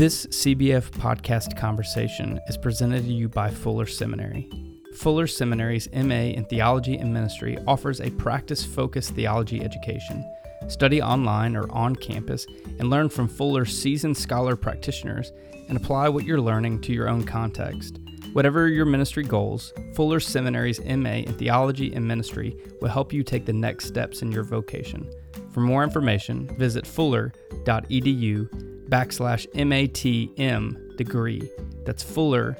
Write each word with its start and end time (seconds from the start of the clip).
This 0.00 0.24
CBF 0.28 0.92
podcast 0.92 1.58
conversation 1.58 2.40
is 2.48 2.56
presented 2.56 3.04
to 3.04 3.12
you 3.12 3.28
by 3.28 3.50
Fuller 3.50 3.84
Seminary. 3.84 4.48
Fuller 4.96 5.26
Seminary's 5.26 5.90
MA 5.92 6.32
in 6.32 6.46
Theology 6.46 6.96
and 6.96 7.12
Ministry 7.12 7.58
offers 7.66 8.00
a 8.00 8.08
practice 8.12 8.64
focused 8.64 9.14
theology 9.14 9.62
education. 9.62 10.24
Study 10.68 11.02
online 11.02 11.54
or 11.54 11.70
on 11.70 11.94
campus 11.94 12.46
and 12.78 12.88
learn 12.88 13.10
from 13.10 13.28
Fuller's 13.28 13.76
seasoned 13.76 14.16
scholar 14.16 14.56
practitioners 14.56 15.32
and 15.68 15.76
apply 15.76 16.08
what 16.08 16.24
you're 16.24 16.40
learning 16.40 16.80
to 16.80 16.94
your 16.94 17.06
own 17.06 17.22
context. 17.22 17.98
Whatever 18.32 18.68
your 18.68 18.86
ministry 18.86 19.22
goals, 19.22 19.70
Fuller 19.92 20.18
Seminary's 20.18 20.82
MA 20.82 21.26
in 21.26 21.34
Theology 21.34 21.92
and 21.92 22.08
Ministry 22.08 22.56
will 22.80 22.88
help 22.88 23.12
you 23.12 23.22
take 23.22 23.44
the 23.44 23.52
next 23.52 23.84
steps 23.84 24.22
in 24.22 24.32
your 24.32 24.44
vocation. 24.44 25.06
For 25.52 25.60
more 25.60 25.84
information, 25.84 26.46
visit 26.56 26.86
fuller.edu 26.86 28.70
backslash 28.90 29.46
MATM 29.54 30.96
degree. 30.96 31.48
That's 31.86 32.02
fuller.edu 32.02 32.58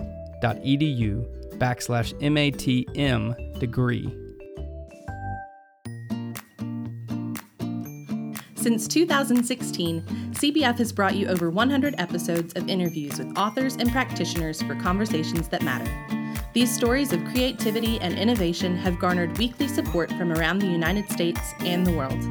backslash 1.58 2.14
MATM 2.20 3.58
degree. 3.58 4.16
Since 8.54 8.88
2016, 8.88 10.02
CBF 10.32 10.78
has 10.78 10.92
brought 10.92 11.16
you 11.16 11.28
over 11.28 11.48
100 11.48 11.94
episodes 11.98 12.52
of 12.54 12.68
interviews 12.68 13.18
with 13.18 13.36
authors 13.36 13.76
and 13.76 13.90
practitioners 13.90 14.60
for 14.62 14.74
conversations 14.74 15.48
that 15.48 15.62
matter. 15.62 15.90
These 16.52 16.74
stories 16.74 17.14
of 17.14 17.24
creativity 17.26 17.98
and 18.00 18.18
innovation 18.18 18.76
have 18.76 18.98
garnered 18.98 19.38
weekly 19.38 19.66
support 19.66 20.10
from 20.12 20.32
around 20.32 20.58
the 20.58 20.66
United 20.66 21.10
States 21.10 21.40
and 21.60 21.86
the 21.86 21.92
world. 21.92 22.22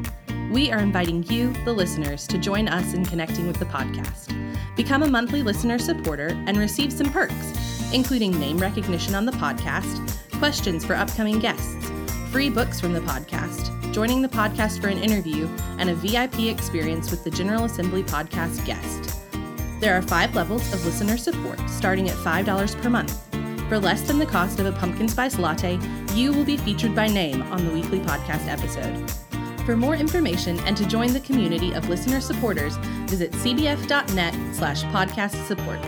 We 0.50 0.72
are 0.72 0.80
inviting 0.80 1.22
you, 1.32 1.54
the 1.64 1.74
listeners, 1.74 2.26
to 2.26 2.40
join 2.40 2.68
us 2.68 2.96
in 2.96 3.06
connecting 3.06 3.46
with 3.46 3.60
the 3.60 3.66
podcast. 3.66 4.36
Become 4.76 5.04
a 5.04 5.10
monthly 5.10 5.44
listener 5.44 5.78
supporter 5.78 6.30
and 6.48 6.58
receive 6.58 6.92
some 6.92 7.12
perks, 7.12 7.92
including 7.94 8.40
name 8.40 8.58
recognition 8.58 9.14
on 9.14 9.28
the 9.28 9.32
podcast, 9.34 10.18
questions 10.40 10.84
for 10.84 10.96
upcoming 10.96 11.38
guests, 11.38 11.92
free 12.32 12.50
books 12.50 12.80
from 12.80 12.94
the 12.94 13.02
podcast, 13.02 13.94
joining 13.94 14.24
the 14.24 14.28
podcast 14.28 14.82
for 14.82 14.88
an 14.88 14.98
interview, 14.98 15.48
and 15.78 15.92
a 15.92 15.96
VIP 15.96 16.46
experience 16.46 17.12
with 17.12 17.24
the 17.24 17.30
General 17.30 17.66
Assembly 17.66 18.02
podcast 18.02 18.66
guest. 18.66 19.20
There 19.80 19.96
are 19.96 20.02
five 20.02 20.34
levels 20.34 20.74
of 20.74 20.84
listener 20.84 21.18
support, 21.18 21.60
starting 21.70 22.10
at 22.10 22.16
$5 22.16 22.82
per 22.82 22.90
month. 22.90 23.24
For 23.70 23.78
less 23.78 24.02
than 24.02 24.18
the 24.18 24.26
cost 24.26 24.60
of 24.60 24.66
a 24.66 24.72
pumpkin 24.72 25.10
spice 25.10 25.38
latte, 25.38 25.78
you 26.16 26.34
will 26.34 26.44
be 26.44 26.58
featured 26.58 26.96
by 26.96 27.06
name 27.06 27.44
on 27.44 27.68
the 27.68 27.72
weekly 27.72 28.00
podcast 28.00 28.48
episode. 28.48 29.29
For 29.70 29.78
more 29.78 29.94
information 29.96 30.60
and 30.62 30.76
to 30.78 30.86
join 30.88 31.14
the 31.14 31.20
community 31.20 31.74
of 31.74 31.88
listener 31.90 32.22
supporters, 32.22 32.78
visit 33.06 33.32
cbf.net 33.34 34.34
slash 34.56 34.82
podcast 34.86 35.46
support. 35.46 35.80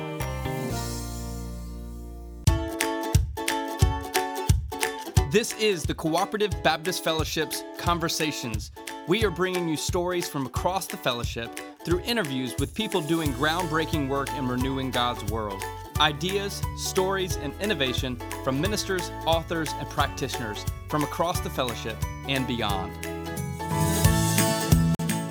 This 5.32 5.56
is 5.59 5.82
the 5.82 5.96
Cooperative 5.96 6.52
Baptist 6.62 7.04
Fellowship's 7.04 7.64
Conversations. 7.80 8.70
We 9.08 9.26
are 9.26 9.32
bringing 9.32 9.68
you 9.68 9.78
stories 9.78 10.30
from 10.30 10.46
across 10.46 10.86
the 10.86 10.98
fellowship 10.98 11.59
through 11.84 12.02
interviews 12.02 12.54
with 12.59 12.76
people 12.76 13.02
doing 13.02 13.34
groundbreaking 13.34 14.09
work 14.09 14.30
in 14.38 14.48
renewing 14.48 14.92
God's 14.92 15.24
world. 15.32 15.64
Ideas, 16.00 16.62
stories, 16.78 17.38
and 17.38 17.52
innovation 17.59 18.22
from 18.44 18.62
ministers, 18.62 19.09
authors, 19.26 19.74
and 19.80 19.90
practitioners 19.90 20.64
from 20.88 21.02
across 21.04 21.40
the 21.40 21.50
fellowship 21.50 21.98
and 22.30 22.46
beyond. 22.46 23.11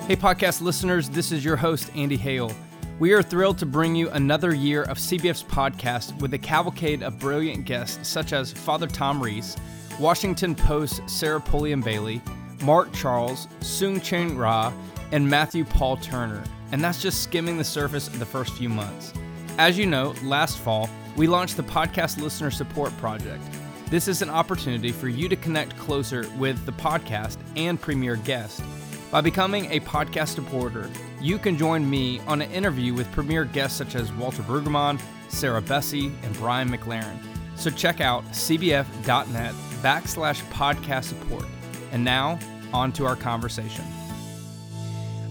Hey, 0.07 0.17
podcast 0.17 0.61
listeners, 0.61 1.09
this 1.09 1.31
is 1.31 1.45
your 1.45 1.55
host, 1.55 1.89
Andy 1.95 2.17
Hale. 2.17 2.51
We 2.99 3.13
are 3.13 3.21
thrilled 3.21 3.59
to 3.59 3.65
bring 3.65 3.95
you 3.95 4.09
another 4.09 4.53
year 4.53 4.83
of 4.83 4.97
CBF's 4.97 5.43
podcast 5.43 6.19
with 6.19 6.33
a 6.33 6.37
cavalcade 6.39 7.01
of 7.03 7.19
brilliant 7.19 7.65
guests 7.65 8.09
such 8.09 8.33
as 8.33 8.51
Father 8.51 8.87
Tom 8.87 9.21
Reese, 9.21 9.55
Washington 9.99 10.53
Post 10.53 11.07
Sarah 11.07 11.39
Pulliam 11.39 11.81
Bailey, 11.81 12.19
Mark 12.63 12.91
Charles, 12.93 13.47
Soong-Chan 13.59 14.37
Rah, 14.37 14.73
and 15.11 15.29
Matthew 15.29 15.63
Paul 15.63 15.95
Turner. 15.97 16.43
And 16.73 16.83
that's 16.83 17.01
just 17.01 17.23
skimming 17.23 17.57
the 17.57 17.63
surface 17.63 18.07
of 18.07 18.19
the 18.19 18.25
first 18.25 18.53
few 18.55 18.69
months. 18.69 19.13
As 19.59 19.77
you 19.77 19.85
know, 19.85 20.13
last 20.23 20.57
fall, 20.57 20.89
we 21.15 21.27
launched 21.27 21.57
the 21.57 21.63
Podcast 21.63 22.21
Listener 22.21 22.51
Support 22.51 22.97
Project. 22.97 23.43
This 23.89 24.07
is 24.07 24.21
an 24.21 24.29
opportunity 24.29 24.91
for 24.91 25.09
you 25.09 25.29
to 25.29 25.35
connect 25.35 25.77
closer 25.77 26.25
with 26.37 26.65
the 26.65 26.73
podcast 26.73 27.37
and 27.55 27.79
premier 27.79 28.15
guest. 28.15 28.61
By 29.11 29.19
becoming 29.19 29.65
a 29.65 29.81
podcast 29.81 30.35
supporter, 30.35 30.89
you 31.19 31.37
can 31.37 31.57
join 31.57 31.87
me 31.89 32.21
on 32.27 32.41
an 32.41 32.49
interview 32.49 32.93
with 32.93 33.11
premier 33.11 33.43
guests 33.43 33.77
such 33.77 33.95
as 33.95 34.09
Walter 34.13 34.41
Brueggemann, 34.41 35.01
Sarah 35.27 35.61
Bessey, 35.61 36.13
and 36.23 36.33
Brian 36.35 36.69
McLaren. 36.69 37.17
So 37.57 37.69
check 37.69 37.99
out 37.99 38.23
cbf.net 38.31 39.53
backslash 39.81 40.41
podcast 40.51 41.03
support. 41.03 41.45
And 41.91 42.05
now, 42.05 42.39
on 42.71 42.93
to 42.93 43.05
our 43.05 43.17
conversation. 43.17 43.83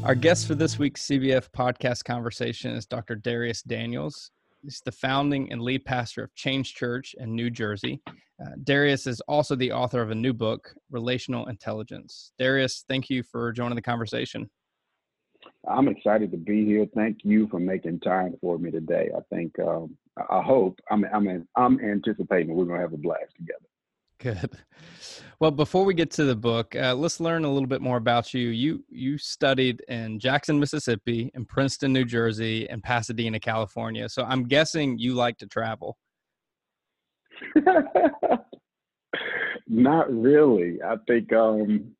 Our 0.04 0.14
guest 0.14 0.46
for 0.46 0.54
this 0.54 0.78
week's 0.78 1.06
CBF 1.06 1.48
podcast 1.48 2.04
conversation 2.04 2.72
is 2.72 2.84
Dr. 2.84 3.16
Dharius 3.16 3.64
Daniels. 3.66 4.30
He's 4.62 4.82
the 4.84 4.92
founding 4.92 5.50
and 5.52 5.62
lead 5.62 5.84
pastor 5.84 6.24
of 6.24 6.34
Change 6.34 6.74
Church 6.74 7.14
in 7.18 7.34
New 7.34 7.50
Jersey. 7.50 8.02
Uh, 8.08 8.56
Dharius 8.62 9.06
is 9.06 9.20
also 9.22 9.54
the 9.56 9.72
author 9.72 10.02
of 10.02 10.10
a 10.10 10.14
new 10.14 10.32
book, 10.32 10.74
Relational 10.90 11.46
Intelligence. 11.46 12.32
Dharius, 12.38 12.84
thank 12.88 13.08
you 13.08 13.22
for 13.22 13.52
joining 13.52 13.76
the 13.76 13.82
conversation. 13.82 14.50
I'm 15.68 15.88
excited 15.88 16.30
to 16.32 16.36
be 16.36 16.64
here. 16.64 16.86
Thank 16.94 17.18
you 17.22 17.48
for 17.48 17.58
making 17.58 18.00
time 18.00 18.34
for 18.40 18.58
me 18.58 18.70
today. 18.70 19.10
I 19.16 19.20
think, 19.34 19.58
um, 19.60 19.96
I 20.28 20.42
hope, 20.42 20.78
I'm, 20.90 21.04
I'm, 21.14 21.48
I'm 21.56 21.80
anticipating 21.80 22.54
we're 22.54 22.66
going 22.66 22.78
to 22.78 22.82
have 22.82 22.92
a 22.92 22.98
blast 22.98 23.34
together. 23.36 23.69
Good. 24.20 24.50
Well, 25.40 25.50
before 25.50 25.86
we 25.86 25.94
get 25.94 26.10
to 26.12 26.24
the 26.24 26.36
book, 26.36 26.76
uh, 26.76 26.94
let's 26.94 27.18
learn 27.18 27.44
a 27.44 27.50
little 27.50 27.66
bit 27.66 27.80
more 27.80 27.96
about 27.96 28.34
you. 28.34 28.48
You 28.48 28.84
you 28.90 29.16
studied 29.16 29.80
in 29.88 30.18
Jackson, 30.18 30.60
Mississippi, 30.60 31.30
in 31.34 31.46
Princeton, 31.46 31.94
New 31.94 32.04
Jersey, 32.04 32.68
and 32.68 32.82
Pasadena, 32.82 33.40
California. 33.40 34.10
So 34.10 34.22
I'm 34.24 34.44
guessing 34.44 34.98
you 34.98 35.14
like 35.14 35.38
to 35.38 35.46
travel. 35.46 35.96
Not 39.66 40.12
really. 40.12 40.78
I 40.82 40.96
think 41.08 41.32
um, 41.32 41.92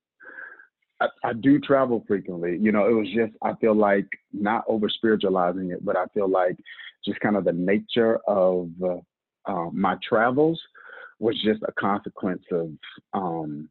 I, 1.00 1.06
I, 1.24 1.32
do 1.32 1.58
travel 1.60 2.04
frequently. 2.06 2.58
You 2.60 2.72
know, 2.72 2.86
it 2.86 2.92
was 2.92 3.08
just 3.14 3.32
I 3.42 3.54
feel 3.54 3.74
like 3.74 4.06
not 4.34 4.64
over 4.68 4.90
spiritualizing 4.90 5.70
it, 5.70 5.82
but 5.82 5.96
I 5.96 6.04
feel 6.12 6.28
like 6.28 6.58
just 7.06 7.20
kind 7.20 7.36
of 7.36 7.44
the 7.44 7.52
nature 7.52 8.18
of 8.26 8.68
uh, 8.84 8.98
uh, 9.46 9.70
my 9.72 9.96
travels 10.06 10.60
was 11.20 11.40
just 11.44 11.62
a 11.68 11.72
consequence 11.72 12.42
of 12.50 12.70
um, 13.12 13.68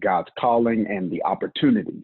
God's 0.00 0.30
calling 0.38 0.86
and 0.88 1.10
the 1.10 1.22
opportunities 1.22 2.02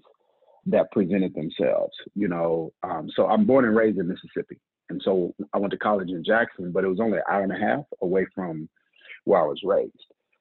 that 0.66 0.92
presented 0.92 1.34
themselves. 1.34 1.94
You 2.14 2.28
know, 2.28 2.72
um, 2.82 3.10
so 3.16 3.26
I'm 3.26 3.46
born 3.46 3.64
and 3.64 3.76
raised 3.76 3.98
in 3.98 4.06
Mississippi, 4.06 4.60
and 4.90 5.00
so 5.04 5.34
I 5.52 5.58
went 5.58 5.72
to 5.72 5.78
college 5.78 6.10
in 6.10 6.24
Jackson, 6.24 6.70
but 6.70 6.84
it 6.84 6.88
was 6.88 7.00
only 7.00 7.18
an 7.18 7.24
hour 7.28 7.42
and 7.42 7.52
a 7.52 7.58
half 7.58 7.84
away 8.02 8.26
from 8.34 8.68
where 9.24 9.40
I 9.40 9.46
was 9.46 9.60
raised. 9.64 9.92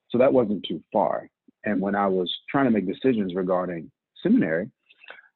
So 0.09 0.17
that 0.19 0.31
wasn't 0.31 0.65
too 0.67 0.83
far. 0.93 1.27
And 1.63 1.81
when 1.81 1.95
I 1.95 2.07
was 2.07 2.31
trying 2.49 2.65
to 2.65 2.71
make 2.71 2.87
decisions 2.87 3.33
regarding 3.33 3.89
seminary, 4.21 4.69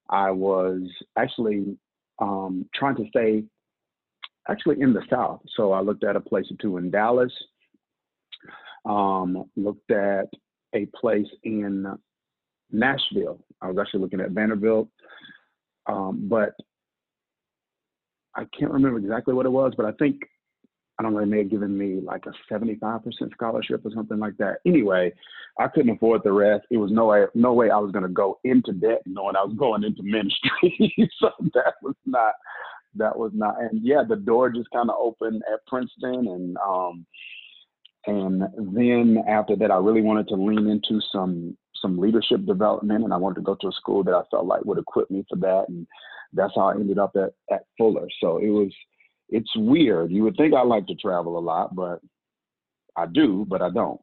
I 0.10 0.32
was 0.32 0.82
actually 1.18 1.78
um, 2.20 2.66
trying 2.76 2.96
to 2.98 3.08
stay 3.10 3.44
actually 4.48 4.82
in 4.82 4.94
the 4.94 5.02
South. 5.10 5.42
So 5.56 5.72
I 5.72 5.82
looked 5.82 6.04
at 6.04 6.16
a 6.16 6.22
place 6.22 6.46
or 6.52 6.58
two 6.62 6.78
in 6.78 6.92
Dallas, 6.92 7.32
um, 8.86 9.46
looked 9.56 9.92
at 9.92 10.28
a 10.76 10.86
place 11.00 11.28
in 11.44 11.86
Nashville. 12.72 13.40
I 13.62 13.68
was 13.68 13.78
actually 13.80 14.02
looking 14.02 14.22
at 14.22 14.32
Vanderbilt, 14.32 14.90
um, 15.88 16.28
but 16.30 16.54
I 18.36 18.46
can't 18.58 18.72
remember 18.72 19.00
exactly 19.00 19.34
what 19.34 19.46
it 19.46 19.52
was. 19.52 19.74
But 19.76 19.86
I 19.86 19.92
think 19.94 20.22
I 21.00 21.04
don't 21.04 21.14
know. 21.14 21.22
They 21.22 21.26
may 21.26 21.40
have 21.40 21.50
given 21.50 21.78
me 21.78 22.02
like 22.04 22.26
a 22.26 22.54
75% 22.54 23.02
scholarship 23.32 23.86
or 23.86 23.92
something 23.96 24.20
like 24.20 24.36
that. 24.38 24.58
Anyway, 24.66 25.14
I 25.58 25.68
couldn't 25.70 25.96
afford 25.96 26.24
the 26.24 26.34
rest. 26.34 26.66
It 26.70 26.78
was 26.78 26.92
no 26.92 27.06
way, 27.06 27.24
no 27.36 27.54
way 27.54 27.70
I 27.70 27.78
was 27.78 27.94
going 27.94 28.04
to 28.04 28.10
go 28.10 28.38
into 28.44 28.74
debt 28.74 29.02
knowing 29.06 29.38
I 29.38 29.44
was 29.44 29.56
going 29.58 29.86
into 29.86 30.04
ministry. 30.04 30.94
so 31.20 31.30
that 31.54 31.76
was 31.82 31.96
not, 32.06 32.34
that 32.96 33.18
was 33.18 33.32
not. 33.34 33.62
And 33.62 33.80
yeah, 33.82 34.04
the 34.08 34.18
door 34.18 34.50
just 34.50 34.70
kind 34.72 34.90
of 34.90 34.98
opened 35.00 35.42
at 35.52 35.66
Princeton, 35.68 36.28
and 36.28 36.58
um, 36.58 37.06
and 38.10 38.44
then 38.76 39.24
after 39.28 39.56
that, 39.58 39.72
I 39.72 39.78
really 39.78 40.02
wanted 40.02 40.28
to 40.30 40.36
lean 40.36 40.68
into 40.68 41.00
some 41.12 41.58
some 41.82 41.98
leadership 41.98 42.46
development, 42.46 43.04
and 43.04 43.14
I 43.14 43.18
wanted 43.18 43.36
to 43.36 43.42
go 43.42 43.56
to 43.56 43.68
a 43.68 43.72
school 43.72 44.04
that 44.04 44.14
I 44.14 44.22
felt 44.30 44.46
like 44.46 44.66
would 44.66 44.78
equip 44.78 45.10
me 45.10 45.24
for 45.30 45.38
that, 45.38 45.66
and 45.70 45.88
that's 46.34 46.54
how 46.56 46.70
I 46.70 46.76
ended 46.76 47.00
up 47.00 47.16
at 47.16 47.34
at 47.54 47.64
Fuller. 47.78 48.08
So 48.22 48.38
it 48.38 48.50
was 48.50 48.74
it's 49.30 49.56
weird. 49.56 50.12
You 50.12 50.24
would 50.24 50.36
think 50.38 50.54
I 50.54 50.64
like 50.64 50.88
to 50.88 50.96
travel 50.96 51.38
a 51.38 51.40
lot, 51.40 51.76
but 51.76 52.00
I 52.96 53.06
do, 53.06 53.46
but 53.48 53.62
I 53.62 53.70
don't. 53.70 54.02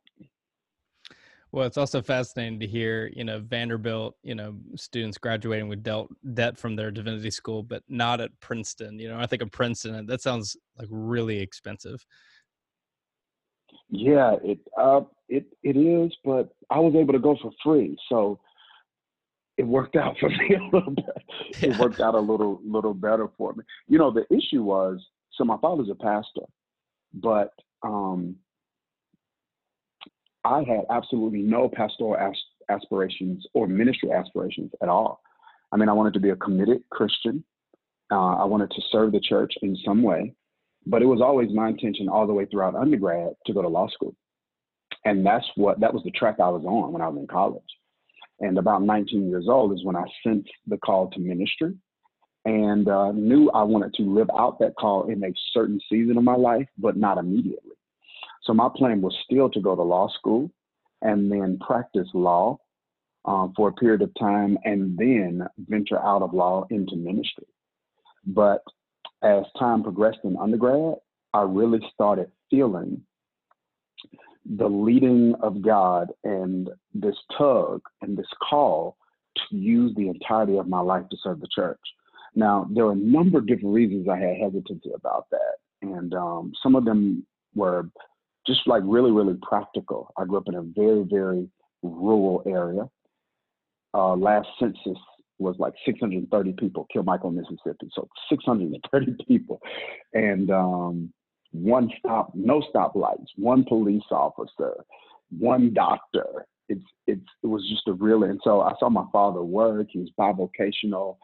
Well, 1.53 1.67
it's 1.67 1.79
also 1.79 2.03
fascinating 2.03 2.61
to 2.61 2.67
hear, 2.67 3.11
you 3.15 3.25
know, 3.25 3.39
Vanderbilt, 3.41 4.17
you 4.23 4.35
know, 4.35 4.57
students 4.75 5.17
graduating 5.17 5.69
with 5.69 5.83
debt 5.83 6.07
debt 6.35 6.59
from 6.59 6.77
their 6.77 6.91
divinity 6.91 7.31
school, 7.31 7.63
but 7.63 7.83
not 7.89 8.21
at 8.21 8.39
Princeton. 8.41 8.99
You 8.99 9.09
know, 9.09 9.19
I 9.19 9.27
think 9.27 9.43
of 9.43 9.51
Princeton, 9.51 10.07
that 10.07 10.21
sounds 10.21 10.57
like 10.79 10.89
really 10.91 11.39
expensive. 11.39 12.05
Yeah, 13.89 14.37
it 14.43 14.59
uh, 14.77 15.03
it 15.29 15.47
it 15.63 15.77
is, 15.77 16.13
but 16.25 16.55
I 16.71 16.81
was 16.81 16.95
able 16.95 17.13
to 17.13 17.19
go 17.19 17.37
for 17.41 17.53
free, 17.63 17.97
so 18.09 18.41
it 19.57 19.67
worked 19.67 19.97
out 19.97 20.17
for 20.19 20.29
me 20.31 20.57
a 20.57 20.77
little 20.77 20.95
bit. 20.95 21.63
It 21.63 21.79
worked 21.79 22.01
out 22.01 22.15
a 22.15 22.21
little 22.21 22.61
little 22.65 22.95
better 22.95 23.29
for 23.37 23.53
me. 23.55 23.65
You 23.89 23.99
know, 23.99 24.11
the 24.11 24.27
issue 24.35 24.63
was 24.63 25.05
so 25.33 25.45
my 25.45 25.59
father's 25.59 25.91
a 25.91 25.95
pastor, 25.95 26.47
but 27.15 27.53
um, 27.83 28.37
I 30.45 30.59
had 30.61 30.85
absolutely 30.91 31.41
no 31.41 31.69
pastoral 31.69 32.17
as- 32.17 32.35
aspirations 32.69 33.47
or 33.55 33.67
ministry 33.67 34.11
aspirations 34.13 34.73
at 34.83 34.89
all. 34.89 35.21
I 35.73 35.77
mean, 35.77 35.89
I 35.89 35.93
wanted 35.93 36.15
to 36.15 36.21
be 36.21 36.31
a 36.31 36.37
committed 36.37 36.83
Christian. 36.91 37.45
Uh, 38.11 38.37
I 38.37 38.45
wanted 38.45 38.71
to 38.71 38.83
serve 38.91 39.13
the 39.13 39.21
church 39.21 39.53
in 39.63 39.77
some 39.85 40.03
way, 40.03 40.33
but 40.87 41.03
it 41.03 41.07
was 41.07 41.21
always 41.21 41.51
my 41.53 41.69
intention 41.69 42.09
all 42.09 42.27
the 42.27 42.33
way 42.33 42.47
throughout 42.47 42.77
undergrad 42.77 43.31
to 43.45 43.53
go 43.53 43.63
to 43.63 43.69
law 43.69 43.89
school. 43.89 44.15
And 45.05 45.25
that's 45.25 45.47
what, 45.57 45.81
that 45.81 45.93
was 45.93 46.03
the 46.05 46.11
track 46.13 46.37
I 46.41 46.49
was 46.49 46.65
on 46.65 46.93
when 46.93 47.03
I 47.03 47.09
was 47.09 47.19
in 47.19 47.27
college. 47.27 47.63
And 48.41 48.59
about 48.59 48.83
19 48.83 49.29
years 49.29 49.47
old 49.49 49.73
is 49.73 49.85
when 49.85 49.97
I 49.97 50.05
sensed 50.23 50.51
the 50.67 50.79
call 50.79 51.11
to 51.11 51.21
ministry 51.21 51.75
and 52.45 52.89
uh, 52.89 53.13
knew 53.13 53.51
I 53.51 53.63
wanted 53.65 53.95
to 53.95 54.03
live 54.03 54.31
out 54.37 54.59
that 54.61 54.77
call 54.77 55.11
in 55.11 55.25
a 55.25 55.33
certain 55.53 55.81
season 55.91 56.17
of 56.17 56.25
my 56.25 56.37
life, 56.37 56.69
but 56.79 56.97
not 56.97 57.19
immediately. 57.19 57.73
So 58.45 58.55
my 58.55 58.69
plan 58.75 59.01
was 59.01 59.17
still 59.25 59.51
to 59.51 59.61
go 59.61 59.75
to 59.75 59.83
law 59.83 60.09
school 60.17 60.51
and 61.03 61.31
then 61.31 61.59
practice 61.67 62.09
law 62.15 62.59
um, 63.25 63.53
for 63.57 63.69
a 63.69 63.73
period 63.73 64.03
of 64.03 64.13
time 64.19 64.57
and 64.65 64.97
then 64.97 65.47
venture 65.69 65.99
out 65.99 66.23
of 66.23 66.33
law 66.33 66.67
into 66.71 66.95
ministry. 66.95 67.47
But 68.25 68.63
as 69.23 69.45
time 69.59 69.83
progressed 69.83 70.21
in 70.25 70.37
undergrad, 70.37 70.95
I 71.33 71.43
really 71.43 71.81
started 71.93 72.31
feeling 72.51 73.03
the 74.45 74.69
leading 74.69 75.35
of 75.43 75.61
God 75.61 76.09
and 76.25 76.71
this 76.95 77.17
tug 77.37 77.83
and 78.03 78.17
this 78.17 78.27
call 78.49 78.97
to 79.37 79.57
use 79.57 79.93
the 79.97 80.09
entirety 80.09 80.57
of 80.57 80.69
my 80.69 80.81
life 80.81 81.09
to 81.11 81.17
serve 81.23 81.41
the 81.41 81.49
church. 81.55 81.81
Now, 82.35 82.69
there 82.71 82.85
are 82.85 82.93
a 82.93 82.97
number 82.97 83.39
of 83.39 83.47
different 83.47 83.75
reasons 83.75 84.09
I 84.09 84.19
had 84.19 84.37
hesitancy 84.37 84.91
about 84.95 85.27
that. 85.31 85.57
And 85.83 86.15
um, 86.15 86.53
some 86.63 86.75
of 86.75 86.85
them 86.85 87.27
were 87.55 87.89
just 88.47 88.61
like 88.67 88.83
really, 88.85 89.11
really 89.11 89.37
practical. 89.43 90.13
I 90.17 90.25
grew 90.25 90.39
up 90.39 90.49
in 90.49 90.55
a 90.55 90.63
very, 90.63 91.03
very 91.03 91.49
rural 91.83 92.43
area. 92.47 92.89
Uh, 93.95 94.15
last 94.15 94.49
census 94.61 94.99
was 95.39 95.57
like 95.59 95.75
630 95.85 96.53
people, 96.55 96.87
killed 96.93 97.07
Kilmichael, 97.07 97.35
Mississippi. 97.35 97.89
So 97.93 98.09
630 98.29 99.17
people. 99.29 99.61
And 100.15 100.51
um, 100.51 101.13
one 101.53 101.91
stop, 101.99 102.33
no 102.35 102.63
stoplights, 102.75 103.27
one 103.37 103.65
police 103.65 104.03
officer, 104.11 104.75
one 105.37 105.73
doctor. 105.75 106.47
It's, 106.69 106.85
it's, 107.07 107.27
it 107.43 107.47
was 107.47 107.69
just 107.69 107.87
a 107.87 107.93
really, 107.93 108.29
and 108.29 108.41
so 108.43 108.61
I 108.61 108.73
saw 108.81 108.89
my 108.89 109.05
father 109.13 109.43
work. 109.43 109.89
He 109.91 110.01
was 110.01 110.11
bivocational, 110.19 111.17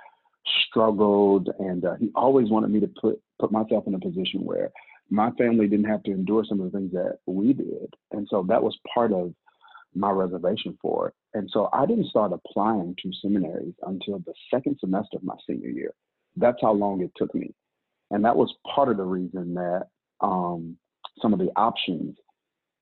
struggled, 0.69 1.49
and 1.59 1.85
uh, 1.85 1.95
he 1.99 2.11
always 2.15 2.49
wanted 2.49 2.71
me 2.71 2.81
to 2.81 2.91
put, 3.01 3.21
put 3.41 3.51
myself 3.51 3.85
in 3.87 3.95
a 3.95 4.01
position 4.01 4.45
where 4.45 4.71
my 5.11 5.31
family 5.33 5.67
didn't 5.69 5.89
have 5.89 6.03
to 6.05 6.13
endure 6.13 6.45
some 6.49 6.61
of 6.61 6.71
the 6.71 6.79
things 6.79 6.93
that 6.93 7.19
we 7.27 7.53
did. 7.53 7.93
And 8.13 8.27
so 8.31 8.45
that 8.49 8.63
was 8.63 8.77
part 8.95 9.13
of 9.13 9.35
my 9.95 10.11
reservation 10.11 10.79
for 10.81 11.09
it. 11.09 11.15
And 11.35 11.49
so 11.53 11.69
I 11.73 11.87
didn't 11.87 12.09
start 12.09 12.33
applying 12.33 12.97
to 13.03 13.11
seminaries 13.21 13.75
until 13.83 14.19
the 14.21 14.35
second 14.53 14.79
semester 14.81 15.17
of 15.17 15.25
my 15.25 15.35
senior 15.47 15.71
year. 15.71 15.93
That's 16.37 16.59
how 16.61 16.73
long 16.73 17.03
it 17.03 17.11
took 17.17 17.35
me. 17.35 17.55
And 18.11 18.25
that 18.25 18.37
was 18.37 18.55
part 18.75 18.89
of 18.89 18.97
the 18.97 19.05
reason 19.05 19.55
that 19.55 19.89
um, 20.21 20.77
some 21.21 21.33
of 21.33 21.39
the 21.39 21.51
options, 21.57 22.17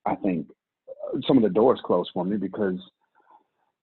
I 0.07 0.15
think, 0.17 0.49
uh, 0.89 1.19
some 1.27 1.37
of 1.37 1.43
the 1.43 1.49
doors 1.49 1.81
closed 1.85 2.11
for 2.13 2.25
me 2.25 2.37
because 2.37 2.79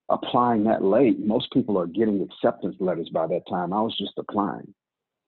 applying 0.10 0.64
that 0.66 0.84
late, 0.84 1.20
most 1.20 1.52
people 1.52 1.78
are 1.78 1.88
getting 1.88 2.22
acceptance 2.22 2.76
letters 2.80 3.10
by 3.10 3.28
that 3.28 3.48
time. 3.50 3.74
I 3.74 3.82
was 3.82 3.98
just 3.98 4.14
applying. 4.18 4.74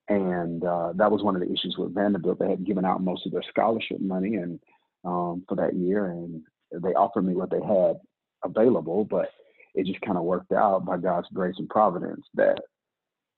And 0.08 0.64
uh, 0.64 0.92
that 0.96 1.10
was 1.10 1.22
one 1.22 1.36
of 1.36 1.40
the 1.40 1.52
issues 1.52 1.76
with 1.78 1.94
Vanderbilt. 1.94 2.38
They 2.38 2.50
had 2.50 2.66
given 2.66 2.84
out 2.84 3.02
most 3.02 3.26
of 3.26 3.32
their 3.32 3.44
scholarship 3.48 4.00
money 4.00 4.34
and 4.36 4.58
um, 5.04 5.44
for 5.48 5.54
that 5.56 5.74
year, 5.74 6.06
and 6.06 6.42
they 6.72 6.94
offered 6.94 7.22
me 7.22 7.34
what 7.34 7.50
they 7.50 7.60
had 7.60 7.96
available, 8.44 9.04
but 9.04 9.30
it 9.74 9.86
just 9.86 10.00
kind 10.00 10.18
of 10.18 10.24
worked 10.24 10.52
out 10.52 10.84
by 10.84 10.96
God's 10.96 11.28
grace 11.32 11.54
and 11.58 11.68
providence 11.68 12.24
that 12.34 12.58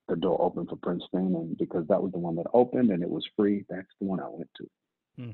the 0.07 0.15
door 0.15 0.41
opened 0.41 0.69
for 0.69 0.75
Princeton, 0.77 1.35
and 1.35 1.57
because 1.57 1.87
that 1.87 2.01
was 2.01 2.11
the 2.11 2.19
one 2.19 2.35
that 2.35 2.47
opened 2.53 2.91
and 2.91 3.01
it 3.01 3.09
was 3.09 3.25
free, 3.35 3.65
that's 3.69 3.87
the 3.99 4.07
one 4.07 4.19
I 4.19 4.27
went 4.27 4.49
to. 4.57 4.67
Hmm. 5.17 5.31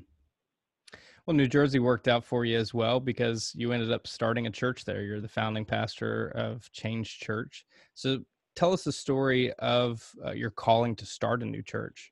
Well, 1.26 1.36
New 1.36 1.48
Jersey 1.48 1.80
worked 1.80 2.08
out 2.08 2.24
for 2.24 2.46
you 2.46 2.58
as 2.58 2.74
well 2.74 3.00
because 3.00 3.54
you 3.56 3.72
ended 3.72 3.92
up 3.92 4.08
starting 4.08 4.48
a 4.48 4.52
church 4.52 4.86
there. 4.86 5.04
You're 5.04 5.22
the 5.22 5.28
founding 5.28 5.66
pastor 5.66 6.30
of 6.30 6.72
Change 6.72 7.20
Church. 7.20 7.66
So 7.94 8.20
tell 8.56 8.74
us 8.74 8.84
the 8.84 8.92
story 8.92 9.54
of 9.54 10.04
uh, 10.26 10.32
your 10.32 10.50
calling 10.50 10.96
to 10.96 11.06
start 11.06 11.44
a 11.44 11.46
new 11.46 11.62
church. 11.62 12.12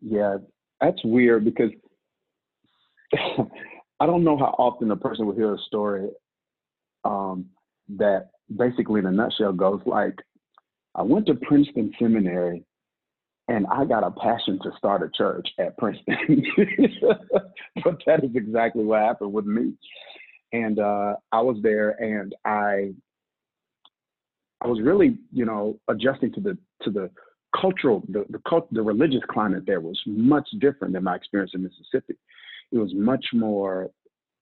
Yeah, 0.00 0.38
that's 0.80 1.02
weird 1.04 1.44
because 1.44 1.70
I 4.00 4.06
don't 4.06 4.24
know 4.24 4.36
how 4.36 4.54
often 4.58 4.90
a 4.90 4.96
person 4.96 5.26
will 5.26 5.34
hear 5.34 5.54
a 5.54 5.58
story 5.58 6.08
um, 7.04 7.46
that 7.96 8.30
basically, 8.54 9.00
in 9.00 9.06
a 9.06 9.12
nutshell, 9.12 9.52
goes 9.52 9.80
like, 9.86 10.16
I 10.94 11.02
went 11.02 11.26
to 11.26 11.34
Princeton 11.34 11.92
Seminary 11.98 12.64
and 13.48 13.66
I 13.70 13.84
got 13.84 14.02
a 14.02 14.10
passion 14.10 14.58
to 14.62 14.72
start 14.76 15.02
a 15.02 15.10
church 15.16 15.48
at 15.58 15.76
Princeton. 15.78 16.16
but 17.84 18.02
that 18.06 18.24
is 18.24 18.30
exactly 18.34 18.84
what 18.84 19.00
happened 19.00 19.32
with 19.32 19.46
me. 19.46 19.74
And 20.52 20.78
uh, 20.78 21.14
I 21.32 21.40
was 21.40 21.58
there 21.62 21.90
and 22.02 22.34
I 22.44 22.92
I 24.62 24.68
was 24.68 24.80
really, 24.80 25.18
you 25.32 25.44
know, 25.44 25.78
adjusting 25.88 26.32
to 26.32 26.40
the 26.40 26.58
to 26.82 26.90
the 26.90 27.10
cultural, 27.60 28.02
the 28.08 28.24
the, 28.30 28.40
cult, 28.48 28.72
the 28.72 28.82
religious 28.82 29.22
climate 29.30 29.64
there 29.66 29.80
was 29.80 30.00
much 30.06 30.48
different 30.60 30.94
than 30.94 31.04
my 31.04 31.14
experience 31.14 31.52
in 31.54 31.62
Mississippi. 31.62 32.14
It 32.72 32.78
was 32.78 32.92
much 32.94 33.26
more, 33.32 33.90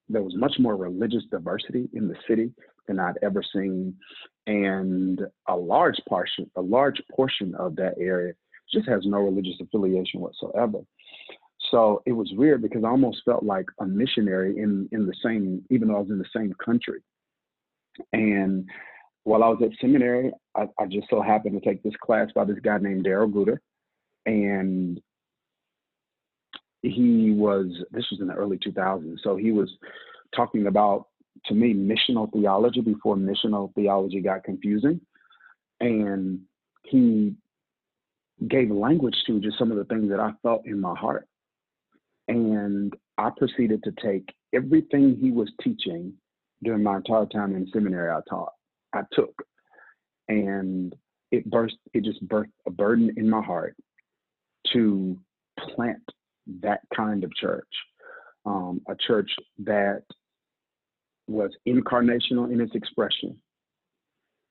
there 0.08 0.22
was 0.22 0.34
much 0.36 0.54
more 0.58 0.76
religious 0.76 1.24
diversity 1.30 1.88
in 1.92 2.08
the 2.08 2.16
city 2.28 2.52
than 2.86 2.98
I'd 2.98 3.18
ever 3.22 3.42
seen, 3.54 3.94
and 4.46 5.20
a 5.48 5.56
large 5.56 6.00
portion, 6.08 6.50
a 6.56 6.60
large 6.60 7.00
portion 7.14 7.54
of 7.54 7.76
that 7.76 7.94
area 7.98 8.34
just 8.72 8.88
has 8.88 9.02
no 9.04 9.18
religious 9.18 9.60
affiliation 9.60 10.20
whatsoever. 10.20 10.80
So 11.70 12.02
it 12.06 12.12
was 12.12 12.30
weird 12.34 12.62
because 12.62 12.84
I 12.84 12.88
almost 12.88 13.22
felt 13.24 13.42
like 13.42 13.66
a 13.80 13.86
missionary 13.86 14.58
in 14.58 14.88
in 14.92 15.06
the 15.06 15.14
same, 15.24 15.64
even 15.70 15.88
though 15.88 15.96
I 15.96 16.00
was 16.00 16.10
in 16.10 16.18
the 16.18 16.24
same 16.34 16.52
country, 16.64 17.00
and 18.12 18.68
while 19.24 19.42
I 19.42 19.48
was 19.48 19.60
at 19.62 19.78
seminary, 19.80 20.30
I, 20.54 20.66
I, 20.78 20.86
just 20.86 21.08
so 21.08 21.22
happened 21.22 21.60
to 21.60 21.66
take 21.66 21.82
this 21.82 21.94
class 22.02 22.28
by 22.34 22.44
this 22.44 22.58
guy 22.62 22.78
named 22.78 23.04
Darrell 23.04 23.28
Guder. 23.28 23.58
And 24.26 25.00
he 26.84 27.32
was, 27.32 27.66
this 27.90 28.04
was 28.10 28.20
in 28.20 28.26
the 28.26 28.34
early 28.34 28.58
2000s. 28.58 29.16
So 29.22 29.36
he 29.36 29.52
was 29.52 29.70
talking 30.34 30.66
about, 30.66 31.06
to 31.46 31.54
me, 31.54 31.74
missional 31.74 32.32
theology 32.32 32.80
before 32.80 33.16
missional 33.16 33.74
theology 33.74 34.20
got 34.20 34.44
confusing. 34.44 35.00
And 35.80 36.40
he 36.84 37.34
gave 38.48 38.70
language 38.70 39.16
to 39.26 39.40
just 39.40 39.58
some 39.58 39.70
of 39.70 39.78
the 39.78 39.84
things 39.84 40.08
that 40.10 40.20
I 40.20 40.32
felt 40.42 40.66
in 40.66 40.80
my 40.80 40.94
heart. 40.94 41.26
And 42.28 42.94
I 43.18 43.30
proceeded 43.36 43.82
to 43.84 43.92
take 44.02 44.34
everything 44.54 45.16
he 45.20 45.30
was 45.30 45.50
teaching 45.62 46.12
during 46.62 46.82
my 46.82 46.96
entire 46.96 47.26
time 47.26 47.54
in 47.54 47.68
seminary 47.72 48.10
I 48.10 48.20
taught 48.28 48.52
I 48.92 49.02
took. 49.12 49.34
And 50.28 50.94
it 51.30 51.50
burst, 51.50 51.76
it 51.92 52.04
just 52.04 52.26
birthed 52.26 52.52
a 52.66 52.70
burden 52.70 53.12
in 53.16 53.28
my 53.28 53.42
heart 53.42 53.76
to 54.72 55.18
plant 55.74 56.02
that 56.60 56.80
kind 56.94 57.24
of 57.24 57.34
church, 57.34 57.68
um, 58.46 58.80
a 58.88 58.94
church 59.06 59.30
that 59.58 60.02
was 61.26 61.50
incarnational 61.66 62.52
in 62.52 62.60
its 62.60 62.74
expression, 62.74 63.36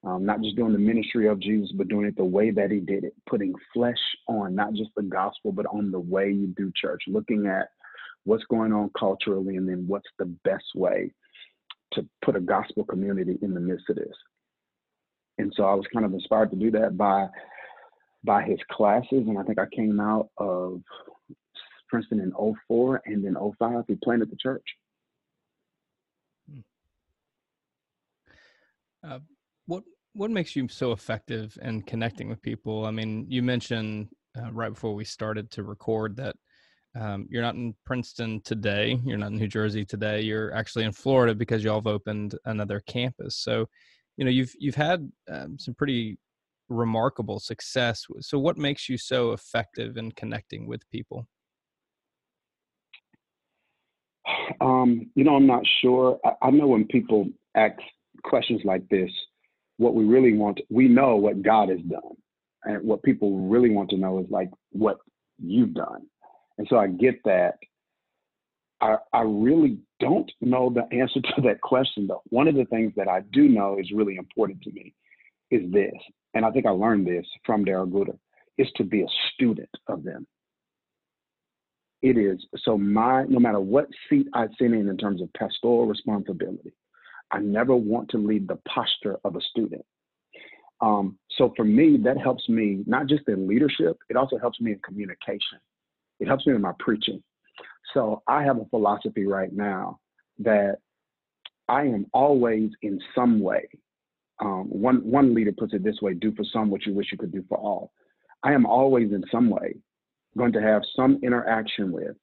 um, 0.04 0.26
not 0.26 0.42
just 0.42 0.56
doing 0.56 0.74
the 0.74 0.80
ministry 0.80 1.28
of 1.28 1.40
Jesus, 1.40 1.72
but 1.78 1.88
doing 1.88 2.08
it 2.08 2.18
the 2.18 2.26
way 2.26 2.52
that 2.52 2.72
he 2.72 2.80
did 2.80 3.04
it, 3.04 3.14
putting 3.30 3.54
flesh 3.74 4.00
on 4.28 4.56
not 4.56 4.74
just 4.74 4.90
the 4.96 5.04
gospel, 5.04 5.52
but 5.52 5.66
on 5.68 5.92
the 5.92 6.00
way 6.00 6.32
you 6.32 6.48
do 6.58 6.72
church, 6.76 7.04
looking 7.08 7.48
at 7.48 7.70
what's 8.26 8.44
going 8.46 8.74
on 8.74 8.90
culturally 8.98 9.58
and 9.58 9.68
then 9.68 9.86
what's 9.88 10.10
the 10.18 10.26
best 10.44 10.66
way 10.76 11.12
to 11.94 12.06
put 12.24 12.36
a 12.36 12.40
gospel 12.40 12.84
community 12.86 13.38
in 13.42 13.54
the 13.54 13.60
midst 13.60 13.90
of 13.90 13.98
this. 13.98 14.16
And 15.38 15.54
so 15.56 15.64
I 15.64 15.74
was 15.74 15.86
kind 15.94 16.06
of 16.06 16.14
inspired 16.14 16.52
to 16.52 16.58
do 16.58 16.72
that 16.72 16.98
by 16.98 17.28
by 18.24 18.44
his 18.44 18.60
classes. 18.72 19.26
And 19.28 19.38
I 19.38 19.44
think 19.44 19.60
I 19.60 19.66
came 19.76 20.00
out 20.00 20.30
of 20.38 20.82
Princeton 21.94 22.22
in 22.22 22.56
04 22.68 23.04
and 23.06 23.24
in 23.24 23.36
05 23.36 23.84
he 23.88 23.94
planted 24.04 24.32
the 24.32 24.36
church. 24.36 24.66
Hmm. 26.52 26.60
Uh, 29.08 29.20
what 29.68 29.84
what 30.14 30.32
makes 30.32 30.56
you 30.56 30.68
so 30.68 30.92
effective 30.92 31.56
in 31.62 31.84
connecting 31.84 32.30
with 32.30 32.42
people? 32.42 32.88
I 32.88 32.90
mean, 32.90 33.28
you 33.30 33.44
mentioned 33.44 34.10
uh, 34.36 34.52
right 34.52 34.74
before 34.74 34.96
we 34.96 35.06
started 35.06 35.52
to 35.52 35.62
record 35.62 36.16
that 36.16 36.36
um, 37.00 37.28
you're 37.30 37.44
not 37.44 37.54
in 37.54 37.76
Princeton 37.86 38.42
today. 38.42 39.00
You're 39.06 39.20
not 39.20 39.32
in 39.32 39.38
New 39.38 39.48
Jersey 39.48 39.86
today. 39.86 40.22
You're 40.22 40.52
actually 40.56 40.86
in 40.86 40.94
Florida 40.94 41.36
because 41.36 41.64
y'all 41.64 41.76
have 41.76 41.86
opened 41.86 42.34
another 42.46 42.80
campus. 42.88 43.38
So, 43.38 43.68
you 44.18 44.26
know, 44.26 44.32
you've 44.32 44.54
you've 44.58 44.74
had 44.74 45.12
um, 45.30 45.60
some 45.60 45.76
pretty 45.76 46.18
remarkable 46.70 47.40
success. 47.40 48.04
So, 48.22 48.40
what 48.40 48.58
makes 48.58 48.90
you 48.90 48.98
so 48.98 49.34
effective 49.34 49.98
in 49.98 50.12
connecting 50.14 50.66
with 50.66 50.90
people? 50.90 51.28
Um, 54.62 55.10
you 55.16 55.24
know, 55.24 55.36
I'm 55.36 55.48
not 55.48 55.64
sure. 55.82 56.20
I, 56.26 56.48
I 56.48 56.52
know 56.52 56.68
when 56.68 56.86
people 56.86 57.28
ask 57.56 57.76
questions 58.24 58.62
like 58.64 58.88
this, 58.90 59.10
what 59.78 59.96
we 59.96 60.06
really 60.06 60.34
want, 60.34 60.60
we 60.70 60.88
know 60.88 61.16
what 61.16 61.42
God 61.42 61.70
has 61.70 61.80
done. 61.82 62.16
And 62.64 62.84
what 62.88 63.04
people 63.04 63.50
really 63.50 63.70
want 63.70 63.90
to 63.90 63.98
know 63.98 64.20
is 64.20 64.26
like 64.30 64.50
what 64.72 64.98
you've 65.38 65.74
done. 65.74 66.08
And 66.58 66.68
so 66.70 66.78
I 66.78 66.88
get 66.88 67.22
that. 67.26 67.56
I, 68.80 68.98
I 69.12 69.22
really 69.22 69.80
don't 70.00 70.32
know 70.42 70.74
the 70.74 70.84
answer 70.96 71.22
to 71.36 71.42
that 71.44 71.62
question, 71.62 72.08
though. 72.08 72.22
One 72.30 72.48
of 72.48 72.56
the 72.56 72.66
things 72.66 72.94
that 72.96 73.08
I 73.08 73.22
do 73.32 73.50
know 73.50 73.78
is 73.80 73.92
really 73.94 74.16
important 74.16 74.62
to 74.64 74.72
me 74.72 74.94
is 75.52 75.72
this, 75.72 75.94
and 76.34 76.46
I 76.46 76.52
think 76.52 76.66
I 76.66 76.72
learned 76.72 77.06
this 77.06 77.26
from 77.46 77.64
Darrell 77.64 77.88
Guder, 77.88 78.18
is 78.58 78.68
to 78.76 78.84
be 78.84 79.02
a 79.02 79.08
student 79.34 79.70
of 79.88 80.04
them. 80.04 80.26
It 82.04 82.18
is 82.18 82.46
so 82.58 82.78
my 82.78 83.24
no 83.30 83.40
matter 83.40 83.62
what 83.62 83.88
seat 84.10 84.28
I 84.34 84.48
sit 84.60 84.74
in 84.74 84.90
in 84.90 84.98
terms 84.98 85.22
of 85.22 85.32
pastoral 85.34 85.88
responsibility, 85.88 86.74
I 87.32 87.40
never 87.40 87.76
want 87.78 88.10
to 88.10 88.18
leave 88.18 88.46
the 88.46 88.60
posture 88.68 89.18
of 89.24 89.38
a 89.38 89.42
student. 89.42 89.86
Um, 90.82 91.18
so 91.38 91.54
for 91.56 91.64
me, 91.64 91.98
that 92.04 92.18
helps 92.18 92.50
me 92.50 92.84
not 92.86 93.08
just 93.08 93.24
in 93.30 93.48
leadership, 93.48 93.98
it 94.10 94.18
also 94.18 94.38
helps 94.38 94.60
me 94.60 94.74
in 94.74 94.80
communication. 94.80 95.60
It 96.20 96.28
helps 96.28 96.46
me 96.46 96.54
in 96.54 96.62
my 96.62 96.74
preaching. 96.78 97.24
So 97.94 98.22
I 98.28 98.44
have 98.44 98.58
a 98.58 98.66
philosophy 98.66 99.26
right 99.26 99.54
now 99.54 100.00
that 100.40 100.80
I 101.70 101.84
am 101.84 102.08
always 102.14 102.72
in 102.82 103.00
some 103.16 103.40
way. 103.40 103.66
Um, 104.42 104.66
one 104.66 105.10
one 105.10 105.34
leader 105.34 105.54
puts 105.54 105.74
it 105.74 105.86
this 105.86 106.02
way: 106.02 106.16
"Do 106.16 106.34
for 106.36 106.44
some 106.52 106.70
what 106.70 106.86
you 106.86 106.94
wish 106.94 107.14
you 107.14 107.18
could 107.18 107.32
do 107.32 107.46
for 107.48 107.58
all." 107.58 107.94
I 108.44 108.52
am 108.52 108.66
always 108.66 109.14
in 109.14 109.24
some 109.32 109.50
way 109.50 109.76
going 110.38 110.54
to 110.54 110.62
have 110.62 110.82
some 110.96 111.20
interaction 111.24 111.92
with, 111.92 112.16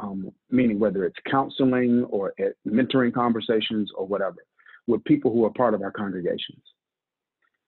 um, 0.00 0.30
meaning 0.50 0.78
whether 0.78 1.04
it's 1.04 1.18
counseling 1.30 2.04
or 2.04 2.32
mentoring 2.66 3.12
conversations 3.12 3.90
or 3.96 4.06
whatever, 4.06 4.36
with 4.86 5.04
people 5.04 5.32
who 5.32 5.44
are 5.44 5.50
part 5.50 5.74
of 5.74 5.82
our 5.82 5.90
congregations. 5.90 6.62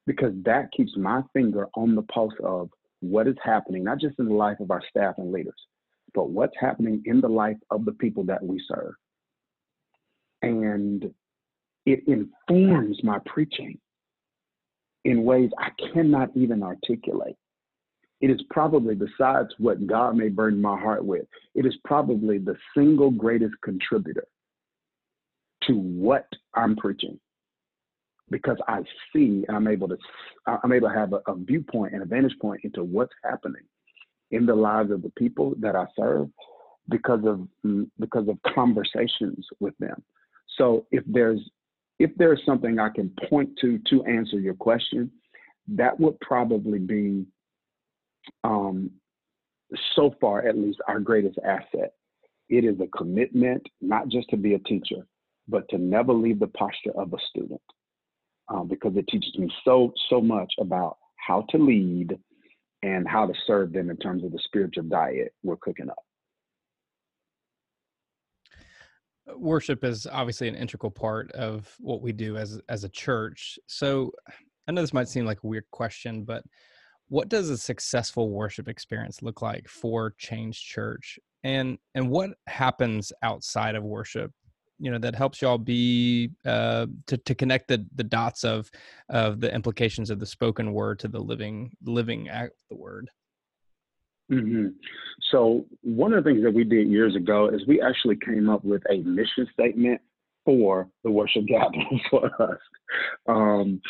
Because 0.07 0.33
that 0.45 0.71
keeps 0.73 0.97
my 0.97 1.23
finger 1.33 1.69
on 1.75 1.95
the 1.95 2.03
pulse 2.03 2.35
of 2.43 2.71
what 3.01 3.27
is 3.27 3.37
happening, 3.43 3.85
not 3.85 4.01
just 4.01 4.19
in 4.19 4.27
the 4.27 4.35
life 4.35 4.59
of 4.61 4.71
our 4.71 4.83
staff 4.89 5.15
and 5.19 5.33
leaders, 5.33 5.61
but 6.15 6.31
what's 6.31 6.57
happening 6.59 7.03
in 7.05 7.21
the 7.21 7.29
life 7.29 7.59
of 7.71 7.85
the 7.85 7.93
people 7.93 8.25
that 8.25 8.43
we 8.43 8.63
serve. 8.69 8.95
And 10.43 11.13
it 11.85 12.05
informs 12.07 13.03
my 13.03 13.19
preaching 13.27 13.79
in 15.05 15.25
ways 15.25 15.51
I 15.59 15.71
cannot 15.93 16.31
even 16.35 16.63
articulate 16.63 17.37
it 18.21 18.31
is 18.31 18.41
probably, 18.51 18.95
besides 18.95 19.49
what 19.59 19.87
God 19.87 20.17
may 20.17 20.29
burden 20.29 20.61
my 20.61 20.79
heart 20.79 21.05
with, 21.05 21.27
it 21.55 21.65
is 21.65 21.75
probably 21.85 22.39
the 22.39 22.57
single 22.77 23.11
greatest 23.11 23.55
contributor 23.63 24.27
to 25.65 25.75
what 25.75 26.27
I'm 26.55 26.77
preaching. 26.77 27.19
Because 28.31 28.59
I 28.67 28.81
see 29.13 29.45
and 29.49 29.57
I'm 29.57 29.69
able 29.69 29.89
to 29.89 29.97
I'm 30.47 30.73
able 30.73 30.89
to 30.89 30.95
have 30.95 31.15
a, 31.15 31.21
a 31.29 31.35
viewpoint 31.35 31.95
and 31.95 32.03
a 32.03 32.07
vantage 32.07 32.37
point 32.43 32.61
into 32.63 32.85
what's 32.85 33.15
happening 33.25 33.63
in 34.31 34.45
the 34.45 34.55
lives 34.55 34.91
of 34.91 35.01
the 35.01 35.13
people 35.17 35.55
that 35.61 35.75
I 35.75 35.87
serve 35.97 36.29
because 36.91 37.21
of 37.25 37.49
mm, 37.65 37.89
because 37.99 38.29
of 38.29 38.39
conversations 38.55 39.47
with 39.61 39.73
them. 39.79 40.03
So 40.59 40.85
if 40.91 41.05
there's 41.07 41.41
if 41.99 42.11
there's 42.17 42.43
something 42.45 42.79
I 42.79 42.91
can 42.91 43.11
point 43.31 43.51
to 43.63 43.79
to 43.91 44.05
answer 44.05 44.39
your 44.39 44.55
question, 44.55 45.11
that 45.69 45.99
would 45.99 46.21
probably 46.21 46.79
be 46.79 47.25
um, 48.45 48.91
so 49.95 50.15
far 50.21 50.47
at 50.47 50.57
least, 50.57 50.79
our 50.89 51.01
greatest 51.01 51.39
asset. 51.45 51.93
It 52.49 52.65
is 52.65 52.81
a 52.81 52.87
commitment, 52.97 53.63
not 53.81 54.09
just 54.09 54.31
to 54.31 54.37
be 54.37 54.55
a 54.55 54.59
teacher, 54.61 55.07
but 55.49 55.69
to 55.69 55.79
never 55.79 56.13
leave 56.13 56.39
the 56.39 56.47
posture 56.49 56.93
of 56.97 57.13
a 57.13 57.19
student, 57.29 57.61
um, 58.49 58.69
because 58.69 58.97
it 58.97 59.07
teaches 59.09 59.37
me 59.39 59.51
so 59.65 59.93
so 60.09 60.21
much 60.21 60.53
about 60.59 60.97
how 61.17 61.43
to 61.51 61.59
lead 61.59 62.19
and 62.83 63.07
how 63.07 63.27
to 63.27 63.35
serve 63.47 63.73
them 63.73 63.91
in 63.91 63.97
terms 63.99 64.25
of 64.25 64.33
the 64.33 64.39
spiritual 64.45 64.85
diet 64.85 65.35
we're 65.43 65.57
cooking 65.57 65.91
up. 65.91 66.03
Worship 69.37 69.85
is 69.85 70.07
obviously 70.11 70.49
an 70.49 70.55
integral 70.55 70.91
part 70.91 71.31
of 71.33 71.71
what 71.81 72.01
we 72.01 72.13
do 72.13 72.39
as 72.39 72.61
as 72.71 72.85
a 72.85 72.89
church. 72.89 73.59
So 73.67 74.13
I 74.67 74.73
know 74.73 74.81
this 74.81 74.95
might 74.95 75.09
seem 75.09 75.27
like 75.27 75.45
a 75.45 75.47
weird 75.47 75.67
question, 75.71 76.25
but 76.25 76.45
what 77.09 77.29
does 77.29 77.51
a 77.51 77.59
successful 77.59 78.31
worship 78.31 78.69
experience 78.69 79.23
look 79.23 79.43
like 79.43 79.69
for 79.69 80.15
change 80.19 80.63
church 80.63 81.19
and 81.45 81.79
and 81.95 82.09
what 82.09 82.31
happens 82.47 83.13
outside 83.23 83.75
of 83.75 83.83
worship 83.83 84.33
you 84.79 84.91
know 84.91 84.99
that 84.99 85.15
helps 85.15 85.43
y'all 85.43 85.59
be 85.59 86.31
uh 86.47 86.87
to, 87.07 87.17
to 87.17 87.35
connect 87.35 87.69
the 87.69 87.85
the 87.95 88.05
dots 88.05 88.45
of 88.45 88.71
of 89.09 89.41
the 89.41 89.53
implications 89.53 90.11
of 90.11 90.19
the 90.19 90.27
spoken 90.27 90.73
word 90.73 90.99
to 90.99 91.09
the 91.09 91.19
living 91.19 91.71
living 91.85 92.29
act 92.29 92.55
the 92.71 92.77
word 92.77 93.09
mm-hmm. 94.31 94.69
so 95.31 95.65
one 95.83 96.13
of 96.13 96.23
the 96.23 96.31
things 96.31 96.43
that 96.43 96.53
we 96.53 96.65
did 96.65 96.89
years 96.89 97.17
ago 97.17 97.49
is 97.49 97.67
we 97.67 97.81
actually 97.81 98.17
came 98.17 98.49
up 98.49 98.65
with 98.65 98.83
a 98.91 98.99
mission 98.99 99.47
statement 99.53 100.01
for 100.49 100.89
the 101.05 101.11
worship 101.11 101.45
gathering 101.47 102.01
for 102.11 102.31
us 102.43 102.59
um, 103.29 103.83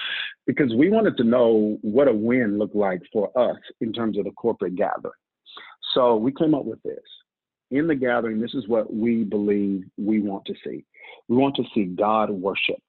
because 0.45 0.75
we 0.75 0.91
wanted 0.91 1.17
to 1.17 1.23
know 1.23 1.79
what 1.83 2.09
a 2.09 2.13
win 2.13 2.59
looked 2.59 2.75
like 2.75 3.01
for 3.13 3.31
us 3.39 3.57
in 3.81 3.93
terms 3.93 4.19
of 4.19 4.25
the 4.25 4.33
corporate 4.33 4.75
gathering. 4.75 5.13
So 5.95 6.17
we 6.17 6.33
came 6.33 6.57
up 6.57 6.65
with 6.65 6.83
this. 6.83 6.99
In 7.71 7.87
the 7.87 7.95
gathering, 7.95 8.41
this 8.41 8.55
is 8.55 8.67
what 8.67 8.93
we 8.93 9.23
believe 9.23 9.85
we 9.97 10.19
want 10.19 10.47
to 10.47 10.55
see. 10.65 10.85
We 11.29 11.37
want 11.37 11.55
to 11.57 11.65
see 11.77 11.85
God 11.85 12.29
worshiped. 12.29 12.81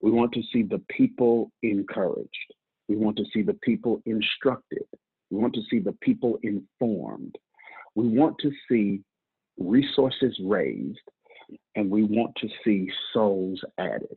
We 0.00 0.12
want 0.12 0.32
to 0.34 0.42
see 0.52 0.62
the 0.62 0.80
people 0.96 1.50
encouraged. 1.64 2.54
We 2.88 2.94
want 2.94 3.16
to 3.16 3.24
see 3.34 3.42
the 3.42 3.58
people 3.64 4.00
instructed. 4.06 4.84
We 5.30 5.38
want 5.38 5.54
to 5.54 5.62
see 5.68 5.80
the 5.80 5.96
people 6.02 6.38
informed. 6.44 7.34
We 7.96 8.06
want 8.06 8.36
to 8.42 8.52
see 8.70 9.00
resources 9.58 10.38
raised 10.44 11.00
and 11.74 11.90
we 11.90 12.02
want 12.02 12.34
to 12.36 12.48
see 12.64 12.90
souls 13.12 13.60
added. 13.78 14.16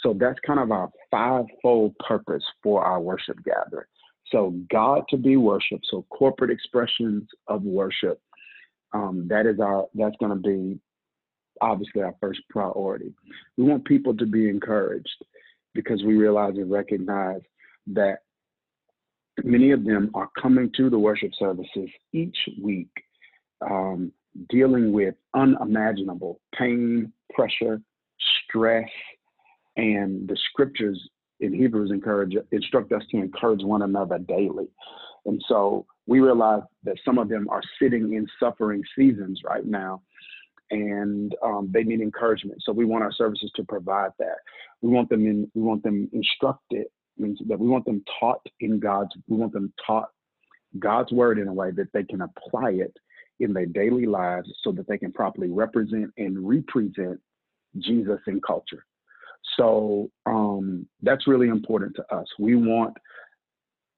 So 0.00 0.14
that's 0.18 0.38
kind 0.46 0.60
of 0.60 0.70
our 0.70 0.90
fivefold 1.10 1.94
purpose 1.98 2.44
for 2.62 2.82
our 2.82 3.00
worship 3.00 3.36
gathering. 3.44 3.86
So 4.32 4.54
God 4.70 5.02
to 5.10 5.16
be 5.16 5.36
worshiped, 5.36 5.86
so 5.90 6.06
corporate 6.10 6.50
expressions 6.50 7.28
of 7.48 7.62
worship. 7.62 8.20
Um, 8.92 9.26
that 9.28 9.46
is 9.46 9.60
our 9.60 9.86
that's 9.94 10.16
going 10.18 10.32
to 10.32 10.48
be 10.48 10.80
obviously 11.60 12.02
our 12.02 12.14
first 12.20 12.40
priority. 12.48 13.12
We 13.56 13.64
want 13.64 13.84
people 13.84 14.16
to 14.16 14.26
be 14.26 14.48
encouraged 14.48 15.24
because 15.74 16.02
we 16.02 16.16
realize 16.16 16.54
and 16.56 16.70
recognize 16.70 17.42
that 17.88 18.18
many 19.44 19.72
of 19.72 19.84
them 19.84 20.10
are 20.14 20.28
coming 20.40 20.70
to 20.76 20.90
the 20.90 20.98
worship 20.98 21.32
services 21.38 21.88
each 22.12 22.36
week 22.62 22.90
um, 23.68 24.12
dealing 24.48 24.92
with 24.92 25.14
unimaginable 25.34 26.40
pain, 26.56 27.12
pressure, 27.34 27.80
stress, 28.48 28.88
and 29.76 30.28
the 30.28 30.36
scriptures 30.50 31.00
in 31.40 31.54
Hebrews 31.54 31.90
encourage 31.90 32.34
instruct 32.52 32.92
us 32.92 33.02
to 33.10 33.16
encourage 33.16 33.62
one 33.62 33.82
another 33.82 34.18
daily. 34.18 34.68
And 35.26 35.42
so 35.48 35.86
we 36.06 36.20
realize 36.20 36.62
that 36.84 36.96
some 37.04 37.18
of 37.18 37.28
them 37.28 37.48
are 37.50 37.62
sitting 37.80 38.14
in 38.14 38.26
suffering 38.38 38.82
seasons 38.96 39.40
right 39.44 39.64
now, 39.64 40.02
and 40.70 41.34
um, 41.42 41.70
they 41.72 41.82
need 41.82 42.00
encouragement. 42.00 42.62
So 42.64 42.72
we 42.72 42.84
want 42.84 43.04
our 43.04 43.12
services 43.12 43.50
to 43.56 43.64
provide 43.64 44.10
that. 44.18 44.36
We 44.82 44.90
want 44.90 45.08
them 45.08 45.26
in. 45.26 45.50
We 45.54 45.62
want 45.62 45.82
them 45.82 46.08
instructed. 46.12 46.86
Means 47.18 47.38
that 47.48 47.58
we 47.58 47.68
want 47.68 47.84
them 47.84 48.02
taught 48.18 48.46
in 48.60 48.78
God's. 48.78 49.10
We 49.28 49.36
want 49.36 49.52
them 49.52 49.72
taught 49.86 50.08
God's 50.78 51.12
word 51.12 51.38
in 51.38 51.48
a 51.48 51.52
way 51.52 51.70
that 51.72 51.92
they 51.92 52.04
can 52.04 52.22
apply 52.22 52.70
it 52.70 52.96
in 53.40 53.52
their 53.52 53.66
daily 53.66 54.06
lives 54.06 54.48
so 54.62 54.72
that 54.72 54.86
they 54.86 54.98
can 54.98 55.12
properly 55.12 55.50
represent 55.50 56.12
and 56.16 56.48
represent 56.48 57.18
Jesus 57.78 58.20
in 58.26 58.40
culture. 58.40 58.84
So 59.56 60.10
um, 60.26 60.86
that's 61.02 61.26
really 61.26 61.48
important 61.48 61.96
to 61.96 62.14
us. 62.14 62.26
We 62.38 62.54
want, 62.54 62.96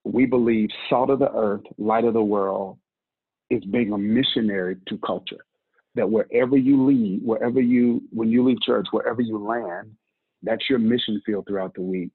we 0.05 0.25
believe, 0.27 0.71
salt 0.89 1.11
of 1.11 1.19
the 1.19 1.31
earth, 1.33 1.63
light 1.79 2.05
of 2.05 2.15
the 2.15 2.23
world 2.23 2.79
is 3.51 3.65
being 3.67 3.93
a 3.93 3.99
missionary 3.99 4.77
to 4.89 4.99
culture. 4.99 5.45
That 5.95 6.11
wherever 6.11 6.57
you 6.57 6.87
leave, 6.87 7.21
wherever 7.23 7.61
you, 7.61 8.03
when 8.11 8.31
you 8.31 8.45
leave 8.45 8.61
church, 8.63 8.87
wherever 8.93 9.21
you 9.21 9.39
land, 9.39 9.93
That's 10.43 10.69
your 10.69 10.79
mission 10.79 11.21
field 11.25 11.47
throughout 11.47 11.75
the 11.75 11.83
week. 11.83 12.11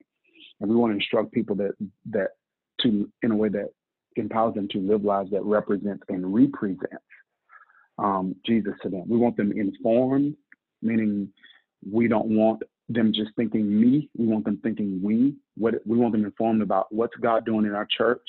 And 0.60 0.70
we 0.70 0.76
want 0.76 0.92
to 0.92 0.96
instruct 0.96 1.32
people 1.32 1.56
that 1.58 1.74
that 2.12 2.32
to 2.82 3.10
in 3.24 3.32
a 3.32 3.36
way 3.36 3.50
that 3.50 3.70
empowers 4.16 4.56
them 4.56 4.68
to 4.70 4.80
live 4.80 5.04
lives 5.04 5.32
that 5.32 5.44
represent 5.44 6.02
and 6.10 6.34
represent 6.34 7.02
um, 7.98 8.36
Jesus 8.46 8.74
to 8.84 8.90
them. 8.90 9.06
We 9.08 9.18
want 9.18 9.38
them 9.38 9.52
informed, 9.52 10.36
meaning 10.82 11.30
we 11.90 12.08
don't 12.08 12.28
want 12.28 12.64
them 12.90 13.12
just 13.14 13.32
thinking 13.36 13.80
me. 13.80 14.10
We 14.18 14.28
want 14.28 14.46
them 14.46 14.60
thinking 14.64 15.02
we. 15.04 15.36
What 15.56 15.76
we 15.86 15.98
want 15.98 16.14
them 16.14 16.26
informed 16.26 16.62
about 16.62 16.94
what's 16.94 17.16
God 17.16 17.46
doing 17.46 17.66
in 17.66 17.74
our 17.74 17.88
church. 17.98 18.28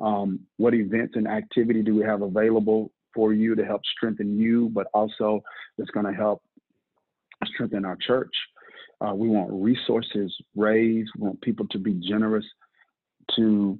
Um, 0.00 0.40
what 0.56 0.74
events 0.74 1.14
and 1.16 1.28
activity 1.28 1.82
do 1.82 1.94
we 1.94 2.02
have 2.02 2.22
available 2.22 2.90
for 3.14 3.32
you 3.32 3.54
to 3.54 3.64
help 3.64 3.82
strengthen 3.96 4.38
you, 4.38 4.68
but 4.70 4.88
also 4.92 5.42
that's 5.78 5.90
going 5.90 6.06
to 6.06 6.12
help 6.12 6.42
strengthen 7.46 7.84
our 7.84 7.96
church. 7.96 8.34
Uh, 9.00 9.14
we 9.14 9.28
want 9.28 9.50
resources 9.52 10.34
raised. 10.56 11.10
We 11.16 11.26
want 11.26 11.40
people 11.40 11.66
to 11.68 11.78
be 11.78 11.94
generous 11.94 12.44
to 13.36 13.78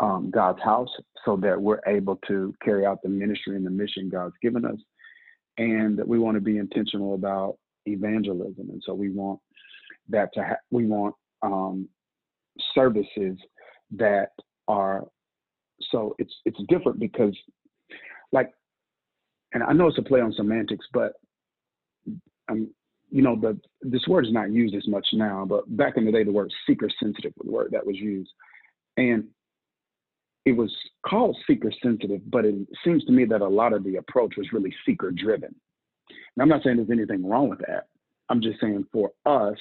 um, 0.00 0.30
God's 0.30 0.62
house 0.62 0.88
so 1.24 1.36
that 1.36 1.60
we're 1.60 1.80
able 1.86 2.16
to 2.28 2.54
carry 2.62 2.84
out 2.84 3.02
the 3.02 3.08
ministry 3.08 3.56
and 3.56 3.64
the 3.64 3.70
mission 3.70 4.08
God's 4.08 4.34
given 4.42 4.64
us. 4.64 4.78
And 5.58 6.00
we 6.04 6.18
want 6.18 6.36
to 6.36 6.40
be 6.40 6.58
intentional 6.58 7.14
about 7.14 7.56
evangelism. 7.86 8.70
And 8.70 8.82
so 8.84 8.92
we 8.94 9.10
want 9.10 9.40
that 10.08 10.30
to 10.34 10.42
ha- 10.42 10.56
we 10.70 10.86
want 10.86 11.14
um, 11.42 11.88
services 12.74 13.38
that 13.92 14.30
are 14.68 15.04
so 15.90 16.14
it's 16.18 16.32
it's 16.44 16.58
different 16.68 16.98
because 16.98 17.36
like 18.32 18.50
and 19.52 19.62
I 19.62 19.72
know 19.72 19.86
it's 19.86 19.98
a 19.98 20.02
play 20.02 20.20
on 20.20 20.32
semantics, 20.32 20.86
but 20.92 21.12
um, 22.48 22.68
you 23.10 23.22
know 23.22 23.36
the 23.36 23.58
this 23.82 24.06
word 24.08 24.26
is 24.26 24.32
not 24.32 24.50
used 24.50 24.74
as 24.74 24.88
much 24.88 25.06
now, 25.12 25.44
but 25.48 25.76
back 25.76 25.96
in 25.96 26.04
the 26.04 26.12
day 26.12 26.24
the 26.24 26.32
word 26.32 26.52
seeker 26.66 26.88
sensitive 27.00 27.32
was 27.36 27.46
the 27.46 27.52
word 27.52 27.68
that 27.72 27.86
was 27.86 27.96
used. 27.96 28.30
And 28.96 29.24
it 30.44 30.52
was 30.52 30.74
called 31.06 31.36
seeker 31.46 31.72
sensitive, 31.82 32.20
but 32.30 32.44
it 32.44 32.54
seems 32.84 33.04
to 33.04 33.12
me 33.12 33.24
that 33.24 33.40
a 33.40 33.48
lot 33.48 33.72
of 33.72 33.84
the 33.84 33.96
approach 33.96 34.34
was 34.36 34.52
really 34.52 34.74
seeker 34.84 35.10
driven. 35.10 35.54
And 36.08 36.42
I'm 36.42 36.48
not 36.48 36.62
saying 36.62 36.76
there's 36.76 36.90
anything 36.90 37.26
wrong 37.26 37.48
with 37.48 37.60
that. 37.60 37.88
I'm 38.28 38.42
just 38.42 38.60
saying 38.60 38.84
for 38.92 39.12
us, 39.26 39.56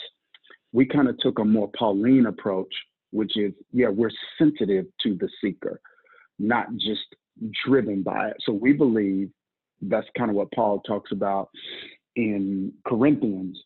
we 0.71 0.85
kind 0.85 1.07
of 1.07 1.17
took 1.19 1.39
a 1.39 1.45
more 1.45 1.69
Pauline 1.77 2.25
approach, 2.25 2.73
which 3.11 3.37
is, 3.37 3.53
yeah, 3.71 3.89
we're 3.89 4.11
sensitive 4.37 4.85
to 5.03 5.15
the 5.15 5.29
seeker, 5.41 5.79
not 6.39 6.67
just 6.75 7.15
driven 7.65 8.03
by 8.03 8.29
it. 8.29 8.37
So 8.45 8.51
we 8.51 8.73
believe 8.73 9.29
that's 9.81 10.07
kind 10.17 10.29
of 10.29 10.35
what 10.35 10.51
Paul 10.51 10.81
talks 10.81 11.11
about 11.11 11.49
in 12.15 12.73
Corinthians 12.85 13.61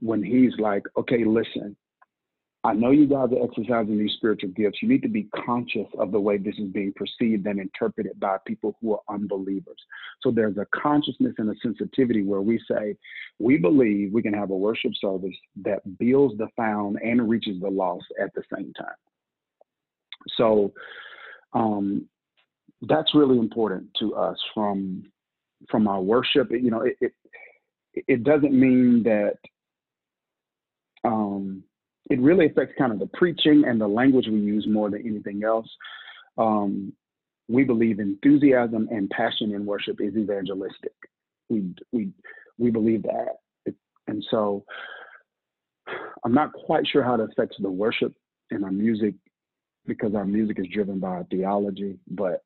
when 0.00 0.22
he's 0.22 0.52
like, 0.58 0.82
okay, 0.96 1.24
listen, 1.24 1.76
I 2.62 2.74
know 2.74 2.90
you 2.90 3.06
guys 3.06 3.30
are 3.32 3.42
exercising 3.42 3.98
these 3.98 4.12
spiritual 4.16 4.50
gifts. 4.50 4.82
You 4.82 4.88
need 4.88 5.02
to 5.02 5.08
be 5.08 5.28
conscious 5.46 5.86
of 5.98 6.12
the 6.12 6.20
way 6.20 6.36
this 6.36 6.56
is 6.58 6.68
being 6.68 6.92
perceived 6.94 7.46
and 7.46 7.58
interpreted 7.58 8.20
by 8.20 8.36
people 8.46 8.76
who 8.80 8.92
are 8.92 9.00
unbelievers. 9.08 9.78
So 10.20 10.30
there's 10.30 10.58
a 10.58 10.66
consciousness 10.74 11.32
and 11.38 11.48
a 11.50 11.54
sensitivity 11.62 12.22
where 12.22 12.42
we 12.42 12.60
say, 12.70 12.96
we 13.38 13.56
believe 13.56 14.12
we 14.12 14.22
can 14.22 14.34
have 14.34 14.50
a 14.50 14.56
worship 14.56 14.92
service 15.00 15.34
that 15.62 15.98
builds 15.98 16.36
the 16.36 16.48
found 16.54 16.98
and 17.02 17.30
reaches 17.30 17.58
the 17.62 17.70
lost 17.70 18.04
at 18.22 18.34
the 18.34 18.42
same 18.54 18.74
time. 18.74 18.88
So 20.36 20.74
um, 21.54 22.06
that's 22.82 23.14
really 23.14 23.38
important 23.38 23.88
to 24.00 24.14
us 24.14 24.36
from 24.54 25.04
from 25.70 25.88
our 25.88 26.00
worship. 26.00 26.50
You 26.50 26.70
know, 26.70 26.82
it 26.82 26.96
it, 27.00 27.12
it 28.06 28.24
doesn't 28.24 28.52
mean 28.52 29.02
that 29.04 29.38
um, 31.04 31.64
it 32.10 32.20
really 32.20 32.46
affects 32.46 32.74
kind 32.76 32.92
of 32.92 32.98
the 32.98 33.06
preaching 33.06 33.64
and 33.66 33.80
the 33.80 33.86
language 33.86 34.26
we 34.26 34.40
use 34.40 34.66
more 34.68 34.90
than 34.90 35.06
anything 35.06 35.42
else. 35.44 35.68
Um, 36.36 36.92
we 37.48 37.64
believe 37.64 38.00
enthusiasm 38.00 38.88
and 38.90 39.08
passion 39.10 39.54
in 39.54 39.64
worship 39.64 40.00
is 40.00 40.16
evangelistic. 40.16 40.92
We 41.48 41.74
we 41.92 42.10
we 42.58 42.70
believe 42.70 43.04
that, 43.04 43.74
and 44.06 44.24
so 44.30 44.64
I'm 46.24 46.34
not 46.34 46.52
quite 46.52 46.86
sure 46.86 47.02
how 47.02 47.14
it 47.14 47.20
affects 47.20 47.56
the 47.60 47.70
worship 47.70 48.12
and 48.50 48.64
our 48.64 48.72
music 48.72 49.14
because 49.86 50.14
our 50.14 50.26
music 50.26 50.58
is 50.58 50.66
driven 50.72 51.00
by 51.00 51.08
our 51.08 51.24
theology, 51.30 51.98
but 52.08 52.42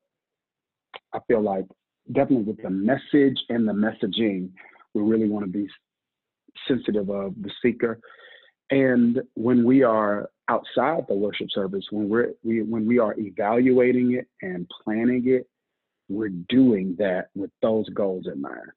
I 1.13 1.19
feel 1.27 1.41
like 1.41 1.65
definitely 2.11 2.45
with 2.45 2.61
the 2.61 2.69
message 2.69 3.37
and 3.49 3.67
the 3.67 3.73
messaging, 3.73 4.49
we 4.93 5.01
really 5.01 5.27
want 5.27 5.45
to 5.45 5.51
be 5.51 5.67
sensitive 6.67 7.09
of 7.09 7.35
the 7.41 7.51
seeker 7.61 7.99
and 8.71 9.21
when 9.35 9.63
we 9.63 9.83
are 9.83 10.29
outside 10.47 11.05
the 11.07 11.15
worship 11.15 11.47
service, 11.51 11.85
when 11.91 12.09
we're 12.09 12.33
we, 12.43 12.61
when 12.61 12.87
we 12.87 12.99
are 12.99 13.15
evaluating 13.17 14.13
it 14.13 14.27
and 14.41 14.69
planning 14.83 15.23
it, 15.27 15.47
we're 16.09 16.29
doing 16.29 16.95
that 16.99 17.29
with 17.35 17.51
those 17.61 17.87
goals 17.89 18.27
in 18.31 18.41
mind. 18.41 18.71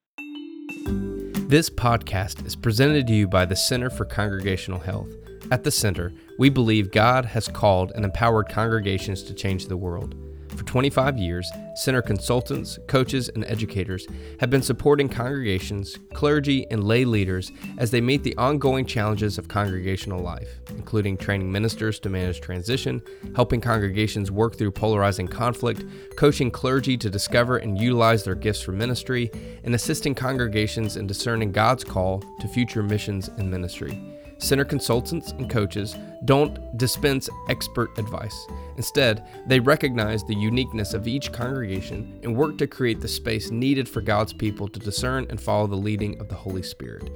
This 1.48 1.70
podcast 1.70 2.44
is 2.46 2.54
presented 2.54 3.06
to 3.06 3.14
you 3.14 3.26
by 3.26 3.46
the 3.46 3.56
Center 3.56 3.88
for 3.88 4.04
Congregational 4.04 4.80
Health. 4.80 5.10
At 5.50 5.64
the 5.64 5.70
center, 5.70 6.12
we 6.38 6.50
believe 6.50 6.92
God 6.92 7.24
has 7.24 7.48
called 7.48 7.92
and 7.94 8.04
empowered 8.04 8.50
congregations 8.50 9.22
to 9.22 9.32
change 9.32 9.66
the 9.66 9.76
world. 9.78 10.14
For 10.58 10.64
25 10.64 11.18
years, 11.18 11.52
center 11.76 12.02
consultants, 12.02 12.80
coaches, 12.88 13.28
and 13.28 13.44
educators 13.44 14.08
have 14.40 14.50
been 14.50 14.60
supporting 14.60 15.08
congregations, 15.08 15.96
clergy, 16.14 16.66
and 16.72 16.82
lay 16.82 17.04
leaders 17.04 17.52
as 17.78 17.92
they 17.92 18.00
meet 18.00 18.24
the 18.24 18.36
ongoing 18.36 18.84
challenges 18.84 19.38
of 19.38 19.46
congregational 19.46 20.20
life, 20.20 20.58
including 20.70 21.16
training 21.16 21.52
ministers 21.52 22.00
to 22.00 22.08
manage 22.08 22.40
transition, 22.40 23.00
helping 23.36 23.60
congregations 23.60 24.32
work 24.32 24.58
through 24.58 24.72
polarizing 24.72 25.28
conflict, 25.28 25.84
coaching 26.16 26.50
clergy 26.50 26.96
to 26.96 27.08
discover 27.08 27.58
and 27.58 27.80
utilize 27.80 28.24
their 28.24 28.34
gifts 28.34 28.60
for 28.60 28.72
ministry, 28.72 29.30
and 29.62 29.76
assisting 29.76 30.12
congregations 30.12 30.96
in 30.96 31.06
discerning 31.06 31.52
God's 31.52 31.84
call 31.84 32.20
to 32.40 32.48
future 32.48 32.82
missions 32.82 33.28
and 33.28 33.48
ministry. 33.48 34.17
Center 34.38 34.64
consultants 34.64 35.32
and 35.32 35.50
coaches 35.50 35.96
don't 36.24 36.76
dispense 36.78 37.28
expert 37.48 37.96
advice. 37.98 38.46
Instead, 38.76 39.26
they 39.46 39.58
recognize 39.58 40.22
the 40.22 40.34
uniqueness 40.34 40.94
of 40.94 41.08
each 41.08 41.32
congregation 41.32 42.20
and 42.22 42.36
work 42.36 42.56
to 42.58 42.66
create 42.66 43.00
the 43.00 43.08
space 43.08 43.50
needed 43.50 43.88
for 43.88 44.00
God's 44.00 44.32
people 44.32 44.68
to 44.68 44.78
discern 44.78 45.26
and 45.28 45.40
follow 45.40 45.66
the 45.66 45.76
leading 45.76 46.20
of 46.20 46.28
the 46.28 46.36
Holy 46.36 46.62
Spirit. 46.62 47.10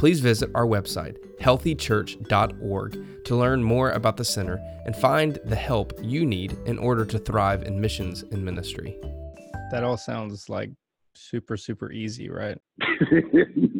Please 0.00 0.18
visit 0.18 0.50
our 0.54 0.66
website, 0.66 1.16
healthychurch.org, 1.40 3.24
to 3.24 3.36
learn 3.36 3.62
more 3.62 3.92
about 3.92 4.16
the 4.16 4.24
center 4.24 4.60
and 4.84 4.96
find 4.96 5.38
the 5.44 5.56
help 5.56 5.92
you 6.02 6.26
need 6.26 6.58
in 6.66 6.76
order 6.78 7.04
to 7.04 7.18
thrive 7.18 7.62
in 7.62 7.80
missions 7.80 8.22
and 8.32 8.44
ministry. 8.44 8.98
That 9.70 9.84
all 9.84 9.96
sounds 9.96 10.48
like 10.48 10.70
super, 11.14 11.56
super 11.56 11.92
easy, 11.92 12.28
right? 12.28 12.58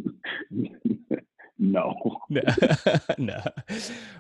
no. 1.75 2.21
No. 3.19 3.43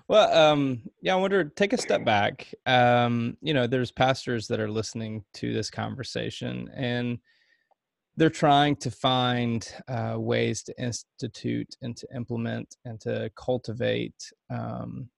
Well 0.09 0.37
um 0.37 0.83
yeah 1.01 1.15
i 1.15 1.17
wonder 1.17 1.45
take 1.45 1.73
a 1.73 1.79
step 1.79 2.05
back. 2.05 2.53
Um 2.67 3.37
you 3.41 3.55
know 3.55 3.67
there's 3.67 3.91
pastors 3.91 4.47
that 4.49 4.61
are 4.61 4.71
listening 4.71 5.25
to 5.35 5.53
this 5.53 5.71
conversation 5.71 6.71
and 6.75 7.19
they're 8.17 8.31
trying 8.31 8.77
to 8.77 8.91
find 8.91 9.69
uh, 9.89 10.15
ways 10.17 10.63
to 10.63 10.81
institute 10.81 11.77
and 11.83 11.97
to 11.97 12.07
implement 12.15 12.77
and 12.85 13.01
to 13.01 13.29
cultivate 13.37 14.15
um, 14.51 15.09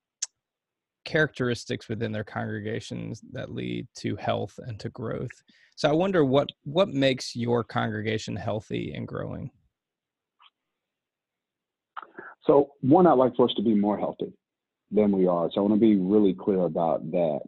characteristics 1.05 1.88
within 1.88 2.11
their 2.11 2.25
congregations 2.25 3.22
that 3.33 3.53
lead 3.53 3.87
to 3.96 4.16
health 4.16 4.59
and 4.66 4.81
to 4.81 4.88
growth. 4.90 5.42
So 5.77 5.90
i 5.90 5.92
wonder 5.92 6.25
what 6.25 6.49
what 6.64 6.88
makes 6.88 7.37
your 7.37 7.62
congregation 7.62 8.35
healthy 8.35 8.92
and 8.94 9.07
growing 9.07 9.51
so, 12.47 12.71
one, 12.81 13.07
I'd 13.07 13.15
like 13.15 13.35
for 13.37 13.49
us 13.49 13.55
to 13.57 13.63
be 13.63 13.75
more 13.75 13.99
healthy 13.99 14.33
than 14.91 15.13
we 15.13 15.27
are. 15.27 15.51
So, 15.53 15.61
I 15.61 15.63
want 15.63 15.75
to 15.75 15.81
be 15.81 15.97
really 15.97 16.35
clear 16.35 16.63
about 16.63 17.11
that. 17.11 17.41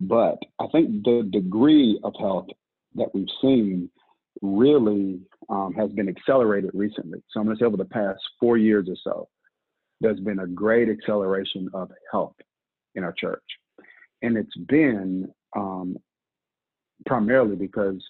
But 0.00 0.38
I 0.60 0.66
think 0.72 1.04
the 1.04 1.28
degree 1.30 2.00
of 2.02 2.14
health 2.18 2.48
that 2.96 3.14
we've 3.14 3.26
seen 3.40 3.88
really 4.40 5.20
um, 5.48 5.72
has 5.74 5.90
been 5.92 6.08
accelerated 6.08 6.70
recently. 6.74 7.22
So, 7.30 7.40
I'm 7.40 7.46
going 7.46 7.56
to 7.56 7.62
say 7.62 7.66
over 7.66 7.76
the 7.76 7.84
past 7.84 8.20
four 8.40 8.56
years 8.56 8.88
or 8.88 8.96
so, 9.04 9.28
there's 10.00 10.20
been 10.20 10.40
a 10.40 10.46
great 10.46 10.88
acceleration 10.88 11.68
of 11.72 11.90
health 12.10 12.34
in 12.94 13.04
our 13.04 13.12
church. 13.12 13.42
And 14.22 14.36
it's 14.36 14.56
been 14.68 15.28
um, 15.56 15.96
primarily 17.06 17.56
because 17.56 18.02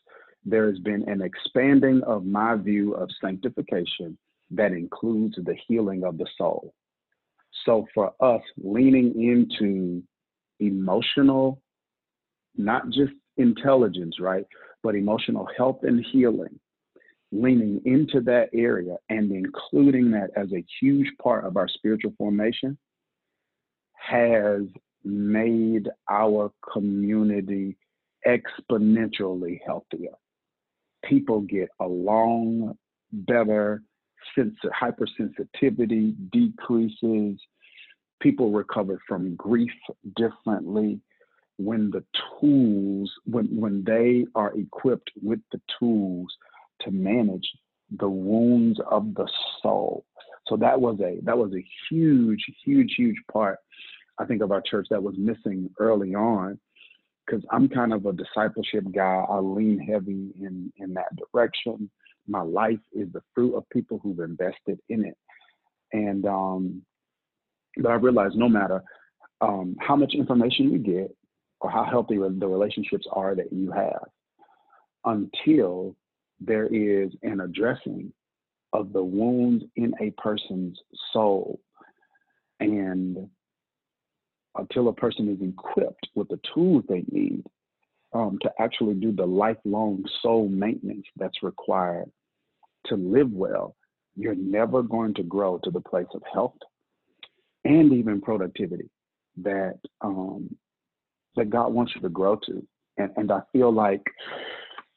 there 0.45 0.69
has 0.69 0.79
been 0.81 1.09
an 1.09 1.23
expanding 1.23 2.03
of 2.03 2.25
my 2.25 2.57
view 2.57 2.95
of 2.95 3.09
sanctification 3.21 4.19
that 4.53 4.73
includes 4.73 5.37
the 5.37 5.57
healing 5.67 6.05
of 6.05 6.19
the 6.19 6.27
soul. 6.37 6.75
So 7.65 7.87
for 7.95 8.13
us, 8.21 8.43
leaning 8.57 9.23
into 9.23 10.03
emotional, 10.61 11.61
not 12.57 12.89
just 12.91 13.13
intelligence, 13.37 14.17
right, 14.21 14.45
but 14.83 14.95
emotional 14.95 15.49
health 15.57 15.81
and 15.83 16.05
healing 16.13 16.59
leaning 17.33 17.81
into 17.87 18.21
that 18.21 18.51
area 18.53 18.97
and 19.09 19.33
including 19.33 20.11
that 20.11 20.31
as 20.37 20.53
a 20.53 20.65
huge 20.81 21.11
part 21.21 21.47
of 21.47 21.57
our 21.57 21.67
spiritual 21.67 22.13
formation 22.19 22.77
has 23.95 24.63
made 25.03 25.89
our 26.11 26.53
community 26.73 27.77
exponentially 28.27 29.59
healthier. 29.65 30.13
People 31.05 31.41
get 31.41 31.71
along 31.81 32.77
better, 33.13 33.83
sense 34.35 34.57
hypersensitivity 34.81 36.15
decreases, 36.31 37.41
people 38.21 38.51
recover 38.53 39.01
from 39.09 39.35
grief 39.37 39.73
differently 40.17 41.01
when 41.59 41.91
the 41.91 42.05
tools 42.41 43.13
when 43.25 43.47
when 43.59 43.85
they 43.85 44.27
are 44.35 44.53
equipped 44.59 45.11
with 45.23 45.41
the 45.53 45.61
tools 45.79 46.29
to 46.81 46.91
manage 46.91 47.47
the 47.99 48.09
wounds 48.09 48.81
of 48.91 49.15
the 49.15 49.29
soul. 49.63 50.05
So 50.49 50.57
that 50.57 50.81
was 50.81 50.99
a 51.01 51.19
that 51.25 51.37
was 51.37 51.53
a 51.53 51.65
huge, 51.89 52.45
huge, 52.65 52.95
huge 52.97 53.17
part, 53.31 53.59
I 54.19 54.25
think, 54.25 54.43
of 54.43 54.51
our 54.51 54.63
church 54.63 54.87
that 54.91 55.03
was 55.03 55.15
missing 55.19 55.71
early 55.79 56.15
on. 56.15 56.59
Because 57.27 57.45
I'm 57.53 57.69
kind 57.69 57.93
of 57.93 58.05
a 58.07 58.13
discipleship 58.13 58.85
guy. 58.93 59.25
I 59.29 59.39
lean 59.39 59.79
heavy 59.79 60.33
in 60.41 60.73
in 60.77 60.95
that 60.95 61.09
direction. 61.33 61.91
My 62.27 62.43
life 62.43 62.79
is 62.93 63.09
the 63.13 63.23
fruit 63.35 63.57
of 63.57 63.69
people 63.71 63.99
who've 64.03 64.21
invested 64.21 64.79
in 64.89 65.05
it. 65.05 65.17
And 65.93 66.25
um, 66.27 66.83
but 67.77 67.91
I 67.91 67.95
realized 67.95 68.37
no 68.37 68.49
matter 68.49 68.83
um, 69.41 69.77
how 69.81 69.97
much 69.97 70.15
information 70.15 70.71
you 70.71 70.79
get 70.79 71.15
or 71.61 71.71
how 71.71 71.85
healthy 71.85 72.17
the 72.17 72.49
relationships 72.49 73.07
are 73.13 73.35
that 73.35 73.53
you 73.53 73.71
have, 73.73 74.09
until 75.05 75.97
there 76.41 76.67
is 76.67 77.13
an 77.23 77.41
addressing 77.41 78.13
of 78.73 78.93
the 78.93 79.03
wounds 79.03 79.65
in 79.77 79.93
a 80.01 80.11
person's 80.21 80.79
soul. 81.13 81.61
And 82.61 83.29
until 84.57 84.89
a 84.89 84.93
person 84.93 85.29
is 85.29 85.47
equipped 85.47 86.09
with 86.15 86.29
the 86.29 86.41
tools 86.55 86.85
they 86.89 87.05
need 87.11 87.45
um, 88.15 88.39
to 88.43 88.51
actually 88.59 88.95
do 88.95 89.13
the 89.13 89.27
lifelong 89.27 90.05
soul 90.23 90.49
maintenance 90.49 91.07
that's 91.17 91.43
required 91.43 92.11
to 92.87 92.97
live 92.97 93.31
well, 93.33 93.75
you're 94.17 94.35
never 94.35 94.83
going 94.83 95.15
to 95.15 95.23
grow 95.23 95.59
to 95.65 95.71
the 95.71 95.81
place 95.81 96.07
of 96.15 96.23
health 96.33 96.57
and 97.65 97.93
even 97.93 98.21
productivity 98.21 98.91
that 99.43 99.79
um, 100.01 100.55
that 101.37 101.49
God 101.49 101.73
wants 101.73 101.93
you 101.95 102.03
to 102.03 102.09
grow 102.11 102.37
to. 102.47 102.67
And, 102.99 103.11
and 103.17 103.33
I 103.33 103.41
feel 103.53 103.73
like 103.73 104.03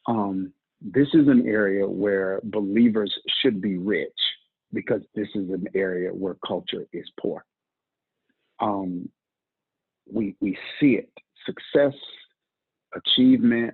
um, 0.08 0.52
this 0.82 1.08
is 1.14 1.28
an 1.28 1.48
area 1.48 1.88
where 1.88 2.42
believers 2.44 3.14
should 3.42 3.62
be 3.62 3.78
rich 3.78 4.12
because 4.74 5.02
this 5.16 5.30
is 5.36 5.50
an 5.50 5.66
area 5.74 6.10
where 6.10 6.36
culture 6.46 6.86
is 6.92 7.10
poor. 7.20 7.46
Um, 8.60 9.08
we, 10.12 10.36
we 10.42 10.58
see 10.80 10.94
it 10.94 11.10
success, 11.46 11.94
achievement, 12.96 13.74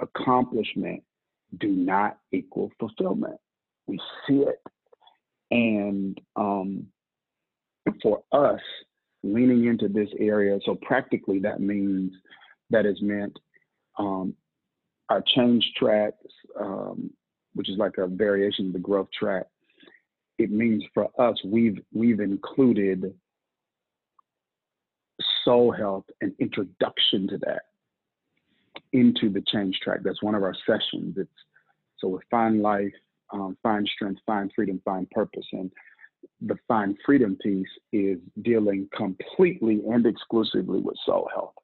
accomplishment 0.00 1.02
do 1.58 1.68
not 1.68 2.18
equal 2.32 2.70
fulfillment. 2.78 3.38
We 3.86 4.00
see 4.26 4.44
it. 4.44 4.60
And 5.50 6.18
um, 6.36 6.86
for 8.02 8.22
us, 8.32 8.60
leaning 9.22 9.66
into 9.66 9.88
this 9.88 10.08
area, 10.18 10.58
so 10.64 10.76
practically 10.76 11.38
that 11.40 11.60
means 11.60 12.12
that 12.70 12.86
is 12.86 13.00
meant 13.02 13.38
um, 13.98 14.34
our 15.10 15.22
change 15.34 15.72
track, 15.76 16.14
um, 16.58 17.10
which 17.54 17.68
is 17.68 17.76
like 17.76 17.98
a 17.98 18.06
variation 18.06 18.68
of 18.68 18.72
the 18.72 18.78
growth 18.78 19.08
track, 19.18 19.44
it 20.38 20.50
means 20.50 20.82
for 20.94 21.08
us 21.20 21.36
we've 21.44 21.78
we've 21.92 22.20
included 22.20 23.12
soul 25.44 25.70
health 25.70 26.04
and 26.22 26.32
introduction 26.38 27.28
to 27.28 27.38
that 27.38 27.62
into 28.92 29.30
the 29.30 29.42
change 29.46 29.78
track. 29.80 30.00
That's 30.02 30.22
one 30.22 30.34
of 30.34 30.42
our 30.42 30.54
sessions. 30.66 31.16
It's 31.16 31.30
so 31.98 32.08
with 32.08 32.22
find 32.30 32.62
life, 32.62 32.92
um, 33.32 33.56
find 33.62 33.88
strength, 33.94 34.20
find 34.26 34.50
freedom, 34.54 34.80
find 34.84 35.08
purpose, 35.10 35.46
and 35.52 35.70
the 36.40 36.56
find 36.68 36.96
freedom 37.04 37.36
piece 37.42 37.68
is 37.92 38.18
dealing 38.42 38.88
completely 38.96 39.82
and 39.90 40.06
exclusively 40.06 40.80
with 40.80 40.96
soul 41.04 41.28
health 41.32 41.54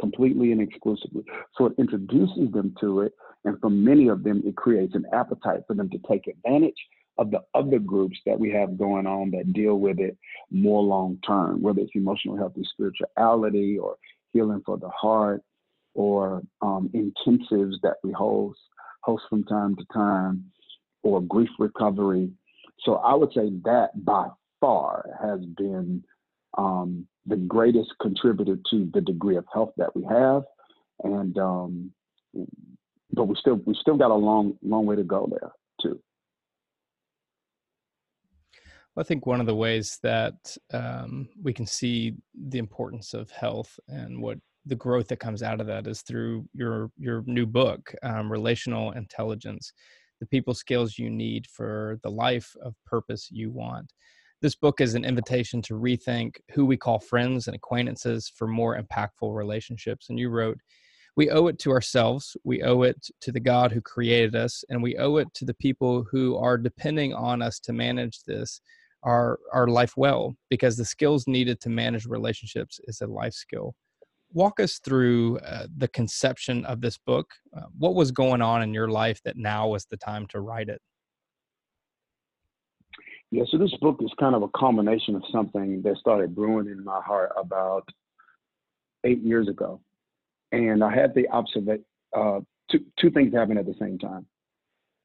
completely 0.00 0.50
and 0.50 0.62
exclusively. 0.62 1.22
So 1.56 1.66
it 1.66 1.74
introduces 1.78 2.50
them 2.52 2.74
to 2.80 3.02
it, 3.02 3.12
and 3.44 3.60
for 3.60 3.70
many 3.70 4.08
of 4.08 4.24
them, 4.24 4.42
it 4.44 4.56
creates 4.56 4.94
an 4.94 5.04
appetite 5.12 5.60
for 5.66 5.74
them 5.74 5.90
to 5.90 5.98
take 6.08 6.26
advantage 6.26 6.74
of 7.18 7.30
the 7.30 7.42
other 7.54 7.78
groups 7.78 8.18
that 8.24 8.40
we 8.40 8.50
have 8.50 8.78
going 8.78 9.06
on 9.06 9.30
that 9.32 9.52
deal 9.52 9.78
with 9.78 9.98
it 9.98 10.16
more 10.50 10.82
long 10.82 11.18
term, 11.26 11.60
whether 11.60 11.80
it's 11.80 11.90
emotional 11.94 12.36
health 12.36 12.52
and 12.56 12.66
spirituality 12.72 13.78
or 13.78 13.96
healing 14.32 14.62
for 14.64 14.78
the 14.78 14.88
heart 14.88 15.42
or 15.94 16.42
um, 16.62 16.90
intensives 16.94 17.74
that 17.82 17.96
we 18.02 18.12
host 18.12 18.58
host 19.02 19.24
from 19.28 19.44
time 19.44 19.76
to 19.76 19.84
time 19.92 20.44
or 21.02 21.20
grief 21.22 21.48
recovery. 21.58 22.30
So 22.80 22.96
I 22.96 23.14
would 23.14 23.32
say 23.32 23.50
that 23.64 24.04
by 24.04 24.28
far 24.60 25.06
has 25.22 25.40
been 25.56 26.04
um, 26.56 27.06
the 27.26 27.36
greatest 27.36 27.90
contributor 28.00 28.58
to 28.70 28.90
the 28.92 29.00
degree 29.00 29.36
of 29.36 29.44
health 29.52 29.72
that 29.76 29.94
we 29.94 30.04
have, 30.04 30.42
and 31.02 31.36
um, 31.38 31.90
but 33.12 33.24
we 33.24 33.36
still 33.36 33.60
we 33.66 33.74
still 33.80 33.96
got 33.96 34.10
a 34.10 34.14
long 34.14 34.58
long 34.62 34.86
way 34.86 34.96
to 34.96 35.04
go 35.04 35.28
there 35.30 35.52
too. 35.80 36.00
I 38.96 39.02
think 39.02 39.24
one 39.24 39.40
of 39.40 39.46
the 39.46 39.54
ways 39.54 39.98
that 40.02 40.56
um, 40.72 41.28
we 41.42 41.52
can 41.52 41.66
see 41.66 42.14
the 42.34 42.58
importance 42.58 43.14
of 43.14 43.30
health 43.30 43.78
and 43.88 44.20
what 44.20 44.38
the 44.66 44.76
growth 44.76 45.08
that 45.08 45.20
comes 45.20 45.42
out 45.42 45.60
of 45.60 45.66
that 45.66 45.86
is 45.86 46.02
through 46.02 46.46
your 46.52 46.90
your 46.98 47.22
new 47.26 47.46
book, 47.46 47.94
um, 48.02 48.30
Relational 48.30 48.92
Intelligence, 48.92 49.72
the 50.20 50.26
people 50.26 50.54
skills 50.54 50.98
you 50.98 51.10
need 51.10 51.46
for 51.46 51.98
the 52.02 52.10
life 52.10 52.54
of 52.62 52.74
purpose 52.84 53.28
you 53.30 53.50
want. 53.50 53.92
This 54.42 54.54
book 54.54 54.80
is 54.80 54.94
an 54.94 55.04
invitation 55.04 55.60
to 55.62 55.74
rethink 55.74 56.36
who 56.52 56.64
we 56.64 56.76
call 56.76 56.98
friends 56.98 57.46
and 57.46 57.54
acquaintances 57.54 58.30
for 58.34 58.46
more 58.46 58.80
impactful 58.80 59.34
relationships. 59.34 60.08
And 60.08 60.18
you 60.18 60.30
wrote, 60.30 60.58
we 61.16 61.28
owe 61.28 61.48
it 61.48 61.58
to 61.60 61.70
ourselves, 61.70 62.36
we 62.44 62.62
owe 62.62 62.82
it 62.82 62.96
to 63.20 63.32
the 63.32 63.40
God 63.40 63.72
who 63.72 63.82
created 63.82 64.34
us, 64.34 64.64
and 64.70 64.82
we 64.82 64.96
owe 64.96 65.16
it 65.16 65.28
to 65.34 65.44
the 65.44 65.54
people 65.54 66.06
who 66.10 66.36
are 66.36 66.56
depending 66.56 67.12
on 67.12 67.42
us 67.42 67.58
to 67.60 67.72
manage 67.72 68.22
this 68.24 68.60
our 69.02 69.38
our 69.52 69.66
life 69.66 69.94
well 69.96 70.34
because 70.50 70.76
the 70.76 70.84
skills 70.84 71.26
needed 71.26 71.58
to 71.60 71.70
manage 71.70 72.04
relationships 72.04 72.78
is 72.84 73.00
a 73.00 73.06
life 73.06 73.32
skill 73.32 73.74
walk 74.32 74.60
us 74.60 74.78
through 74.84 75.38
uh, 75.38 75.66
the 75.76 75.88
conception 75.88 76.64
of 76.66 76.80
this 76.80 76.98
book 76.98 77.30
uh, 77.56 77.62
what 77.78 77.94
was 77.94 78.10
going 78.12 78.42
on 78.42 78.62
in 78.62 78.72
your 78.72 78.88
life 78.88 79.20
that 79.24 79.36
now 79.36 79.68
was 79.68 79.84
the 79.86 79.96
time 79.96 80.26
to 80.26 80.40
write 80.40 80.68
it 80.68 80.80
yeah, 83.32 83.44
so 83.48 83.58
this 83.58 83.74
book 83.80 83.98
is 84.00 84.10
kind 84.18 84.34
of 84.34 84.42
a 84.42 84.48
culmination 84.48 85.14
of 85.14 85.22
something 85.30 85.82
that 85.82 85.96
started 85.98 86.34
brewing 86.34 86.66
in 86.66 86.84
my 86.84 87.00
heart 87.00 87.30
about 87.36 87.88
eight 89.04 89.22
years 89.22 89.48
ago. 89.48 89.80
And 90.50 90.82
I 90.82 90.92
had 90.92 91.14
the 91.14 91.28
observation, 91.28 91.84
uh, 92.16 92.40
two, 92.70 92.80
two 92.98 93.10
things 93.10 93.32
happened 93.32 93.60
at 93.60 93.66
the 93.66 93.76
same 93.78 93.98
time. 93.98 94.26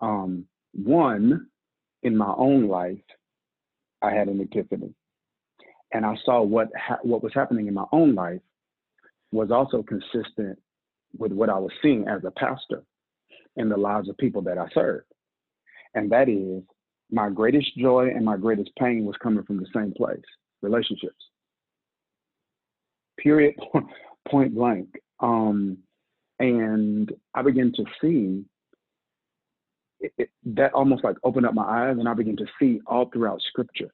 Um, 0.02 0.46
one, 0.74 1.48
in 2.02 2.18
my 2.18 2.34
own 2.36 2.68
life, 2.68 2.98
I 4.02 4.12
had 4.12 4.28
an 4.28 4.42
epiphany. 4.42 4.96
And 5.94 6.04
I 6.04 6.16
saw 6.26 6.42
what, 6.42 6.70
ha- 6.76 7.00
what 7.04 7.22
was 7.22 7.34
happening 7.34 7.68
in 7.68 7.76
my 7.76 7.86
own 7.92 8.16
life 8.16 8.42
was 9.36 9.52
also 9.52 9.84
consistent 9.84 10.58
with 11.18 11.32
what 11.32 11.50
I 11.50 11.58
was 11.58 11.72
seeing 11.82 12.08
as 12.08 12.24
a 12.26 12.32
pastor 12.32 12.84
in 13.56 13.70
the 13.70 13.78
lives 13.78 14.10
of 14.10 14.18
people 14.18 14.42
that 14.44 14.58
I 14.58 14.68
served. 14.74 15.08
And 15.94 16.12
that 16.12 16.28
is 16.28 16.64
my 17.12 17.30
greatest 17.30 17.78
joy 17.78 18.10
and 18.14 18.26
my 18.26 18.38
greatest 18.38 18.72
pain 18.78 19.06
was 19.06 19.16
coming 19.22 19.44
from 19.44 19.58
the 19.58 19.68
same 19.74 19.94
place 19.94 20.20
relationships. 20.62 21.16
Period. 23.20 23.56
Point 24.28 24.56
blank. 24.56 24.90
Um, 25.20 25.78
and 26.40 27.12
i 27.34 27.42
began 27.42 27.72
to 27.74 27.84
see 28.02 28.44
it, 30.00 30.12
it, 30.18 30.30
that 30.44 30.74
almost 30.74 31.04
like 31.04 31.16
opened 31.24 31.46
up 31.46 31.54
my 31.54 31.64
eyes 31.64 31.96
and 31.98 32.08
i 32.08 32.14
began 32.14 32.36
to 32.36 32.46
see 32.60 32.80
all 32.88 33.10
throughout 33.12 33.40
scripture 33.50 33.94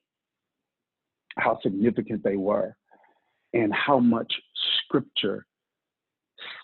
how 1.38 1.58
significant 1.62 2.24
they 2.24 2.36
were 2.36 2.76
and 3.54 3.74
how 3.74 4.00
much 4.00 4.34
scripture 4.92 5.46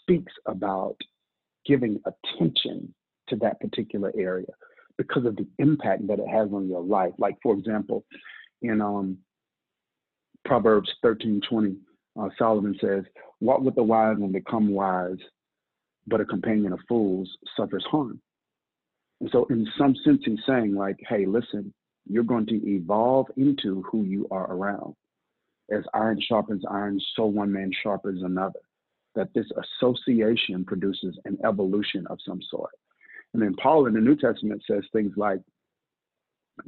speaks 0.01 0.33
about 0.45 0.97
giving 1.65 1.99
attention 2.05 2.93
to 3.29 3.35
that 3.37 3.59
particular 3.59 4.11
area 4.17 4.47
because 4.97 5.25
of 5.25 5.35
the 5.35 5.47
impact 5.59 6.07
that 6.07 6.19
it 6.19 6.27
has 6.27 6.49
on 6.53 6.67
your 6.67 6.81
life. 6.81 7.13
Like, 7.17 7.35
for 7.41 7.53
example, 7.53 8.03
in 8.61 8.81
um, 8.81 9.17
Proverbs 10.45 10.89
13 11.03 11.41
20, 11.47 11.75
uh, 12.19 12.29
Solomon 12.37 12.75
says, 12.81 13.03
Walk 13.39 13.61
with 13.61 13.75
the 13.75 13.83
wise 13.83 14.17
and 14.17 14.33
become 14.33 14.69
wise, 14.69 15.17
but 16.07 16.21
a 16.21 16.25
companion 16.25 16.73
of 16.73 16.79
fools 16.87 17.29
suffers 17.55 17.85
harm. 17.89 18.19
And 19.21 19.29
so, 19.31 19.45
in 19.49 19.67
some 19.77 19.95
sense, 20.03 20.21
he's 20.25 20.39
saying, 20.47 20.75
like, 20.75 20.97
hey, 21.07 21.25
listen, 21.25 21.73
you're 22.07 22.23
going 22.23 22.45
to 22.47 22.67
evolve 22.67 23.27
into 23.35 23.83
who 23.91 24.03
you 24.03 24.27
are 24.31 24.51
around. 24.51 24.95
As 25.71 25.83
iron 25.93 26.19
sharpens 26.21 26.63
iron, 26.69 26.99
so 27.15 27.25
one 27.25 27.51
man 27.51 27.71
sharpens 27.83 28.23
another. 28.23 28.59
That 29.15 29.33
this 29.33 29.47
association 29.81 30.63
produces 30.63 31.17
an 31.25 31.37
evolution 31.43 32.05
of 32.07 32.19
some 32.25 32.39
sort. 32.49 32.71
And 33.33 33.41
then 33.41 33.55
Paul 33.61 33.87
in 33.87 33.93
the 33.93 33.99
New 33.99 34.15
Testament 34.15 34.63
says 34.69 34.83
things 34.93 35.13
like, 35.17 35.39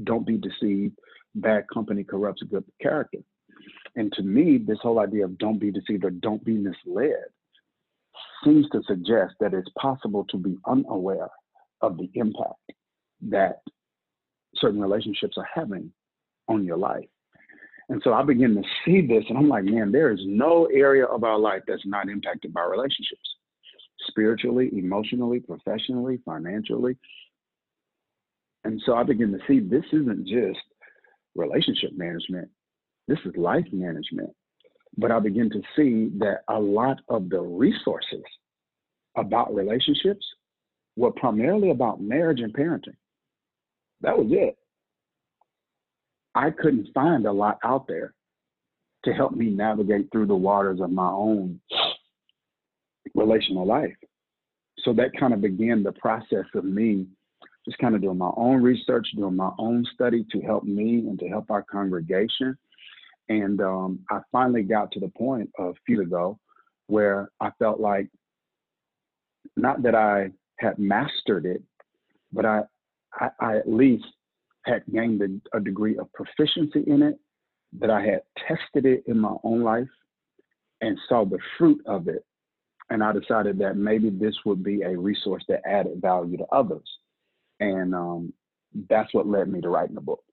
don't 0.04 0.26
be 0.26 0.38
deceived, 0.38 0.98
bad 1.36 1.66
company 1.74 2.04
corrupts 2.04 2.44
good 2.44 2.64
character. 2.82 3.20
And 3.96 4.12
to 4.14 4.24
me, 4.24 4.58
this 4.58 4.80
whole 4.82 5.00
idea 5.00 5.26
of 5.26 5.38
don't 5.38 5.60
be 5.60 5.72
deceived 5.72 6.06
or 6.06 6.12
don't 6.12 6.44
be 6.44 6.58
misled 6.58 7.26
seems 8.44 8.68
to 8.70 8.82
suggest 8.88 9.36
that 9.40 9.54
it's 9.54 9.70
possible 9.78 10.26
to 10.30 10.38
be 10.38 10.58
unaware 10.68 11.30
of 11.82 11.98
the 11.98 12.10
impact 12.14 12.54
that 13.22 13.62
certain 14.56 14.80
relationships 14.80 15.38
are 15.38 15.48
having 15.54 15.92
on 16.48 16.64
your 16.64 16.78
life. 16.78 17.08
And 17.90 18.02
so 18.04 18.14
I 18.14 18.22
begin 18.22 18.56
to 18.56 18.62
see 18.86 19.06
this, 19.06 19.24
and 19.30 19.38
I'm 19.38 19.50
like, 19.50 19.64
man, 19.64 19.92
there 19.92 20.12
is 20.12 20.20
no 20.24 20.68
area 20.68 21.06
of 21.06 21.24
our 21.24 21.40
life 21.40 21.64
that's 21.68 21.86
not 21.86 22.08
impacted 22.08 22.54
by 22.54 22.64
relationships 22.64 23.36
spiritually, 24.08 24.70
emotionally, 24.74 25.40
professionally, 25.40 26.20
financially. 26.24 26.98
And 28.64 28.80
so 28.86 28.94
I 28.96 29.04
begin 29.04 29.32
to 29.32 29.40
see 29.48 29.60
this 29.60 29.86
isn't 29.92 30.28
just 30.28 30.60
relationship 31.36 31.92
management, 31.96 32.50
this 33.08 33.20
is 33.26 33.36
life 33.36 33.66
management. 33.72 34.30
But 34.98 35.12
I 35.12 35.20
begin 35.20 35.50
to 35.52 35.62
see 35.76 36.16
that 36.20 36.42
a 36.48 36.60
lot 36.60 36.98
of 37.10 37.30
the 37.30 37.40
resources 37.40 38.24
about 39.16 39.54
relationships 39.54 40.26
were 40.96 41.12
primarily 41.12 41.72
about 41.72 42.02
marriage 42.02 42.42
and 42.42 42.54
parenting. 42.54 42.98
That 44.02 44.18
was 44.18 44.28
it. 44.32 44.58
I 46.40 46.52
couldn't 46.52 46.88
find 46.94 47.26
a 47.26 47.34
lot 47.34 47.58
out 47.66 47.86
there 47.86 48.14
to 49.04 49.12
help 49.12 49.34
me 49.34 49.48
navigate 49.48 50.10
through 50.10 50.28
the 50.28 50.36
waters 50.36 50.80
of 50.80 50.90
my 50.90 51.10
own 51.10 51.60
relational 53.14 53.66
life. 53.66 53.96
So 54.86 54.94
that 54.94 55.12
kind 55.20 55.34
of 55.34 55.42
began 55.42 55.84
the 55.84 55.92
process 55.92 56.46
of 56.56 56.64
me 56.64 57.08
just 57.66 57.78
kind 57.80 57.94
of 57.94 58.02
doing 58.02 58.18
my 58.18 58.32
own 58.38 58.64
research, 58.64 59.06
doing 59.18 59.36
my 59.36 59.52
own 59.60 59.86
study 59.94 60.26
to 60.32 60.40
help 60.40 60.64
me 60.64 61.00
and 61.00 61.20
to 61.20 61.28
help 61.28 61.52
our 61.52 61.62
congregation. 61.62 62.58
And 63.28 63.60
um, 63.60 64.00
I 64.10 64.22
finally 64.32 64.64
got 64.64 64.94
to 64.94 65.02
the 65.02 65.10
point 65.10 65.50
a 65.60 65.74
few 65.86 66.02
ago 66.02 66.40
where 66.88 67.32
I 67.42 67.52
felt 67.60 67.82
like 67.82 68.08
not 69.58 69.84
that 69.84 69.94
I 69.94 70.32
had 70.58 70.80
mastered 70.80 71.46
it, 71.46 71.62
but 72.32 72.46
I, 72.46 72.62
I, 73.14 73.30
I 73.42 73.58
at 73.58 73.70
least 73.70 74.06
had 74.70 74.84
gained 74.94 75.22
a, 75.22 75.58
a 75.58 75.60
degree 75.60 75.98
of 75.98 76.12
proficiency 76.14 76.84
in 76.88 77.02
it, 77.04 77.16
that 77.80 77.90
I 77.90 78.02
had 78.02 78.22
tested 78.48 78.86
it 78.86 79.04
in 79.08 79.20
my 79.20 79.36
own 79.44 79.62
life 79.62 79.88
and 80.82 80.98
saw 81.08 81.26
the 81.26 81.40
fruit 81.58 81.82
of 81.86 82.08
it. 82.08 82.24
And 82.90 83.04
I 83.04 83.12
decided 83.12 83.60
that 83.60 83.78
maybe 83.78 84.10
this 84.10 84.36
would 84.46 84.64
be 84.64 84.82
a 84.82 84.98
resource 84.98 85.44
that 85.50 85.68
added 85.68 86.02
value 86.02 86.38
to 86.38 86.46
others. 86.52 86.90
And 87.60 87.94
um, 87.94 88.34
that's 88.90 89.14
what 89.14 89.28
led 89.28 89.48
me 89.50 89.62
to 89.62 89.70
writing 89.70 89.96
the 89.96 90.02
book. 90.02 90.24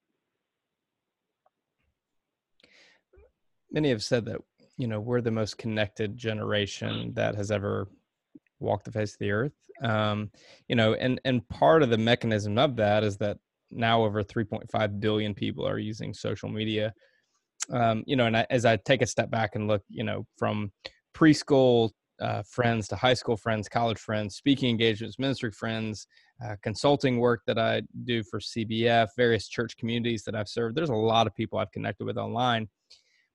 Many 3.71 3.91
have 3.91 4.03
said 4.03 4.25
that, 4.27 4.41
you 4.79 4.87
know, 4.87 5.01
we're 5.01 5.21
the 5.21 5.31
most 5.31 5.59
connected 5.59 6.17
generation 6.17 7.13
that 7.15 7.35
has 7.35 7.51
ever 7.51 7.89
walked 8.59 8.85
the 8.87 8.93
face 8.93 9.13
of 9.13 9.19
the 9.19 9.33
earth. 9.33 9.53
Um, 9.83 10.31
you 10.69 10.77
know, 10.77 10.95
and 10.95 11.21
and 11.27 11.47
part 11.49 11.83
of 11.83 11.91
the 11.91 11.99
mechanism 11.99 12.57
of 12.57 12.77
that 12.77 13.05
is 13.05 13.19
that 13.19 13.39
now 13.71 14.05
over 14.05 14.23
3.5 14.23 15.01
billion 15.01 15.35
people 15.35 15.67
are 15.67 15.79
using 15.79 16.15
social 16.15 16.49
media. 16.49 16.93
Um, 17.71 18.05
you 18.07 18.17
know, 18.17 18.27
and 18.27 18.37
I, 18.37 18.47
as 18.51 18.65
I 18.65 18.77
take 18.77 19.03
a 19.03 19.07
step 19.07 19.31
back 19.31 19.55
and 19.55 19.67
look, 19.67 19.83
you 19.89 20.05
know, 20.05 20.27
from 20.37 20.73
preschool 21.15 21.91
uh, 22.21 22.43
friends 22.49 22.89
to 22.89 22.97
high 22.97 23.15
school 23.15 23.37
friends, 23.37 23.69
college 23.69 23.99
friends, 23.99 24.37
speaking 24.37 24.71
engagements, 24.71 25.19
ministry 25.19 25.51
friends, 25.51 26.07
uh, 26.45 26.57
consulting 26.63 27.19
work 27.19 27.43
that 27.47 27.59
I 27.59 27.83
do 28.05 28.23
for 28.23 28.41
CBF, 28.41 29.09
various 29.17 29.49
church 29.49 29.77
communities 29.77 30.23
that 30.25 30.35
I've 30.35 30.49
served. 30.49 30.77
There's 30.77 30.91
a 30.91 30.95
lot 30.95 31.27
of 31.27 31.35
people 31.35 31.59
I've 31.59 31.73
connected 31.73 32.05
with 32.05 32.19
online. 32.19 32.69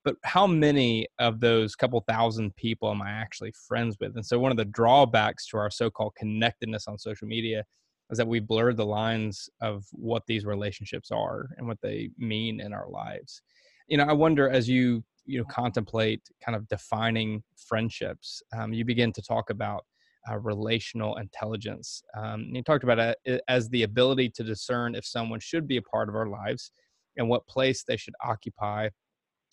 But 0.04 0.16
how 0.24 0.48
many 0.48 1.08
of 1.20 1.40
those 1.40 1.76
couple 1.76 2.04
thousand 2.08 2.56
people 2.56 2.90
am 2.90 3.04
I 3.04 3.12
actually 3.12 3.54
friends 3.68 3.98
with? 4.00 4.16
And 4.16 4.26
so, 4.26 4.40
one 4.40 4.50
of 4.50 4.58
the 4.58 4.66
drawbacks 4.66 5.48
to 5.50 5.58
our 5.58 5.70
so 5.70 5.92
called 5.92 6.16
connectedness 6.18 6.88
on 6.88 6.98
social 6.98 7.28
media 7.28 7.64
is 8.12 8.18
that 8.18 8.28
we 8.28 8.40
blur 8.40 8.74
the 8.74 8.86
lines 8.86 9.50
of 9.62 9.86
what 9.92 10.24
these 10.28 10.46
relationships 10.46 11.12
are 11.12 11.50
and 11.58 11.68
what 11.68 11.82
they 11.82 12.10
mean 12.18 12.60
in 12.60 12.74
our 12.74 12.90
lives. 12.90 13.42
You 13.88 13.98
know, 13.98 14.04
I 14.04 14.14
wonder 14.14 14.50
as 14.50 14.70
you 14.70 15.04
you 15.26 15.40
know 15.40 15.46
contemplate 15.46 16.22
kind 16.44 16.56
of 16.56 16.68
defining 16.68 17.44
friendships, 17.56 18.44
um, 18.58 18.74
you 18.74 18.86
begin 18.86 19.14
to 19.14 19.22
talk 19.22 19.50
about 19.50 19.86
uh, 20.30 20.38
relational 20.38 21.18
intelligence. 21.18 22.04
Um, 22.16 22.50
you 22.52 22.62
talked 22.62 22.84
about 22.84 23.16
it 23.24 23.42
as 23.48 23.70
the 23.70 23.84
ability 23.84 24.30
to 24.30 24.44
discern 24.44 24.96
if 24.96 25.06
someone 25.06 25.40
should 25.40 25.68
be 25.68 25.78
a 25.78 25.82
part 25.82 26.10
of 26.10 26.16
our 26.16 26.28
lives 26.28 26.72
and 27.18 27.28
what 27.28 27.48
place 27.48 27.84
they 27.84 27.98
should 27.98 28.14
occupy, 28.24 28.90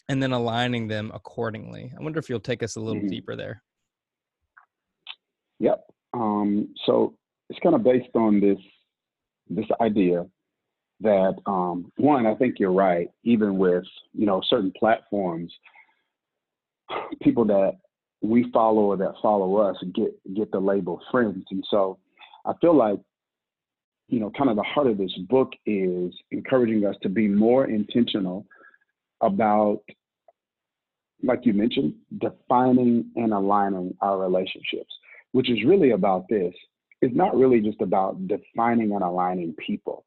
and 0.09 0.23
then 0.23 0.33
aligning 0.33 0.89
them 0.89 1.11
accordingly. 1.15 1.93
I 1.99 2.03
wonder 2.03 2.19
if 2.19 2.29
you'll 2.29 2.41
take 2.41 2.63
us 2.63 2.77
a 2.77 2.81
little 2.81 3.01
mm-hmm. 3.01 3.09
deeper 3.09 3.37
there. 3.37 3.63
Yep. 5.61 5.81
Um, 6.15 6.75
so 6.87 7.17
it's 7.49 7.59
kind 7.61 7.75
of 7.75 7.83
based 7.83 8.15
on 8.15 8.41
this 8.41 8.59
this 9.51 9.67
idea 9.81 10.27
that 11.01 11.35
um, 11.47 11.91
one, 11.97 12.27
I 12.27 12.35
think 12.35 12.57
you're 12.59 12.73
right. 12.73 13.09
Even 13.25 13.57
with 13.59 13.85
you 14.13 14.27
know 14.27 14.41
certain 14.49 14.73
platforms, 14.79 15.53
people 17.23 17.45
that 17.47 17.79
we 18.21 18.51
follow 18.53 18.83
or 18.83 18.97
that 18.97 19.15
follow 19.23 19.57
us 19.57 19.77
get 19.95 20.13
get 20.35 20.51
the 20.51 20.59
label 20.59 21.01
friends, 21.11 21.45
and 21.51 21.65
so 21.71 21.99
I 22.45 22.53
feel 22.61 22.75
like 22.75 22.99
you 24.09 24.21
know 24.21 24.31
kind 24.37 24.51
of 24.51 24.57
the 24.57 24.63
heart 24.63 24.87
of 24.87 24.99
this 24.99 25.15
book 25.29 25.53
is 25.67 26.13
encouraging 26.31 26.85
us 26.85 26.97
to 27.03 27.09
be 27.09 27.29
more 27.29 27.67
intentional 27.67 28.47
about 29.21 29.81
like 31.23 31.41
you 31.45 31.53
mentioned 31.53 31.95
defining 32.21 33.11
and 33.17 33.33
aligning 33.33 33.93
our 34.01 34.19
relationships 34.19 34.95
which 35.33 35.51
is 35.51 35.59
really 35.67 35.91
about 35.91 36.25
this 36.29 36.55
it's 37.01 37.15
not 37.15 37.37
really 37.37 37.61
just 37.61 37.81
about 37.81 38.27
defining 38.27 38.93
and 38.93 39.03
aligning 39.03 39.55
people. 39.55 40.05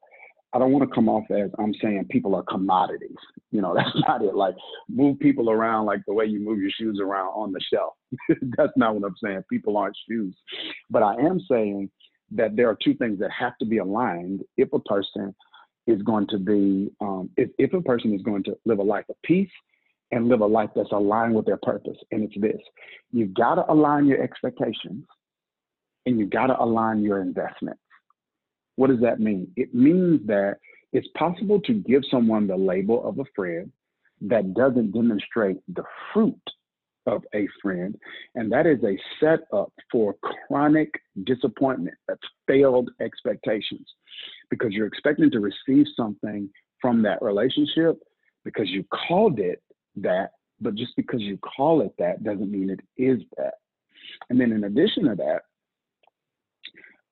I 0.54 0.58
don't 0.58 0.72
want 0.72 0.88
to 0.88 0.94
come 0.94 1.08
off 1.08 1.24
as 1.30 1.50
I'm 1.58 1.72
saying 1.80 2.06
people 2.10 2.34
are 2.34 2.42
commodities. 2.42 3.16
You 3.50 3.62
know, 3.62 3.74
that's 3.76 3.96
not 4.06 4.22
it. 4.22 4.34
Like 4.34 4.54
move 4.88 5.18
people 5.18 5.50
around 5.50 5.86
like 5.86 6.00
the 6.06 6.14
way 6.14 6.26
you 6.26 6.40
move 6.40 6.60
your 6.60 6.70
shoes 6.70 7.00
around 7.02 7.28
on 7.28 7.52
the 7.52 7.60
shelf. 7.72 7.94
that's 8.56 8.72
not 8.76 8.94
what 8.94 9.06
I'm 9.06 9.16
saying. 9.22 9.42
People 9.48 9.76
aren't 9.76 9.96
shoes. 10.08 10.36
But 10.90 11.02
I 11.02 11.14
am 11.14 11.40
saying 11.50 11.90
that 12.32 12.56
there 12.56 12.68
are 12.68 12.78
two 12.82 12.94
things 12.94 13.18
that 13.20 13.30
have 13.30 13.56
to 13.58 13.66
be 13.66 13.78
aligned 13.78 14.42
if 14.56 14.72
a 14.72 14.78
person 14.80 15.34
is 15.86 16.00
going 16.02 16.26
to 16.28 16.38
be, 16.38 16.90
um, 17.00 17.28
if, 17.36 17.50
if 17.58 17.72
a 17.72 17.82
person 17.82 18.14
is 18.14 18.22
going 18.22 18.44
to 18.44 18.56
live 18.64 18.78
a 18.78 18.82
life 18.82 19.04
of 19.08 19.16
peace 19.24 19.50
and 20.12 20.28
live 20.28 20.40
a 20.40 20.46
life 20.46 20.70
that's 20.76 20.92
aligned 20.92 21.34
with 21.34 21.46
their 21.46 21.58
purpose. 21.62 21.96
And 22.10 22.22
it's 22.22 22.40
this 22.40 22.60
you've 23.10 23.34
got 23.34 23.56
to 23.56 23.70
align 23.70 24.06
your 24.06 24.22
expectations 24.22 25.04
and 26.06 26.18
you 26.18 26.26
got 26.26 26.46
to 26.48 26.60
align 26.60 27.02
your 27.02 27.20
investments. 27.20 27.80
What 28.76 28.88
does 28.90 29.00
that 29.00 29.20
mean? 29.20 29.50
It 29.56 29.74
means 29.74 30.26
that 30.26 30.56
it's 30.92 31.08
possible 31.16 31.60
to 31.60 31.74
give 31.74 32.02
someone 32.10 32.46
the 32.46 32.56
label 32.56 33.06
of 33.06 33.18
a 33.18 33.24
friend 33.34 33.70
that 34.22 34.54
doesn't 34.54 34.92
demonstrate 34.92 35.58
the 35.68 35.84
fruit 36.12 36.40
of 37.06 37.22
a 37.34 37.48
friend, 37.60 37.96
and 38.36 38.50
that 38.52 38.66
is 38.66 38.78
a 38.84 38.96
setup 39.18 39.72
for 39.90 40.14
chronic 40.46 40.90
disappointment. 41.24 41.96
That's 42.06 42.20
failed 42.46 42.90
expectations 43.00 43.86
because 44.50 44.72
you're 44.72 44.86
expecting 44.86 45.30
to 45.32 45.40
receive 45.40 45.86
something 45.96 46.48
from 46.80 47.02
that 47.02 47.20
relationship 47.22 47.98
because 48.44 48.68
you 48.70 48.84
called 49.08 49.40
it 49.40 49.62
that, 49.96 50.30
but 50.60 50.74
just 50.74 50.94
because 50.96 51.20
you 51.20 51.38
call 51.38 51.80
it 51.80 51.92
that 51.98 52.22
doesn't 52.22 52.50
mean 52.50 52.70
it 52.70 52.80
is 52.96 53.20
that. 53.36 53.54
And 54.30 54.40
then 54.40 54.52
in 54.52 54.64
addition 54.64 55.04
to 55.04 55.14
that, 55.16 55.42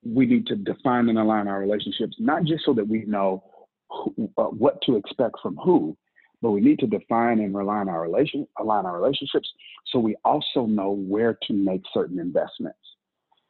we 0.05 0.27
need 0.27 0.47
to 0.47 0.57
define 0.57 1.09
and 1.09 1.19
align 1.19 1.49
our 1.49 1.61
relationships, 1.61 2.17
not 2.19 2.45
just 2.45 2.65
so 2.65 2.73
that 2.75 2.87
we 2.87 3.05
know 3.05 3.43
who, 3.91 4.31
uh, 4.39 4.45
what 4.45 4.81
to 4.83 4.97
expect 4.97 5.37
from 5.43 5.57
who, 5.57 5.97
but 6.43 6.53
we 6.53 6.61
need 6.61 6.79
to 6.79 6.87
define 6.87 7.41
and 7.41 7.55
align 7.55 7.89
our 7.89 8.03
relation, 8.03 8.47
align 8.59 8.87
our 8.87 8.99
relationships, 8.99 9.49
so 9.87 9.99
we 9.99 10.17
also 10.25 10.65
know 10.67 10.93
where 10.93 11.39
to 11.47 11.53
make 11.53 11.83
certain 11.93 12.19
investments. 12.19 12.79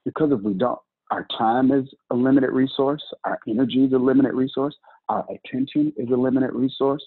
Because 0.04 0.32
if 0.32 0.40
we 0.40 0.54
don't, 0.54 0.78
our 1.10 1.26
time 1.36 1.70
is 1.70 1.88
a 2.10 2.14
limited 2.14 2.50
resource, 2.50 3.02
our 3.24 3.38
energy 3.48 3.84
is 3.84 3.92
a 3.92 3.98
limited 3.98 4.32
resource, 4.32 4.74
our 5.08 5.24
attention 5.30 5.92
is 5.96 6.08
a 6.10 6.16
limited 6.16 6.52
resource, 6.52 7.04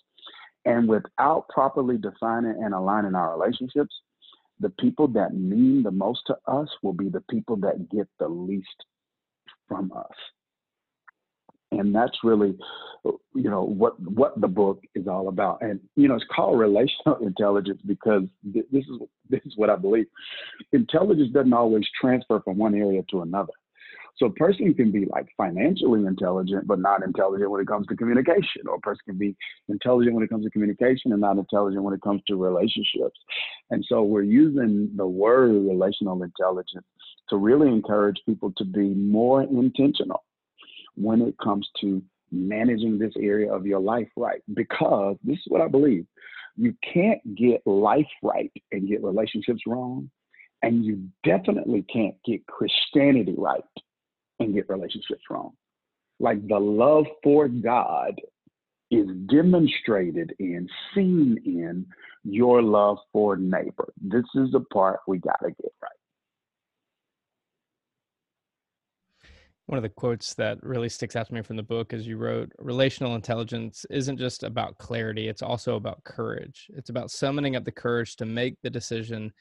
and 0.65 0.87
without 0.87 1.47
properly 1.49 1.97
defining 1.97 2.63
and 2.63 2.73
aligning 2.73 3.15
our 3.15 3.37
relationships, 3.37 3.93
the 4.59 4.69
people 4.69 5.07
that 5.09 5.33
mean 5.33 5.83
the 5.83 5.91
most 5.91 6.21
to 6.27 6.37
us 6.47 6.69
will 6.81 6.93
be 6.93 7.09
the 7.09 7.23
people 7.29 7.57
that 7.57 7.89
get 7.89 8.07
the 8.19 8.27
least 8.27 8.85
from 9.67 9.91
us. 9.95 10.15
and 11.71 11.93
that's 11.93 12.17
really 12.23 12.55
you 13.35 13.49
know 13.49 13.63
what 13.63 13.99
what 13.99 14.39
the 14.39 14.47
book 14.47 14.81
is 14.95 15.07
all 15.07 15.27
about. 15.27 15.61
And 15.61 15.79
you 15.95 16.07
know 16.07 16.15
it's 16.15 16.25
called 16.33 16.59
relational 16.59 17.17
intelligence 17.21 17.81
because 17.85 18.23
this 18.43 18.65
is 18.71 18.99
this 19.29 19.41
is 19.45 19.53
what 19.55 19.69
i 19.69 19.75
believe. 19.75 20.05
Intelligence 20.71 21.31
doesn't 21.33 21.53
always 21.53 21.85
transfer 21.99 22.39
from 22.41 22.57
one 22.57 22.75
area 22.75 23.01
to 23.11 23.21
another. 23.21 23.53
So 24.17 24.27
a 24.27 24.33
person 24.33 24.71
can 24.75 24.91
be 24.91 25.05
like 25.05 25.27
financially 25.35 26.05
intelligent 26.05 26.67
but 26.67 26.79
not 26.79 27.03
intelligent 27.03 27.49
when 27.49 27.61
it 27.61 27.67
comes 27.67 27.87
to 27.87 27.95
communication. 27.95 28.67
Or 28.67 28.75
a 28.75 28.79
person 28.79 29.01
can 29.07 29.17
be 29.17 29.35
intelligent 29.69 30.13
when 30.13 30.23
it 30.23 30.29
comes 30.29 30.45
to 30.45 30.51
communication 30.51 31.11
and 31.11 31.21
not 31.21 31.37
intelligent 31.37 31.83
when 31.83 31.95
it 31.95 32.01
comes 32.01 32.21
to 32.27 32.35
relationships. 32.35 33.19
And 33.71 33.83
so 33.89 34.03
we're 34.03 34.21
using 34.21 34.91
the 34.95 35.07
word 35.07 35.51
relational 35.51 36.21
intelligence 36.21 36.85
to 37.29 37.37
really 37.37 37.67
encourage 37.67 38.17
people 38.25 38.53
to 38.57 38.65
be 38.65 38.89
more 38.89 39.43
intentional 39.43 40.23
when 40.95 41.21
it 41.21 41.35
comes 41.43 41.67
to 41.81 42.01
managing 42.31 42.97
this 42.97 43.13
area 43.19 43.51
of 43.51 43.65
your 43.65 43.79
life 43.79 44.07
right. 44.15 44.41
Because 44.53 45.17
this 45.23 45.37
is 45.37 45.45
what 45.47 45.61
I 45.61 45.67
believe 45.67 46.05
you 46.55 46.75
can't 46.93 47.35
get 47.35 47.65
life 47.65 48.07
right 48.21 48.51
and 48.71 48.87
get 48.87 49.03
relationships 49.03 49.61
wrong. 49.65 50.09
And 50.61 50.85
you 50.85 51.03
definitely 51.23 51.83
can't 51.91 52.15
get 52.25 52.45
Christianity 52.47 53.35
right 53.37 53.63
and 54.39 54.53
get 54.53 54.69
relationships 54.69 55.23
wrong. 55.29 55.51
Like 56.19 56.47
the 56.47 56.59
love 56.59 57.05
for 57.21 57.47
God 57.47 58.21
is 58.89 59.07
demonstrated 59.29 60.33
in, 60.39 60.69
seen 60.95 61.37
in 61.45 61.85
your 62.23 62.61
love 62.61 62.97
for 63.11 63.35
neighbor. 63.35 63.91
This 64.01 64.23
is 64.35 64.51
the 64.51 64.61
part 64.71 64.99
we 65.07 65.17
got 65.17 65.39
to 65.41 65.49
get 65.49 65.73
right. 65.81 65.91
One 69.67 69.77
of 69.77 69.83
the 69.83 69.89
quotes 69.89 70.33
that 70.35 70.61
really 70.61 70.89
sticks 70.89 71.15
out 71.15 71.27
to 71.27 71.33
me 71.33 71.41
from 71.41 71.55
the 71.55 71.63
book 71.63 71.93
is 71.93 72.05
you 72.05 72.17
wrote 72.17 72.51
relational 72.59 73.15
intelligence 73.15 73.85
isn't 73.89 74.17
just 74.17 74.43
about 74.43 74.77
clarity, 74.77 75.29
it's 75.29 75.41
also 75.41 75.77
about 75.77 76.03
courage. 76.03 76.67
It's 76.75 76.89
about 76.89 77.11
summoning 77.11 77.55
up 77.55 77.63
the 77.63 77.71
courage 77.71 78.17
to 78.17 78.25
make 78.25 78.55
the 78.61 78.69
decision 78.69 79.31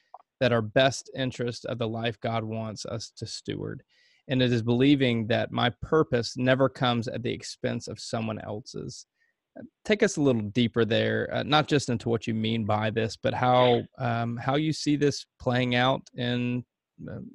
that 0.41 0.53
our 0.53 0.63
best 0.63 1.11
interest 1.17 1.67
of 1.67 1.79
the 1.79 1.89
life 1.89 2.21
God 2.21 2.45
wants 2.45 2.87
us 2.87 3.13
to 3.17 3.27
steward. 3.27 3.83
And 4.29 4.41
it 4.41 4.53
is 4.53 4.63
believing 4.63 5.27
that 5.27 5.51
my 5.51 5.71
purpose 5.83 6.37
never 6.37 6.69
comes 6.69 7.09
at 7.09 7.23
the 7.23 7.33
expense 7.33 7.89
of 7.89 7.99
someone 7.99 8.41
else's. 8.41 9.07
Uh, 9.59 9.63
take 9.85 10.03
us 10.03 10.17
a 10.17 10.23
little 10.23 10.43
deeper 10.43 10.85
there, 10.85 11.29
uh, 11.33 11.43
not 11.43 11.67
just 11.67 11.89
into 11.89 12.09
what 12.09 12.27
you 12.27 12.35
mean 12.35 12.65
by 12.65 12.91
this, 12.91 13.17
but 13.17 13.35
how 13.35 13.83
um, 13.99 14.37
how 14.37 14.55
you 14.55 14.73
see 14.73 14.97
this 14.97 15.27
playing 15.41 15.75
out 15.75 16.03
in 16.15 16.65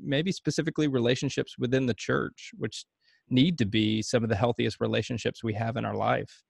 maybe 0.02 0.32
specifically 0.32 0.88
relationships 0.88 1.56
within 1.58 1.86
the 1.86 1.94
church, 1.94 2.52
which 2.58 2.86
need 3.30 3.58
to 3.58 3.66
be 3.66 4.02
some 4.02 4.24
of 4.24 4.30
the 4.30 4.36
healthiest 4.36 4.80
relationships 4.80 5.44
we 5.44 5.54
have 5.54 5.78
in 5.78 5.86
our 5.86 5.96
life. 5.96 6.44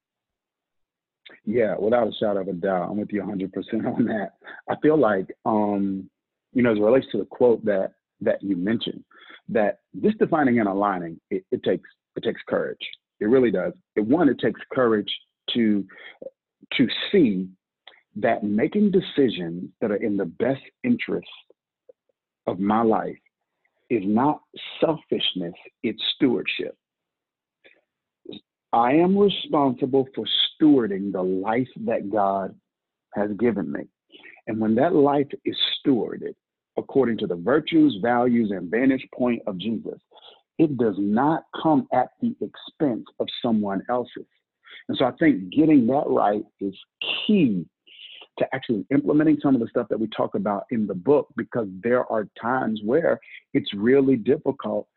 Yeah, 1.45 1.75
without 1.77 2.07
a 2.07 2.11
shadow 2.19 2.41
of 2.41 2.47
a 2.47 2.53
doubt, 2.53 2.89
I'm 2.89 2.97
with 2.97 3.11
you 3.11 3.21
100% 3.21 3.51
on 3.85 4.05
that. 4.05 4.33
I 4.69 4.75
feel 4.81 4.97
like, 4.97 5.27
um, 5.45 6.09
you 6.53 6.61
know, 6.61 6.71
as 6.71 6.77
it 6.77 6.81
relates 6.81 7.07
to 7.11 7.17
the 7.17 7.25
quote 7.25 7.63
that 7.65 7.93
that 8.21 8.41
you 8.41 8.55
mentioned, 8.55 9.03
that 9.49 9.79
this 9.93 10.13
defining 10.17 10.59
and 10.59 10.67
aligning, 10.67 11.19
it, 11.29 11.45
it 11.51 11.61
takes 11.63 11.89
it 12.15 12.23
takes 12.23 12.41
courage. 12.47 12.79
It 13.19 13.25
really 13.25 13.51
does. 13.51 13.73
It 13.95 14.01
one, 14.01 14.29
it 14.29 14.39
takes 14.39 14.59
courage 14.71 15.11
to 15.53 15.85
to 16.77 16.87
see 17.11 17.47
that 18.15 18.43
making 18.43 18.91
decisions 18.91 19.69
that 19.81 19.91
are 19.91 19.97
in 19.97 20.17
the 20.17 20.25
best 20.25 20.63
interest 20.83 21.27
of 22.47 22.59
my 22.59 22.81
life 22.81 23.17
is 23.89 24.03
not 24.05 24.41
selfishness, 24.81 25.53
it's 25.83 26.01
stewardship. 26.15 26.75
I 28.73 28.93
am 28.93 29.17
responsible 29.17 30.07
for 30.13 30.25
stewarding 30.25 31.11
the 31.11 31.21
life 31.21 31.69
that 31.85 32.09
God 32.09 32.53
has 33.13 33.31
given 33.39 33.71
me. 33.71 33.83
And 34.47 34.59
when 34.59 34.75
that 34.75 34.93
life 34.93 35.27
is 35.45 35.55
stewarded 35.79 36.35
according 36.77 37.17
to 37.19 37.27
the 37.27 37.35
virtues, 37.35 37.97
values, 38.01 38.51
and 38.51 38.69
vantage 38.69 39.07
point 39.13 39.41
of 39.47 39.57
Jesus, 39.57 39.99
it 40.57 40.77
does 40.77 40.95
not 40.97 41.43
come 41.61 41.87
at 41.93 42.09
the 42.21 42.35
expense 42.41 43.05
of 43.19 43.27
someone 43.41 43.81
else's. 43.89 44.25
And 44.89 44.97
so 44.97 45.05
I 45.05 45.11
think 45.19 45.51
getting 45.51 45.87
that 45.87 46.05
right 46.07 46.43
is 46.59 46.75
key 47.25 47.65
to 48.37 48.45
actually 48.53 48.85
implementing 48.91 49.37
some 49.41 49.55
of 49.55 49.61
the 49.61 49.67
stuff 49.67 49.87
that 49.89 49.99
we 49.99 50.07
talk 50.07 50.35
about 50.35 50.65
in 50.71 50.85
the 50.87 50.93
book 50.93 51.27
because 51.35 51.67
there 51.83 52.09
are 52.11 52.27
times 52.39 52.79
where 52.83 53.19
it's 53.53 53.73
really 53.73 54.15
difficult 54.15 54.87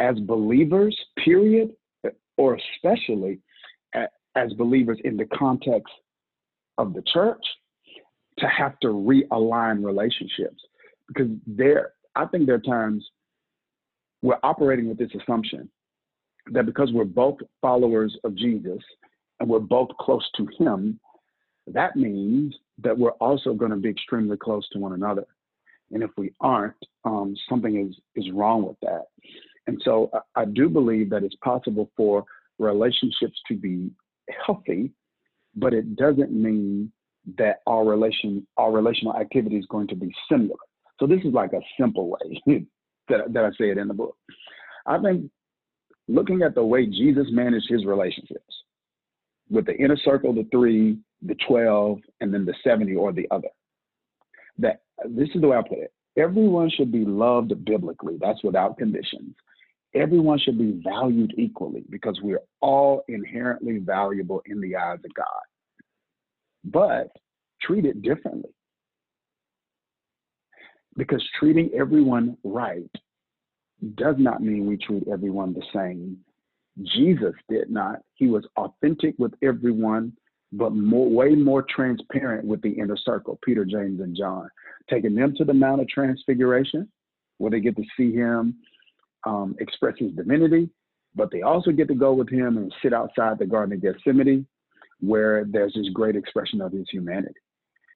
as 0.00 0.18
believers, 0.20 0.96
period, 1.24 1.70
or 2.36 2.58
especially 2.76 3.38
as 4.36 4.52
believers 4.54 4.98
in 5.04 5.16
the 5.16 5.26
context 5.26 5.92
of 6.78 6.92
the 6.92 7.02
church, 7.12 7.44
to 8.38 8.46
have 8.48 8.78
to 8.80 8.88
realign 8.88 9.84
relationships. 9.84 10.60
Because 11.06 11.28
there, 11.46 11.92
I 12.16 12.26
think 12.26 12.46
there 12.46 12.56
are 12.56 12.58
times 12.58 13.08
we're 14.22 14.38
operating 14.42 14.88
with 14.88 14.98
this 14.98 15.10
assumption 15.22 15.68
that 16.50 16.66
because 16.66 16.90
we're 16.92 17.04
both 17.04 17.38
followers 17.60 18.16
of 18.24 18.34
Jesus 18.34 18.82
and 19.38 19.48
we're 19.48 19.60
both 19.60 19.88
close 20.00 20.28
to 20.36 20.48
Him, 20.58 20.98
that 21.68 21.94
means 21.94 22.54
that 22.82 22.96
we're 22.96 23.10
also 23.12 23.54
going 23.54 23.70
to 23.70 23.76
be 23.76 23.88
extremely 23.88 24.36
close 24.36 24.68
to 24.70 24.78
one 24.78 24.92
another. 24.92 25.26
And 25.92 26.02
if 26.02 26.10
we 26.16 26.32
aren't, 26.40 26.74
um, 27.04 27.34
something 27.48 27.86
is, 27.88 27.96
is 28.16 28.30
wrong 28.32 28.66
with 28.66 28.76
that. 28.82 29.04
And 29.66 29.80
so 29.84 30.10
I, 30.12 30.42
I 30.42 30.44
do 30.44 30.68
believe 30.68 31.10
that 31.10 31.22
it's 31.22 31.36
possible 31.36 31.90
for 31.96 32.24
relationships 32.58 33.38
to 33.48 33.56
be 33.56 33.90
healthy, 34.46 34.90
but 35.54 35.72
it 35.72 35.96
doesn't 35.96 36.32
mean 36.32 36.90
that 37.38 37.60
our 37.66 37.84
relation 37.84 38.46
our 38.58 38.70
relational 38.70 39.16
activity 39.16 39.56
is 39.56 39.66
going 39.66 39.88
to 39.88 39.96
be 39.96 40.12
similar. 40.30 40.56
So 41.00 41.06
this 41.06 41.20
is 41.24 41.32
like 41.32 41.52
a 41.52 41.60
simple 41.80 42.08
way 42.10 42.42
that, 43.08 43.32
that 43.32 43.44
I 43.44 43.50
say 43.50 43.70
it 43.70 43.78
in 43.78 43.88
the 43.88 43.94
book. 43.94 44.16
I 44.86 44.98
think 44.98 45.30
looking 46.08 46.42
at 46.42 46.54
the 46.54 46.64
way 46.64 46.86
Jesus 46.86 47.26
managed 47.30 47.68
his 47.68 47.84
relationships 47.86 48.42
with 49.50 49.66
the 49.66 49.76
inner 49.76 49.96
circle, 49.96 50.34
the 50.34 50.46
three, 50.50 50.98
the 51.22 51.36
12, 51.46 51.98
and 52.20 52.32
then 52.32 52.44
the 52.44 52.54
70 52.62 52.94
or 52.96 53.12
the 53.12 53.26
other. 53.30 53.48
That 54.58 54.82
this 55.08 55.28
is 55.34 55.40
the 55.40 55.48
way 55.48 55.56
I 55.56 55.62
put 55.62 55.78
it. 55.78 55.92
Everyone 56.16 56.70
should 56.70 56.92
be 56.92 57.04
loved 57.04 57.64
biblically. 57.64 58.16
That's 58.20 58.42
without 58.44 58.78
conditions. 58.78 59.34
Everyone 59.94 60.38
should 60.38 60.58
be 60.58 60.80
valued 60.84 61.34
equally 61.36 61.84
because 61.88 62.18
we're 62.22 62.42
all 62.60 63.04
inherently 63.08 63.78
valuable 63.78 64.42
in 64.46 64.60
the 64.60 64.76
eyes 64.76 64.98
of 65.04 65.14
God. 65.14 65.26
But 66.64 67.08
treated 67.60 68.02
differently. 68.02 68.50
Because 70.96 71.24
treating 71.38 71.70
everyone 71.76 72.36
right 72.44 72.90
does 73.96 74.16
not 74.18 74.42
mean 74.42 74.66
we 74.66 74.76
treat 74.76 75.06
everyone 75.08 75.52
the 75.52 75.64
same. 75.74 76.18
Jesus 76.82 77.34
did 77.48 77.70
not. 77.70 78.00
He 78.14 78.26
was 78.26 78.46
authentic 78.56 79.14
with 79.18 79.32
everyone 79.42 80.12
but 80.56 80.72
more, 80.72 81.08
way 81.08 81.34
more 81.34 81.62
transparent 81.62 82.46
with 82.46 82.62
the 82.62 82.70
inner 82.70 82.96
circle, 82.96 83.38
Peter, 83.44 83.64
James, 83.64 84.00
and 84.00 84.16
John, 84.16 84.48
taking 84.88 85.14
them 85.14 85.34
to 85.36 85.44
the 85.44 85.54
Mount 85.54 85.80
of 85.80 85.88
Transfiguration, 85.88 86.88
where 87.38 87.50
they 87.50 87.60
get 87.60 87.76
to 87.76 87.84
see 87.96 88.12
him 88.12 88.56
um, 89.26 89.56
express 89.58 89.94
his 89.98 90.12
divinity, 90.12 90.70
but 91.14 91.30
they 91.30 91.42
also 91.42 91.72
get 91.72 91.88
to 91.88 91.94
go 91.94 92.12
with 92.12 92.28
him 92.28 92.56
and 92.56 92.72
sit 92.82 92.92
outside 92.92 93.38
the 93.38 93.46
Garden 93.46 93.74
of 93.74 93.82
Gethsemane, 93.82 94.46
where 95.00 95.44
there's 95.44 95.74
this 95.74 95.88
great 95.92 96.16
expression 96.16 96.60
of 96.60 96.72
his 96.72 96.86
humanity. 96.90 97.34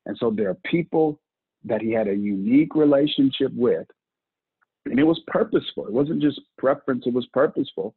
And 0.07 0.17
so 0.19 0.31
there 0.31 0.51
are 0.51 0.59
people 0.65 1.21
that 1.65 1.81
he 1.81 1.93
had 1.93 2.09
a 2.09 2.15
unique 2.15 2.75
relationship 2.75 3.53
with, 3.55 3.87
and 4.87 4.99
it 4.99 5.05
was 5.05 5.21
purposeful. 5.27 5.87
It 5.87 5.93
wasn't 5.93 6.23
just 6.23 6.41
preference, 6.57 7.05
it 7.07 7.13
was 7.13 7.27
purposeful 7.33 7.95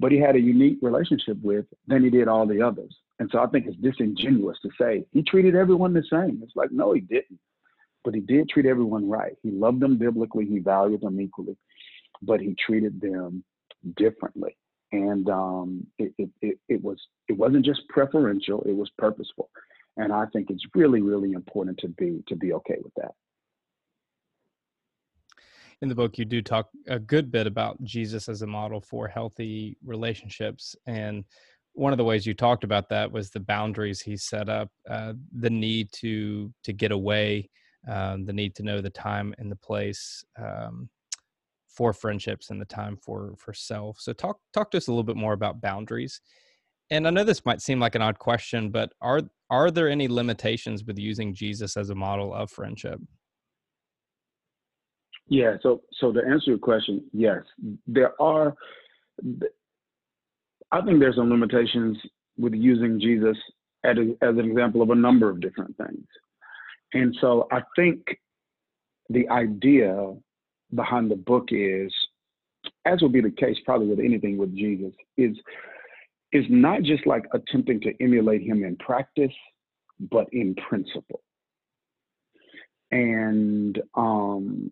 but 0.00 0.10
he 0.10 0.18
had 0.18 0.34
a 0.34 0.40
unique 0.40 0.78
relationship 0.80 1.36
with 1.42 1.66
than 1.86 2.02
he 2.02 2.10
did 2.10 2.26
all 2.26 2.46
the 2.46 2.62
others. 2.62 2.96
And 3.20 3.28
so 3.30 3.38
I 3.38 3.46
think 3.46 3.66
it's 3.66 3.76
disingenuous 3.76 4.58
to 4.62 4.70
say 4.80 5.04
he 5.12 5.22
treated 5.22 5.54
everyone 5.54 5.92
the 5.92 6.02
same. 6.10 6.40
It's 6.42 6.56
like, 6.56 6.72
no, 6.72 6.94
he 6.94 7.02
didn't. 7.02 7.38
But 8.02 8.14
he 8.14 8.20
did 8.20 8.48
treat 8.48 8.64
everyone 8.64 9.08
right. 9.08 9.36
He 9.42 9.50
loved 9.50 9.80
them 9.80 9.98
biblically, 9.98 10.46
he 10.46 10.58
valued 10.58 11.02
them 11.02 11.20
equally, 11.20 11.56
but 12.22 12.40
he 12.40 12.56
treated 12.58 12.98
them 12.98 13.44
differently. 13.96 14.56
And 14.92 15.28
um, 15.28 15.86
it, 15.98 16.14
it, 16.16 16.30
it, 16.40 16.58
it 16.68 16.82
was 16.82 16.98
it 17.28 17.34
wasn't 17.34 17.66
just 17.66 17.86
preferential, 17.90 18.62
it 18.62 18.74
was 18.74 18.90
purposeful. 18.96 19.50
And 19.98 20.12
I 20.14 20.24
think 20.32 20.48
it's 20.48 20.64
really, 20.74 21.02
really 21.02 21.32
important 21.32 21.76
to 21.78 21.88
be 21.88 22.24
to 22.26 22.34
be 22.34 22.54
okay 22.54 22.78
with 22.82 22.94
that 22.96 23.12
in 25.82 25.88
the 25.88 25.94
book 25.94 26.18
you 26.18 26.26
do 26.26 26.42
talk 26.42 26.68
a 26.88 26.98
good 26.98 27.30
bit 27.30 27.46
about 27.46 27.82
jesus 27.82 28.28
as 28.28 28.42
a 28.42 28.46
model 28.46 28.82
for 28.82 29.08
healthy 29.08 29.78
relationships 29.82 30.76
and 30.86 31.24
one 31.74 31.92
of 31.92 31.98
the 31.98 32.04
ways 32.04 32.26
you 32.26 32.34
talked 32.34 32.64
about 32.64 32.88
that 32.88 33.10
was 33.10 33.30
the 33.30 33.40
boundaries 33.40 34.00
he 34.00 34.16
set 34.16 34.48
up 34.48 34.68
uh, 34.88 35.12
the 35.32 35.50
need 35.50 35.88
to 35.92 36.52
to 36.64 36.72
get 36.72 36.92
away 36.92 37.48
um, 37.88 38.24
the 38.26 38.32
need 38.32 38.54
to 38.56 38.62
know 38.62 38.80
the 38.80 38.90
time 38.90 39.34
and 39.38 39.50
the 39.50 39.56
place 39.56 40.24
um, 40.38 40.88
for 41.68 41.92
friendships 41.92 42.50
and 42.50 42.60
the 42.60 42.66
time 42.66 42.96
for 42.96 43.34
for 43.38 43.54
self. 43.54 43.98
So 44.00 44.12
talk 44.12 44.38
talk 44.52 44.70
to 44.72 44.76
us 44.76 44.88
a 44.88 44.90
little 44.90 45.04
bit 45.04 45.16
more 45.16 45.32
about 45.32 45.60
boundaries. 45.60 46.20
And 46.90 47.06
I 47.06 47.10
know 47.10 47.24
this 47.24 47.44
might 47.44 47.62
seem 47.62 47.78
like 47.78 47.94
an 47.94 48.02
odd 48.02 48.18
question, 48.18 48.70
but 48.70 48.92
are 49.00 49.22
are 49.48 49.70
there 49.70 49.88
any 49.88 50.08
limitations 50.08 50.84
with 50.84 50.98
using 50.98 51.34
Jesus 51.34 51.76
as 51.76 51.90
a 51.90 51.94
model 51.94 52.34
of 52.34 52.50
friendship? 52.50 53.00
Yeah, 55.28 55.56
so 55.62 55.82
so 55.94 56.12
to 56.12 56.20
answer 56.20 56.50
your 56.50 56.58
question, 56.58 57.04
yes, 57.12 57.42
there 57.86 58.20
are. 58.20 58.54
I 60.72 60.80
think 60.82 61.00
there's 61.00 61.16
some 61.16 61.30
limitations 61.30 61.98
with 62.38 62.54
using 62.54 63.00
Jesus 63.00 63.36
as, 63.84 63.96
a, 63.96 64.24
as 64.24 64.36
an 64.36 64.50
example 64.50 64.82
of 64.82 64.90
a 64.90 64.94
number 64.94 65.28
of 65.28 65.40
different 65.40 65.76
things, 65.76 66.06
and 66.92 67.16
so 67.20 67.48
I 67.52 67.62
think 67.76 68.00
the 69.08 69.28
idea 69.28 70.14
behind 70.74 71.10
the 71.10 71.16
book 71.16 71.48
is, 71.50 71.92
as 72.84 73.02
will 73.02 73.08
be 73.08 73.20
the 73.20 73.30
case 73.30 73.56
probably 73.64 73.88
with 73.88 74.00
anything 74.00 74.36
with 74.36 74.54
Jesus, 74.54 74.92
is 75.16 75.36
is 76.32 76.44
not 76.48 76.82
just 76.82 77.06
like 77.06 77.24
attempting 77.32 77.80
to 77.80 77.92
emulate 78.00 78.42
him 78.42 78.62
in 78.62 78.76
practice, 78.76 79.32
but 80.12 80.28
in 80.32 80.54
principle. 80.54 81.22
And 82.92 83.80
um, 83.94 84.70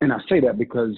and 0.00 0.12
I 0.12 0.18
say 0.28 0.40
that 0.40 0.58
because 0.58 0.96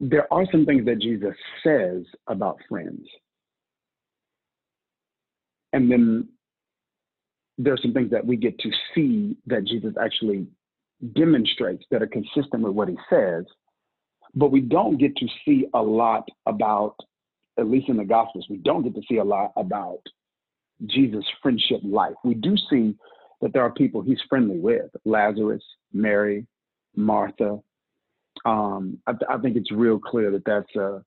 there 0.00 0.32
are 0.32 0.46
some 0.50 0.64
things 0.64 0.86
that 0.86 1.00
Jesus 1.00 1.34
says 1.62 2.04
about 2.26 2.58
friends. 2.68 3.06
And 5.72 5.90
then 5.90 6.28
there 7.58 7.74
are 7.74 7.78
some 7.82 7.92
things 7.92 8.10
that 8.10 8.24
we 8.24 8.36
get 8.36 8.58
to 8.60 8.70
see 8.94 9.36
that 9.46 9.64
Jesus 9.64 9.94
actually 10.02 10.46
demonstrates 11.14 11.84
that 11.90 12.02
are 12.02 12.06
consistent 12.06 12.62
with 12.62 12.72
what 12.72 12.88
he 12.88 12.96
says, 13.10 13.44
but 14.34 14.50
we 14.50 14.60
don't 14.60 14.96
get 14.96 15.14
to 15.16 15.26
see 15.44 15.66
a 15.74 15.82
lot 15.82 16.26
about, 16.46 16.96
at 17.58 17.68
least 17.68 17.88
in 17.88 17.96
the 17.96 18.04
Gospels, 18.04 18.46
we 18.48 18.58
don't 18.58 18.82
get 18.82 18.94
to 18.94 19.02
see 19.08 19.18
a 19.18 19.24
lot 19.24 19.52
about 19.56 20.00
Jesus' 20.86 21.24
friendship 21.42 21.80
life. 21.84 22.14
We 22.24 22.34
do 22.34 22.56
see 22.70 22.94
that 23.42 23.52
there 23.52 23.62
are 23.62 23.72
people 23.72 24.02
he's 24.02 24.20
friendly 24.28 24.58
with 24.58 24.90
Lazarus, 25.04 25.62
Mary, 25.92 26.46
Martha. 26.96 27.58
Um, 28.44 28.98
I, 29.06 29.12
I 29.28 29.38
think 29.38 29.56
it's 29.56 29.70
real 29.70 29.98
clear 29.98 30.30
that 30.30 30.44
that's 30.44 30.74
a 30.76 31.04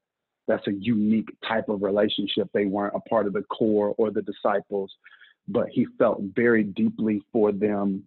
that's 0.47 0.67
a 0.67 0.73
unique 0.73 1.29
type 1.47 1.69
of 1.69 1.81
relationship. 1.81 2.49
They 2.53 2.65
weren't 2.65 2.95
a 2.95 3.09
part 3.09 3.27
of 3.27 3.33
the 3.33 3.43
core 3.43 3.95
or 3.97 4.11
the 4.11 4.21
disciples, 4.21 4.91
but 5.47 5.67
he 5.71 5.87
felt 5.97 6.21
very 6.35 6.63
deeply 6.63 7.21
for 7.31 7.51
them. 7.51 8.03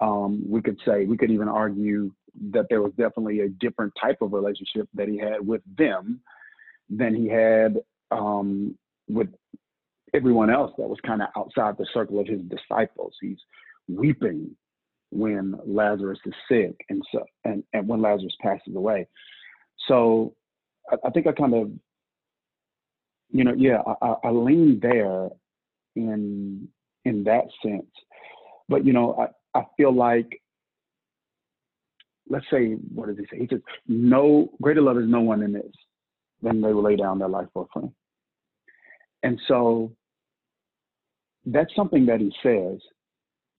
Um, 0.00 0.42
we 0.48 0.62
could 0.62 0.78
say, 0.84 1.04
we 1.04 1.16
could 1.16 1.30
even 1.30 1.48
argue 1.48 2.10
that 2.52 2.66
there 2.70 2.82
was 2.82 2.92
definitely 2.92 3.40
a 3.40 3.48
different 3.48 3.92
type 4.00 4.18
of 4.20 4.32
relationship 4.32 4.88
that 4.94 5.08
he 5.08 5.18
had 5.18 5.46
with 5.46 5.62
them 5.78 6.20
than 6.88 7.14
he 7.14 7.28
had 7.28 7.78
um, 8.10 8.76
with 9.08 9.28
everyone 10.14 10.50
else 10.50 10.72
that 10.78 10.88
was 10.88 10.98
kind 11.06 11.22
of 11.22 11.28
outside 11.36 11.76
the 11.78 11.86
circle 11.92 12.18
of 12.18 12.26
his 12.26 12.40
disciples. 12.42 13.14
He's 13.20 13.38
weeping 13.88 14.56
when 15.10 15.54
Lazarus 15.66 16.18
is 16.24 16.34
sick 16.48 16.74
and 16.88 17.02
so 17.12 17.24
and, 17.44 17.64
and 17.72 17.86
when 17.88 18.00
Lazarus 18.00 18.36
passes 18.40 18.74
away. 18.74 19.06
So 19.88 20.34
I, 20.90 20.96
I 21.06 21.10
think 21.10 21.26
I 21.26 21.32
kind 21.32 21.54
of 21.54 21.70
you 23.32 23.44
know, 23.44 23.54
yeah, 23.56 23.82
I, 24.02 24.14
I 24.24 24.30
lean 24.30 24.80
there 24.82 25.28
in 25.96 26.68
in 27.04 27.24
that 27.24 27.44
sense. 27.64 27.86
But 28.68 28.84
you 28.84 28.92
know, 28.92 29.14
I, 29.54 29.58
I 29.58 29.64
feel 29.76 29.94
like 29.94 30.40
let's 32.28 32.46
say 32.50 32.72
what 32.94 33.08
does 33.08 33.18
he 33.18 33.24
say? 33.30 33.40
He 33.40 33.48
says, 33.48 33.60
No 33.86 34.50
greater 34.62 34.82
love 34.82 34.98
is 34.98 35.08
no 35.08 35.20
one 35.20 35.42
in 35.42 35.52
this 35.52 35.72
than 36.42 36.60
they 36.60 36.72
will 36.72 36.82
lay 36.82 36.96
down 36.96 37.18
their 37.18 37.28
life 37.28 37.48
for 37.52 37.64
a 37.64 37.72
friend. 37.72 37.90
And 39.22 39.38
so 39.46 39.92
that's 41.44 41.74
something 41.76 42.06
that 42.06 42.20
he 42.20 42.32
says. 42.42 42.80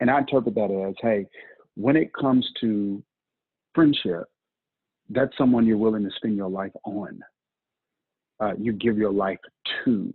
And 0.01 0.09
I 0.09 0.17
interpret 0.17 0.55
that 0.55 0.85
as, 0.89 0.95
hey, 0.99 1.27
when 1.75 1.95
it 1.95 2.11
comes 2.13 2.45
to 2.59 3.01
friendship, 3.73 4.23
that's 5.09 5.37
someone 5.37 5.65
you're 5.65 5.77
willing 5.77 6.03
to 6.03 6.09
spend 6.15 6.35
your 6.35 6.49
life 6.49 6.71
on. 6.83 7.21
Uh, 8.39 8.53
you 8.57 8.73
give 8.73 8.97
your 8.97 9.11
life 9.11 9.37
to. 9.85 10.13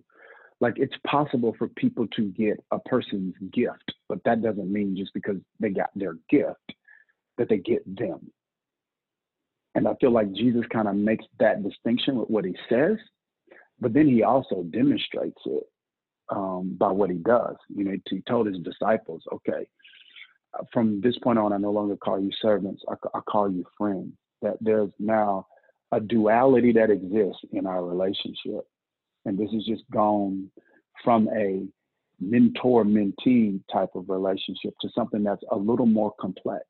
Like 0.61 0.74
it's 0.76 0.95
possible 1.07 1.55
for 1.57 1.68
people 1.68 2.07
to 2.16 2.24
get 2.32 2.59
a 2.72 2.78
person's 2.80 3.34
gift, 3.53 3.93
but 4.09 4.18
that 4.24 4.43
doesn't 4.43 4.72
mean 4.72 4.97
just 4.97 5.14
because 5.14 5.37
they 5.61 5.70
got 5.70 5.91
their 5.95 6.16
gift 6.28 6.72
that 7.39 7.49
they 7.49 7.59
get 7.59 7.84
them. 7.97 8.30
And 9.74 9.87
I 9.87 9.95
feel 10.01 10.11
like 10.11 10.32
Jesus 10.32 10.64
kind 10.72 10.89
of 10.89 10.97
makes 10.97 11.26
that 11.39 11.62
distinction 11.62 12.16
with 12.16 12.30
what 12.30 12.47
he 12.47 12.57
says, 12.68 12.97
but 13.78 13.93
then 13.93 14.09
he 14.09 14.22
also 14.22 14.62
demonstrates 14.62 15.41
it 15.45 15.64
um, 16.31 16.77
by 16.79 16.91
what 16.91 17.11
he 17.11 17.16
does. 17.16 17.57
You 17.74 17.85
know, 17.85 17.97
he 18.09 18.22
told 18.29 18.47
his 18.47 18.59
disciples, 18.59 19.22
okay, 19.33 19.66
uh, 20.55 20.64
from 20.72 21.01
this 21.01 21.18
point 21.18 21.39
on, 21.39 21.53
I 21.53 21.59
no 21.59 21.70
longer 21.70 21.97
call 21.97 22.20
you 22.20 22.31
servants, 22.41 22.83
I, 22.89 22.95
I 23.14 23.20
call 23.20 23.51
you 23.51 23.64
friends. 23.77 24.12
That 24.43 24.57
there's 24.61 24.91
now 24.99 25.47
a 25.93 26.01
duality 26.01 26.72
that 26.72 26.91
exists 26.91 27.43
in 27.53 27.66
our 27.66 27.85
relationship. 27.85 28.66
And 29.24 29.39
this 29.39 29.51
has 29.53 29.64
just 29.64 29.83
gone 29.91 30.51
from 31.03 31.29
a 31.29 31.66
mentor 32.20 32.85
mentee 32.85 33.61
type 33.72 33.91
of 33.95 34.09
relationship 34.09 34.74
to 34.81 34.89
something 34.95 35.22
that's 35.22 35.43
a 35.51 35.57
little 35.57 35.87
more 35.87 36.12
complex. 36.20 36.64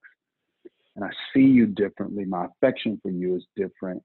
And 0.95 1.05
I 1.05 1.11
see 1.35 1.43
you 1.43 1.67
differently. 1.67 2.25
My 2.25 2.47
affection 2.47 2.99
for 3.03 3.11
you 3.11 3.37
is 3.37 3.45
different. 3.57 4.03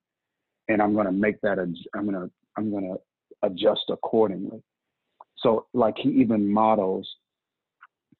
And 0.68 0.82
I'm 0.82 0.94
going 0.94 1.06
to 1.06 1.12
make 1.12 1.40
that, 1.42 1.58
I'm 1.60 2.06
going 2.06 2.14
to, 2.14 2.30
I'm 2.58 2.72
going 2.72 2.84
to 2.84 2.98
adjust 3.44 3.84
accordingly. 3.90 4.62
So, 5.42 5.68
like 5.74 5.96
he 5.98 6.10
even 6.10 6.52
models 6.52 7.08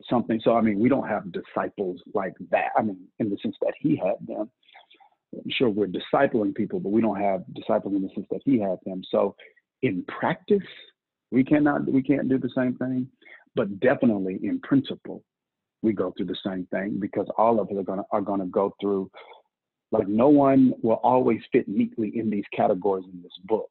something. 0.10 0.40
So, 0.44 0.56
I 0.56 0.62
mean, 0.62 0.80
we 0.80 0.90
don't 0.90 1.08
have 1.08 1.32
disciples 1.32 2.02
like 2.14 2.34
that. 2.50 2.70
I 2.78 2.82
mean, 2.82 3.08
in 3.20 3.30
the 3.30 3.38
sense 3.42 3.56
that 3.62 3.74
he 3.80 3.96
had 3.96 4.16
them. 4.28 4.50
I'm 5.34 5.50
sure 5.50 5.70
we're 5.70 5.88
discipling 5.88 6.54
people, 6.54 6.80
but 6.80 6.92
we 6.92 7.02
don't 7.02 7.20
have 7.22 7.44
disciples 7.54 7.96
in 7.96 8.02
the 8.02 8.10
sense 8.14 8.28
that 8.32 8.42
he 8.44 8.60
had 8.60 8.78
them. 8.86 9.02
So, 9.10 9.36
in 9.82 10.04
practice, 10.08 10.60
we 11.32 11.44
cannot, 11.44 11.90
we 11.90 12.04
can't 12.04 12.30
do 12.30 12.38
the 12.38 12.52
same 12.56 12.76
thing, 12.76 13.08
but 13.56 13.80
definitely 13.80 14.40
in 14.44 14.60
principle, 14.60 15.24
we 15.82 15.94
go 15.94 16.14
through 16.16 16.28
the 16.28 16.38
same 16.46 16.68
thing 16.72 16.98
because 17.00 17.28
all 17.38 17.60
of 17.60 17.70
us 17.70 17.78
are 17.78 17.84
gonna 17.84 18.04
are 18.12 18.22
gonna 18.22 18.46
go 18.46 18.74
through. 18.80 19.10
Like 19.92 20.08
no 20.08 20.30
one 20.30 20.74
will 20.84 21.00
always 21.04 21.42
fit 21.52 21.68
neatly 21.68 22.12
in 22.16 22.30
these 22.30 22.46
categories 22.56 23.06
in 23.12 23.22
this 23.22 23.32
book. 23.46 23.70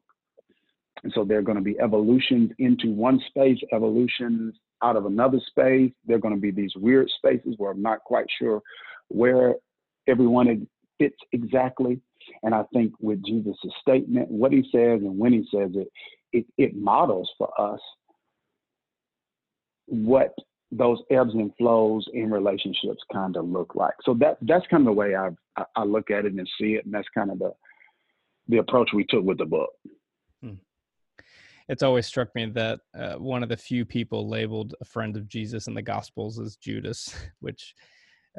And 1.02 1.12
so 1.14 1.24
there 1.24 1.38
are 1.38 1.42
going 1.42 1.56
to 1.56 1.64
be 1.64 1.78
evolutions 1.80 2.50
into 2.58 2.90
one 2.90 3.20
space, 3.28 3.58
evolutions 3.72 4.54
out 4.82 4.96
of 4.96 5.06
another 5.06 5.40
space. 5.48 5.92
There 6.06 6.16
are 6.16 6.20
going 6.20 6.34
to 6.34 6.40
be 6.40 6.50
these 6.50 6.72
weird 6.76 7.08
spaces 7.16 7.54
where 7.56 7.70
I'm 7.72 7.82
not 7.82 8.00
quite 8.00 8.26
sure 8.38 8.60
where 9.08 9.54
everyone 10.08 10.66
fits 10.98 11.16
exactly. 11.32 12.00
And 12.42 12.54
I 12.54 12.62
think 12.72 12.92
with 13.00 13.24
Jesus' 13.24 13.56
statement, 13.80 14.30
what 14.30 14.52
he 14.52 14.62
says 14.72 15.00
and 15.00 15.18
when 15.18 15.32
he 15.32 15.46
says 15.52 15.70
it, 15.74 15.88
it, 16.32 16.46
it 16.58 16.76
models 16.76 17.30
for 17.38 17.50
us 17.60 17.80
what 19.86 20.34
those 20.70 20.98
ebbs 21.10 21.34
and 21.34 21.50
flows 21.58 22.06
in 22.12 22.30
relationships 22.30 23.02
kind 23.12 23.36
of 23.36 23.48
look 23.48 23.74
like. 23.74 23.94
So 24.04 24.14
that 24.20 24.38
that's 24.42 24.66
kind 24.68 24.82
of 24.82 24.86
the 24.86 24.92
way 24.92 25.16
I 25.16 25.30
I 25.74 25.82
look 25.82 26.12
at 26.12 26.24
it 26.26 26.34
and 26.34 26.48
see 26.60 26.74
it, 26.74 26.84
and 26.84 26.94
that's 26.94 27.08
kind 27.12 27.32
of 27.32 27.40
the 27.40 27.52
the 28.48 28.58
approach 28.58 28.90
we 28.94 29.04
took 29.04 29.24
with 29.24 29.38
the 29.38 29.46
book 29.46 29.70
it's 31.68 31.82
always 31.82 32.06
struck 32.06 32.34
me 32.34 32.46
that 32.46 32.80
uh, 32.98 33.14
one 33.14 33.42
of 33.42 33.48
the 33.48 33.56
few 33.56 33.84
people 33.84 34.28
labeled 34.28 34.74
a 34.80 34.84
friend 34.84 35.16
of 35.16 35.28
Jesus 35.28 35.66
in 35.66 35.74
the 35.74 35.82
Gospels 35.82 36.38
is 36.38 36.56
Judas, 36.56 37.14
which 37.40 37.74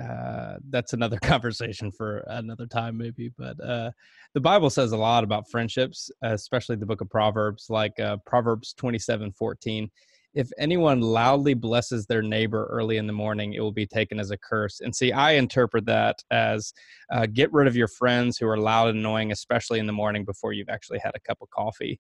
uh, 0.02 0.56
that's 0.70 0.94
another 0.94 1.18
conversation 1.22 1.92
for 1.92 2.24
another 2.28 2.66
time, 2.66 2.98
maybe. 2.98 3.32
But 3.38 3.60
uh, 3.64 3.92
the 4.34 4.42
Bible 4.42 4.70
says 4.70 4.92
a 4.92 4.98
lot 4.98 5.24
about 5.24 5.50
friendships, 5.50 6.10
especially 6.22 6.76
the 6.76 6.86
book 6.86 7.02
of 7.02 7.10
Proverbs, 7.10 7.68
like 7.70 8.00
uh, 8.00 8.18
Proverbs 8.26 8.74
27 8.74 9.32
14. 9.32 9.90
If 10.34 10.50
anyone 10.58 11.02
loudly 11.02 11.54
blesses 11.54 12.06
their 12.06 12.22
neighbor 12.22 12.66
early 12.72 12.96
in 12.96 13.06
the 13.06 13.12
morning, 13.12 13.54
it 13.54 13.60
will 13.60 13.74
be 13.74 13.86
taken 13.86 14.18
as 14.18 14.32
a 14.32 14.38
curse. 14.38 14.80
And 14.80 14.96
see, 14.96 15.12
I 15.12 15.32
interpret 15.32 15.86
that 15.88 16.24
as 16.32 16.74
uh, 17.12 17.26
get 17.26 17.52
rid 17.52 17.68
of 17.68 17.76
your 17.76 17.90
friends 17.90 18.38
who 18.38 18.48
are 18.48 18.58
loud 18.58 18.90
and 18.90 19.00
annoying, 19.00 19.34
especially 19.34 19.80
in 19.80 19.88
the 19.88 19.94
morning 19.94 20.24
before 20.24 20.54
you've 20.54 20.70
actually 20.70 21.00
had 21.00 21.12
a 21.16 21.20
cup 21.20 21.40
of 21.42 21.50
coffee. 21.50 22.00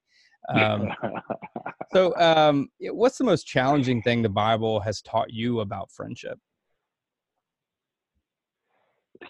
Um, 0.49 0.89
so, 1.93 2.15
um, 2.17 2.69
what's 2.79 3.17
the 3.17 3.23
most 3.23 3.47
challenging 3.47 4.01
thing 4.01 4.21
the 4.21 4.29
Bible 4.29 4.79
has 4.79 5.01
taught 5.01 5.31
you 5.31 5.59
about 5.59 5.91
friendship? 5.91 6.39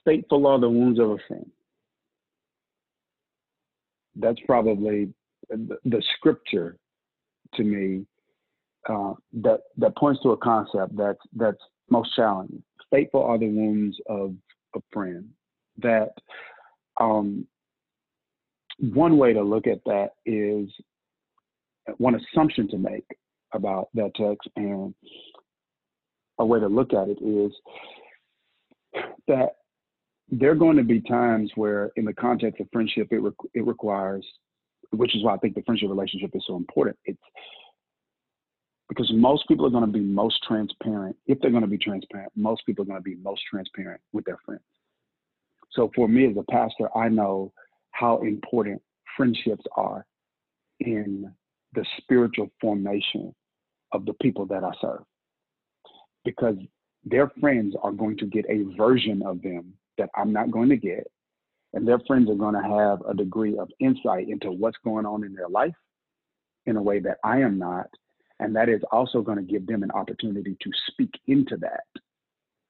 Faithful 0.06 0.48
are 0.48 0.60
the 0.60 0.70
wounds 0.70 1.00
of 1.00 1.12
a 1.12 1.18
friend. 1.28 1.50
That's 4.16 4.40
probably 4.46 5.14
the, 5.50 5.78
the 5.86 6.04
scripture 6.18 6.78
to 7.56 7.64
me 7.64 8.06
uh, 8.90 9.14
that 9.34 9.62
that 9.78 9.96
points 9.96 10.22
to 10.24 10.32
a 10.32 10.38
concept 10.38 10.96
that's 10.98 11.20
that's 11.36 11.62
most 11.90 12.16
challenging. 12.16 12.64
faithful 12.90 13.24
are 13.24 13.38
the 13.38 13.48
wounds 13.48 13.98
of 14.08 14.34
a 14.76 14.80
friend. 14.92 15.30
That 15.78 16.10
um, 17.00 17.46
one 18.80 19.18
way 19.18 19.34
to 19.34 19.42
look 19.42 19.68
at 19.68 19.84
that 19.86 20.12
is 20.26 20.70
one 22.00 22.16
assumption 22.16 22.68
to 22.70 22.78
make 22.78 23.06
about 23.54 23.90
that 23.94 24.14
text, 24.16 24.48
and 24.56 24.94
a 26.40 26.46
way 26.46 26.60
to 26.60 26.68
look 26.68 26.94
at 26.94 27.10
it 27.10 27.22
is 27.22 27.52
that 29.28 29.56
there 30.30 30.52
are 30.52 30.56
going 30.56 30.78
to 30.78 30.84
be 30.84 31.02
times 31.02 31.52
where, 31.56 31.92
in 31.96 32.06
the 32.06 32.14
context 32.14 32.62
of 32.62 32.68
friendship, 32.72 33.08
it 33.12 33.20
re- 33.20 33.32
it 33.54 33.66
requires, 33.66 34.26
which 34.92 35.16
is 35.16 35.24
why 35.24 35.34
I 35.34 35.38
think 35.38 35.56
the 35.56 35.64
friendship 35.64 35.90
relationship 35.90 36.32
is 36.34 36.44
so 36.48 36.56
important. 36.56 36.98
It's 37.06 37.20
because 38.88 39.12
most 39.14 39.48
people 39.48 39.66
are 39.66 39.70
going 39.70 39.86
to 39.86 39.92
be 39.92 40.02
most 40.02 40.42
transparent. 40.44 41.16
If 41.26 41.40
they're 41.40 41.52
going 41.52 41.64
to 41.64 41.68
be 41.68 41.78
transparent, 41.78 42.32
most 42.36 42.66
people 42.66 42.84
are 42.84 42.88
going 42.88 43.00
to 43.00 43.04
be 43.04 43.16
most 43.16 43.42
transparent 43.50 44.02
with 44.14 44.26
their 44.26 44.38
friends. 44.46 44.64
So 45.72 45.90
for 45.96 46.08
me 46.08 46.30
as 46.30 46.36
a 46.38 46.44
pastor, 46.52 46.90
I 46.96 47.08
know 47.08 47.54
how 47.92 48.18
important 48.22 48.82
friendships 49.16 49.64
are 49.78 50.06
spiritual 52.22 52.52
formation 52.62 53.34
of 53.94 54.06
the 54.06 54.14
people 54.22 54.46
that 54.46 54.64
I 54.64 54.72
serve. 54.80 55.02
Because 56.24 56.56
their 57.04 57.32
friends 57.40 57.76
are 57.82 57.92
going 57.92 58.18
to 58.18 58.26
get 58.28 58.46
a 58.48 58.64
version 58.78 59.24
of 59.26 59.42
them 59.42 59.74
that 59.98 60.10
I'm 60.16 60.32
not 60.32 60.52
going 60.52 60.70
to 60.70 60.78
get. 60.78 61.08
And 61.74 61.88
their 61.88 62.00
friends 62.06 62.30
are 62.30 62.36
going 62.36 62.54
to 62.54 62.62
have 62.62 63.00
a 63.10 63.16
degree 63.16 63.58
of 63.58 63.70
insight 63.80 64.30
into 64.30 64.52
what's 64.52 64.78
going 64.84 65.06
on 65.06 65.24
in 65.24 65.34
their 65.34 65.50
life 65.50 65.74
in 66.68 66.76
a 66.78 66.82
way 66.82 67.00
that 67.00 67.18
I 67.24 67.40
am 67.40 67.58
not. 67.58 67.88
And 68.40 68.56
that 68.56 68.70
is 68.70 68.82
also 68.92 69.22
going 69.22 69.38
to 69.38 69.44
give 69.44 69.66
them 69.66 69.82
an 69.82 69.92
opportunity 69.92 70.56
to 70.62 70.72
speak 70.92 71.12
into 71.28 71.58
that 71.58 71.86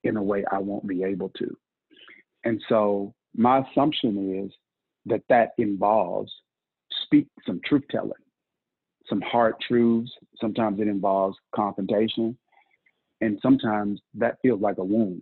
in 0.03 0.17
a 0.17 0.23
way 0.23 0.45
I 0.51 0.59
won't 0.59 0.87
be 0.87 1.03
able 1.03 1.29
to. 1.37 1.57
And 2.45 2.61
so 2.69 3.13
my 3.35 3.59
assumption 3.59 4.45
is 4.45 4.51
that 5.05 5.23
that 5.29 5.49
involves 5.57 6.31
speak 7.03 7.27
some 7.45 7.59
truth 7.65 7.83
telling, 7.89 8.11
some 9.11 9.21
hard 9.21 9.55
truths. 9.67 10.11
Sometimes 10.39 10.79
it 10.79 10.87
involves 10.87 11.37
confrontation. 11.55 12.35
And 13.21 13.37
sometimes 13.43 13.99
that 14.15 14.37
feels 14.41 14.61
like 14.61 14.79
a 14.79 14.83
wound 14.83 15.21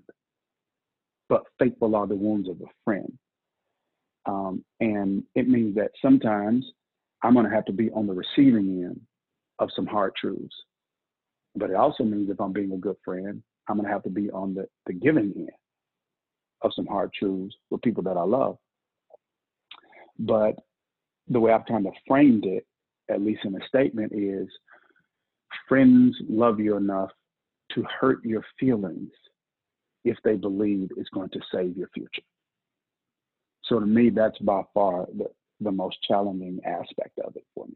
but 1.30 1.44
faithful 1.60 1.96
are 1.96 2.08
the 2.08 2.16
wounds 2.16 2.50
of 2.50 2.60
a 2.60 2.70
friend. 2.84 3.18
Um, 4.26 4.66
and 4.80 5.24
it 5.36 5.48
means 5.48 5.76
that 5.76 5.92
sometimes 6.02 6.66
I'm 7.24 7.34
going 7.34 7.46
to 7.46 7.56
have 7.56 7.66
to 7.66 7.74
be 7.74 7.90
on 7.92 8.08
the 8.08 8.14
receiving 8.14 8.84
end 8.84 9.00
of 9.60 9.70
some 9.76 9.86
hard 9.86 10.16
truths. 10.16 10.56
But 11.56 11.70
it 11.70 11.76
also 11.76 12.04
means 12.04 12.30
if 12.30 12.42
I'm 12.42 12.54
being 12.54 12.74
a 12.74 12.78
good 12.78 12.98
friend, 13.06 13.42
I'm 13.68 13.76
going 13.78 13.88
to 13.88 13.94
have 13.94 14.04
to 14.04 14.10
be 14.10 14.30
on 14.32 14.56
the, 14.56 14.68
the 14.88 14.94
giving 14.94 15.32
end 15.36 15.50
of 16.62 16.72
some 16.76 16.88
hard 16.88 17.14
truths 17.14 17.56
with 17.70 17.82
people 17.82 18.04
that 18.04 18.18
I 18.18 18.24
love. 18.24 18.58
But 20.18 20.56
the 21.28 21.40
way 21.40 21.54
I've 21.54 21.66
kind 21.66 21.88
of 21.88 21.94
framed 22.08 22.46
it, 22.46 22.66
at 23.10 23.22
least 23.22 23.46
in 23.46 23.56
a 23.56 23.68
statement, 23.68 24.12
is 24.14 24.48
friends 25.68 26.16
love 26.28 26.60
you 26.60 26.78
enough 26.78 27.10
to 27.74 27.84
hurt 28.00 28.24
your 28.24 28.44
feelings 28.60 29.12
if 30.06 30.18
they 30.24 30.36
believe 30.36 30.90
it's 30.98 31.10
going 31.10 31.30
to 31.30 31.40
save 31.54 31.76
your 31.78 31.90
future. 31.94 32.24
So 33.64 33.80
to 33.80 33.86
me, 33.86 34.10
that's 34.10 34.38
by 34.40 34.64
far 34.74 35.08
the, 35.18 35.26
the 35.60 35.72
most 35.72 35.98
challenging 36.08 36.60
aspect 36.66 37.20
of 37.24 37.36
it 37.36 37.46
for 37.54 37.68
me. 37.68 37.76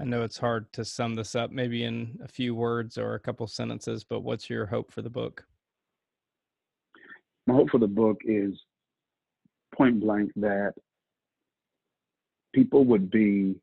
I 0.00 0.04
know 0.04 0.22
it's 0.22 0.38
hard 0.38 0.72
to 0.74 0.84
sum 0.84 1.14
this 1.14 1.34
up 1.34 1.50
maybe 1.50 1.82
in 1.84 2.18
a 2.22 2.28
few 2.28 2.54
words 2.54 2.98
or 2.98 3.14
a 3.14 3.20
couple 3.20 3.46
sentences, 3.48 4.04
but 4.04 4.20
what's 4.20 4.48
your 4.48 4.66
hope 4.66 4.92
for 4.92 5.02
the 5.02 5.10
book? 5.10 5.44
My 7.46 7.54
hope 7.54 7.70
for 7.70 7.78
the 7.78 7.88
book 7.88 8.18
is 8.24 8.54
point 9.74 10.00
blank 10.00 10.30
that 10.36 10.74
people 12.54 12.84
would 12.84 13.10
be 13.10 13.54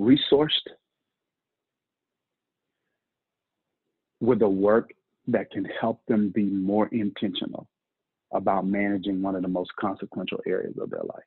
resourced 0.00 0.48
with 4.20 4.42
a 4.42 4.48
work 4.48 4.90
that 5.28 5.50
can 5.50 5.66
help 5.80 6.00
them 6.08 6.30
be 6.34 6.44
more 6.44 6.88
intentional 6.88 7.66
about 8.32 8.66
managing 8.66 9.22
one 9.22 9.34
of 9.34 9.42
the 9.42 9.48
most 9.48 9.70
consequential 9.78 10.40
areas 10.46 10.74
of 10.80 10.90
their 10.90 11.02
life. 11.02 11.24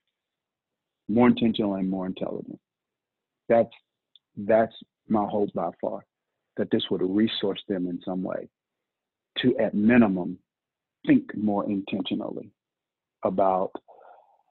More 1.07 1.27
intentional 1.27 1.75
and 1.75 1.89
more 1.89 2.05
intelligent. 2.05 2.59
That's 3.49 3.73
that's 4.37 4.73
my 5.07 5.25
hope 5.25 5.53
by 5.53 5.69
far, 5.81 6.05
that 6.57 6.71
this 6.71 6.83
would 6.89 7.01
resource 7.01 7.61
them 7.67 7.87
in 7.87 7.99
some 8.05 8.23
way 8.23 8.47
to 9.39 9.57
at 9.57 9.73
minimum 9.73 10.37
think 11.05 11.35
more 11.35 11.69
intentionally 11.69 12.49
about 13.23 13.71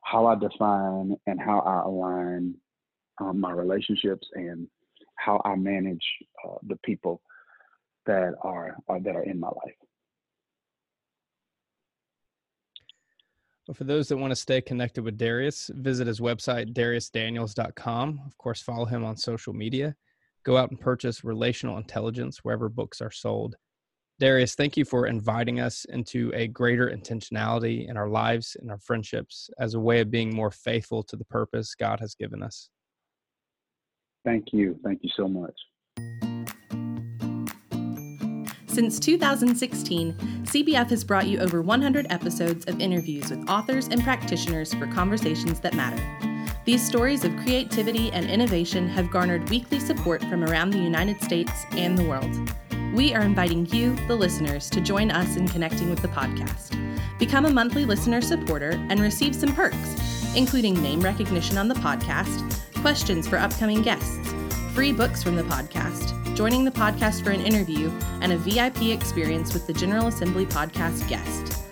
how 0.03 0.27
I 0.27 0.35
define 0.35 1.17
and 1.27 1.41
how 1.41 1.61
I 1.61 1.83
align 1.83 2.55
um, 3.21 3.41
my 3.41 3.53
relationships 3.53 4.27
and 4.35 4.69
how 5.17 5.41
I 5.45 5.55
manage 5.57 6.05
uh, 6.45 6.57
the 6.67 6.77
people 6.85 7.23
that 8.07 8.35
are, 8.43 8.77
are 8.89 9.01
that 9.01 9.15
are 9.17 9.23
in 9.23 9.39
my 9.39 9.49
life. 9.49 9.75
Well, 13.69 13.75
for 13.75 13.85
those 13.85 14.09
that 14.09 14.17
want 14.17 14.33
to 14.33 14.37
stay 14.37 14.61
connected 14.61 15.05
with 15.05 15.17
Darius, 15.17 15.71
visit 15.75 16.09
his 16.09 16.21
website, 16.21 16.75
dariusdaniels.com. 16.75 18.21
Of 18.27 18.37
course, 18.37 18.61
follow 18.61 18.87
him 18.87 19.05
on 19.05 19.17
social 19.17 19.53
media. 19.53 19.95
Go 20.45 20.57
out 20.57 20.71
and 20.71 20.81
purchase 20.81 21.23
Relational 21.23 21.79
Intelligence 21.79 22.41
wherever 22.43 22.69
books 22.69 23.01
are 23.01 23.13
sold. 23.13 23.55
Darius, 24.23 24.55
thank 24.55 24.77
you 24.77 24.85
for 24.85 25.09
inviting 25.09 25.59
us 25.59 25.85
into 25.87 26.31
a 26.33 26.47
greater 26.47 26.89
intentionality 26.97 27.89
in 27.91 27.97
our 27.97 28.09
lives 28.09 28.57
and 28.61 28.71
our 28.71 28.79
friendships 28.79 29.51
as 29.59 29.75
a 29.75 29.81
way 29.81 29.99
of 29.99 30.13
being 30.13 30.33
more 30.33 30.53
faithful 30.53 31.03
to 31.03 31.17
the 31.17 31.25
purpose 31.25 31.75
God 31.75 31.99
has 31.99 32.15
given 32.15 32.41
us. 32.41 32.69
Thank 34.25 34.53
you. 34.53 34.79
Thank 34.85 35.01
you 35.03 35.11
so 35.17 35.27
much. 35.27 35.55
Since 38.69 39.01
2016, 39.01 40.13
CBF 40.45 40.91
has 40.91 41.03
brought 41.03 41.27
you 41.27 41.41
over 41.41 41.61
100 41.61 42.07
episodes 42.11 42.65
of 42.67 42.81
interviews 42.81 43.29
with 43.29 43.51
authors 43.51 43.89
and 43.89 44.05
practitioners 44.05 44.73
for 44.73 44.87
conversations 44.87 45.59
that 45.59 45.75
matter. 45.75 46.01
These 46.65 46.87
stories 46.87 47.25
of 47.25 47.37
creativity 47.39 48.13
and 48.13 48.31
innovation 48.31 48.87
have 48.91 49.11
garnered 49.11 49.51
weekly 49.51 49.81
support 49.81 50.23
from 50.27 50.45
around 50.45 50.71
the 50.71 50.79
United 50.79 51.21
States 51.21 51.65
and 51.73 51.99
the 51.99 52.05
world. 52.05 52.55
We 52.93 53.15
are 53.15 53.23
inviting 53.23 53.65
you, 53.75 53.97
the 54.07 54.15
listeners, 54.15 54.69
to 54.69 54.79
join 54.83 55.11
us 55.11 55.37
in 55.37 55.49
connecting 55.49 55.89
with 55.89 56.03
the 56.03 56.09
podcast. 56.09 56.79
Become 57.19 57.47
a 57.47 57.51
monthly 57.51 57.87
listener 57.87 58.21
supporter 58.21 58.73
and 58.91 59.01
receive 59.01 59.35
some 59.35 59.55
perks, 59.55 60.35
including 60.37 60.75
name 60.83 61.01
recognition 61.01 61.57
on 61.57 61.69
the 61.69 61.75
podcast, 61.77 62.61
questions 62.83 63.27
for 63.27 63.39
upcoming 63.39 63.81
guests, 63.81 64.35
free 64.75 64.93
books 64.93 65.23
from 65.23 65.37
the 65.37 65.43
podcast, 65.45 66.37
joining 66.37 66.67
the 66.67 66.71
podcast 66.71 67.25
for 67.25 67.31
an 67.31 67.41
interview, 67.41 67.91
and 68.21 68.31
a 68.31 68.37
VIP 68.37 68.89
experience 68.89 69.55
with 69.55 69.67
the 69.67 69.73
General 69.73 70.09
Assembly 70.09 70.45
podcast 70.45 71.09
guest. 71.09 71.65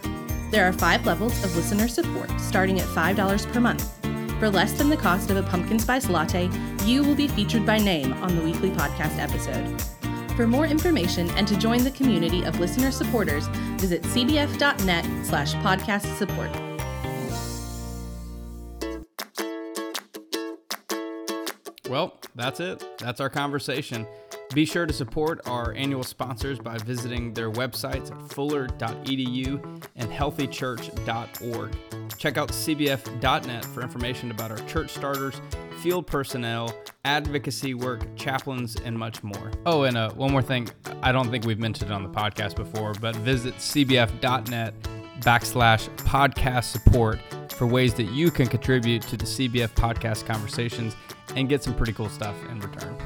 There 0.51 0.67
are 0.67 0.73
five 0.73 1.05
levels 1.05 1.45
of 1.45 1.55
listener 1.55 1.89
support, 1.89 2.31
starting 2.41 2.81
at 2.81 2.87
$5 2.87 3.53
per 3.53 3.61
month. 3.61 3.93
For 4.41 4.49
less 4.49 4.73
than 4.73 4.89
the 4.89 4.97
cost 4.97 5.31
of 5.31 5.37
a 5.37 5.43
pumpkin 5.43 5.79
spice 5.79 6.09
latte, 6.09 6.49
you 6.87 7.05
will 7.05 7.15
be 7.15 7.29
featured 7.29 7.67
by 7.67 7.77
name 7.77 8.15
on 8.15 8.37
the 8.37 8.43
weekly 8.43 8.71
podcast 8.71 9.19
episode. 9.19 10.00
For 10.37 10.47
more 10.47 10.67
information 10.67 11.29
and 11.31 11.47
to 11.49 11.57
join 11.57 11.85
the 11.85 11.91
community 11.91 12.43
of 12.45 12.59
listener 12.61 12.91
supporters, 12.91 13.47
visit 13.79 14.03
cbf.net 14.03 15.27
slash 15.27 15.55
podcast 15.57 16.17
support. 16.17 16.51
Well, 21.91 22.17
that's 22.37 22.61
it. 22.61 22.85
That's 22.99 23.21
our 23.21 23.29
conversation. 23.29 24.07
Be 24.55 24.65
sure 24.65 24.85
to 24.85 24.93
support 24.93 25.41
our 25.47 25.73
annual 25.75 26.03
sponsors 26.03 26.59
by 26.59 26.77
visiting 26.79 27.33
their 27.33 27.53
websites 27.53 28.11
at 28.11 28.33
fuller.edu 28.33 29.85
and 29.95 30.11
healthychurch.org. 30.11 31.77
Check 32.19 32.37
out 32.37 32.49
cbf.net 32.49 33.65
for 33.65 33.83
information 33.83 34.33
about 34.33 34.51
our 34.51 34.59
church 34.67 34.91
starters, 34.91 35.41
field 35.81 36.07
personnel, 36.07 36.75
advocacy 37.05 37.75
work, 37.75 38.05
chaplains, 38.17 38.77
and 38.85 38.99
much 38.99 39.23
more. 39.23 39.53
Oh, 39.67 39.85
and 39.85 39.97
uh, 39.97 40.11
one 40.13 40.33
more 40.33 40.43
thing 40.43 40.69
I 41.03 41.13
don't 41.13 41.31
think 41.31 41.47
we've 41.47 41.61
mentioned 41.61 41.91
it 41.91 41.95
on 41.95 42.03
the 42.03 42.11
podcast 42.11 42.57
before, 42.57 42.93
but 42.95 43.15
visit 43.17 43.55
cbf.net 43.55 44.75
backslash 45.21 45.89
podcast 45.97 46.65
support 46.65 47.21
for 47.53 47.67
ways 47.67 47.95
that 47.95 48.11
you 48.11 48.31
can 48.31 48.47
contribute 48.47 49.03
to 49.03 49.17
the 49.17 49.25
CBF 49.27 49.75
podcast 49.75 50.27
conversations 50.27 50.97
and 51.37 51.49
get 51.49 51.63
some 51.63 51.75
pretty 51.75 51.93
cool 51.93 52.09
stuff 52.09 52.35
in 52.51 52.59
return. 52.61 52.97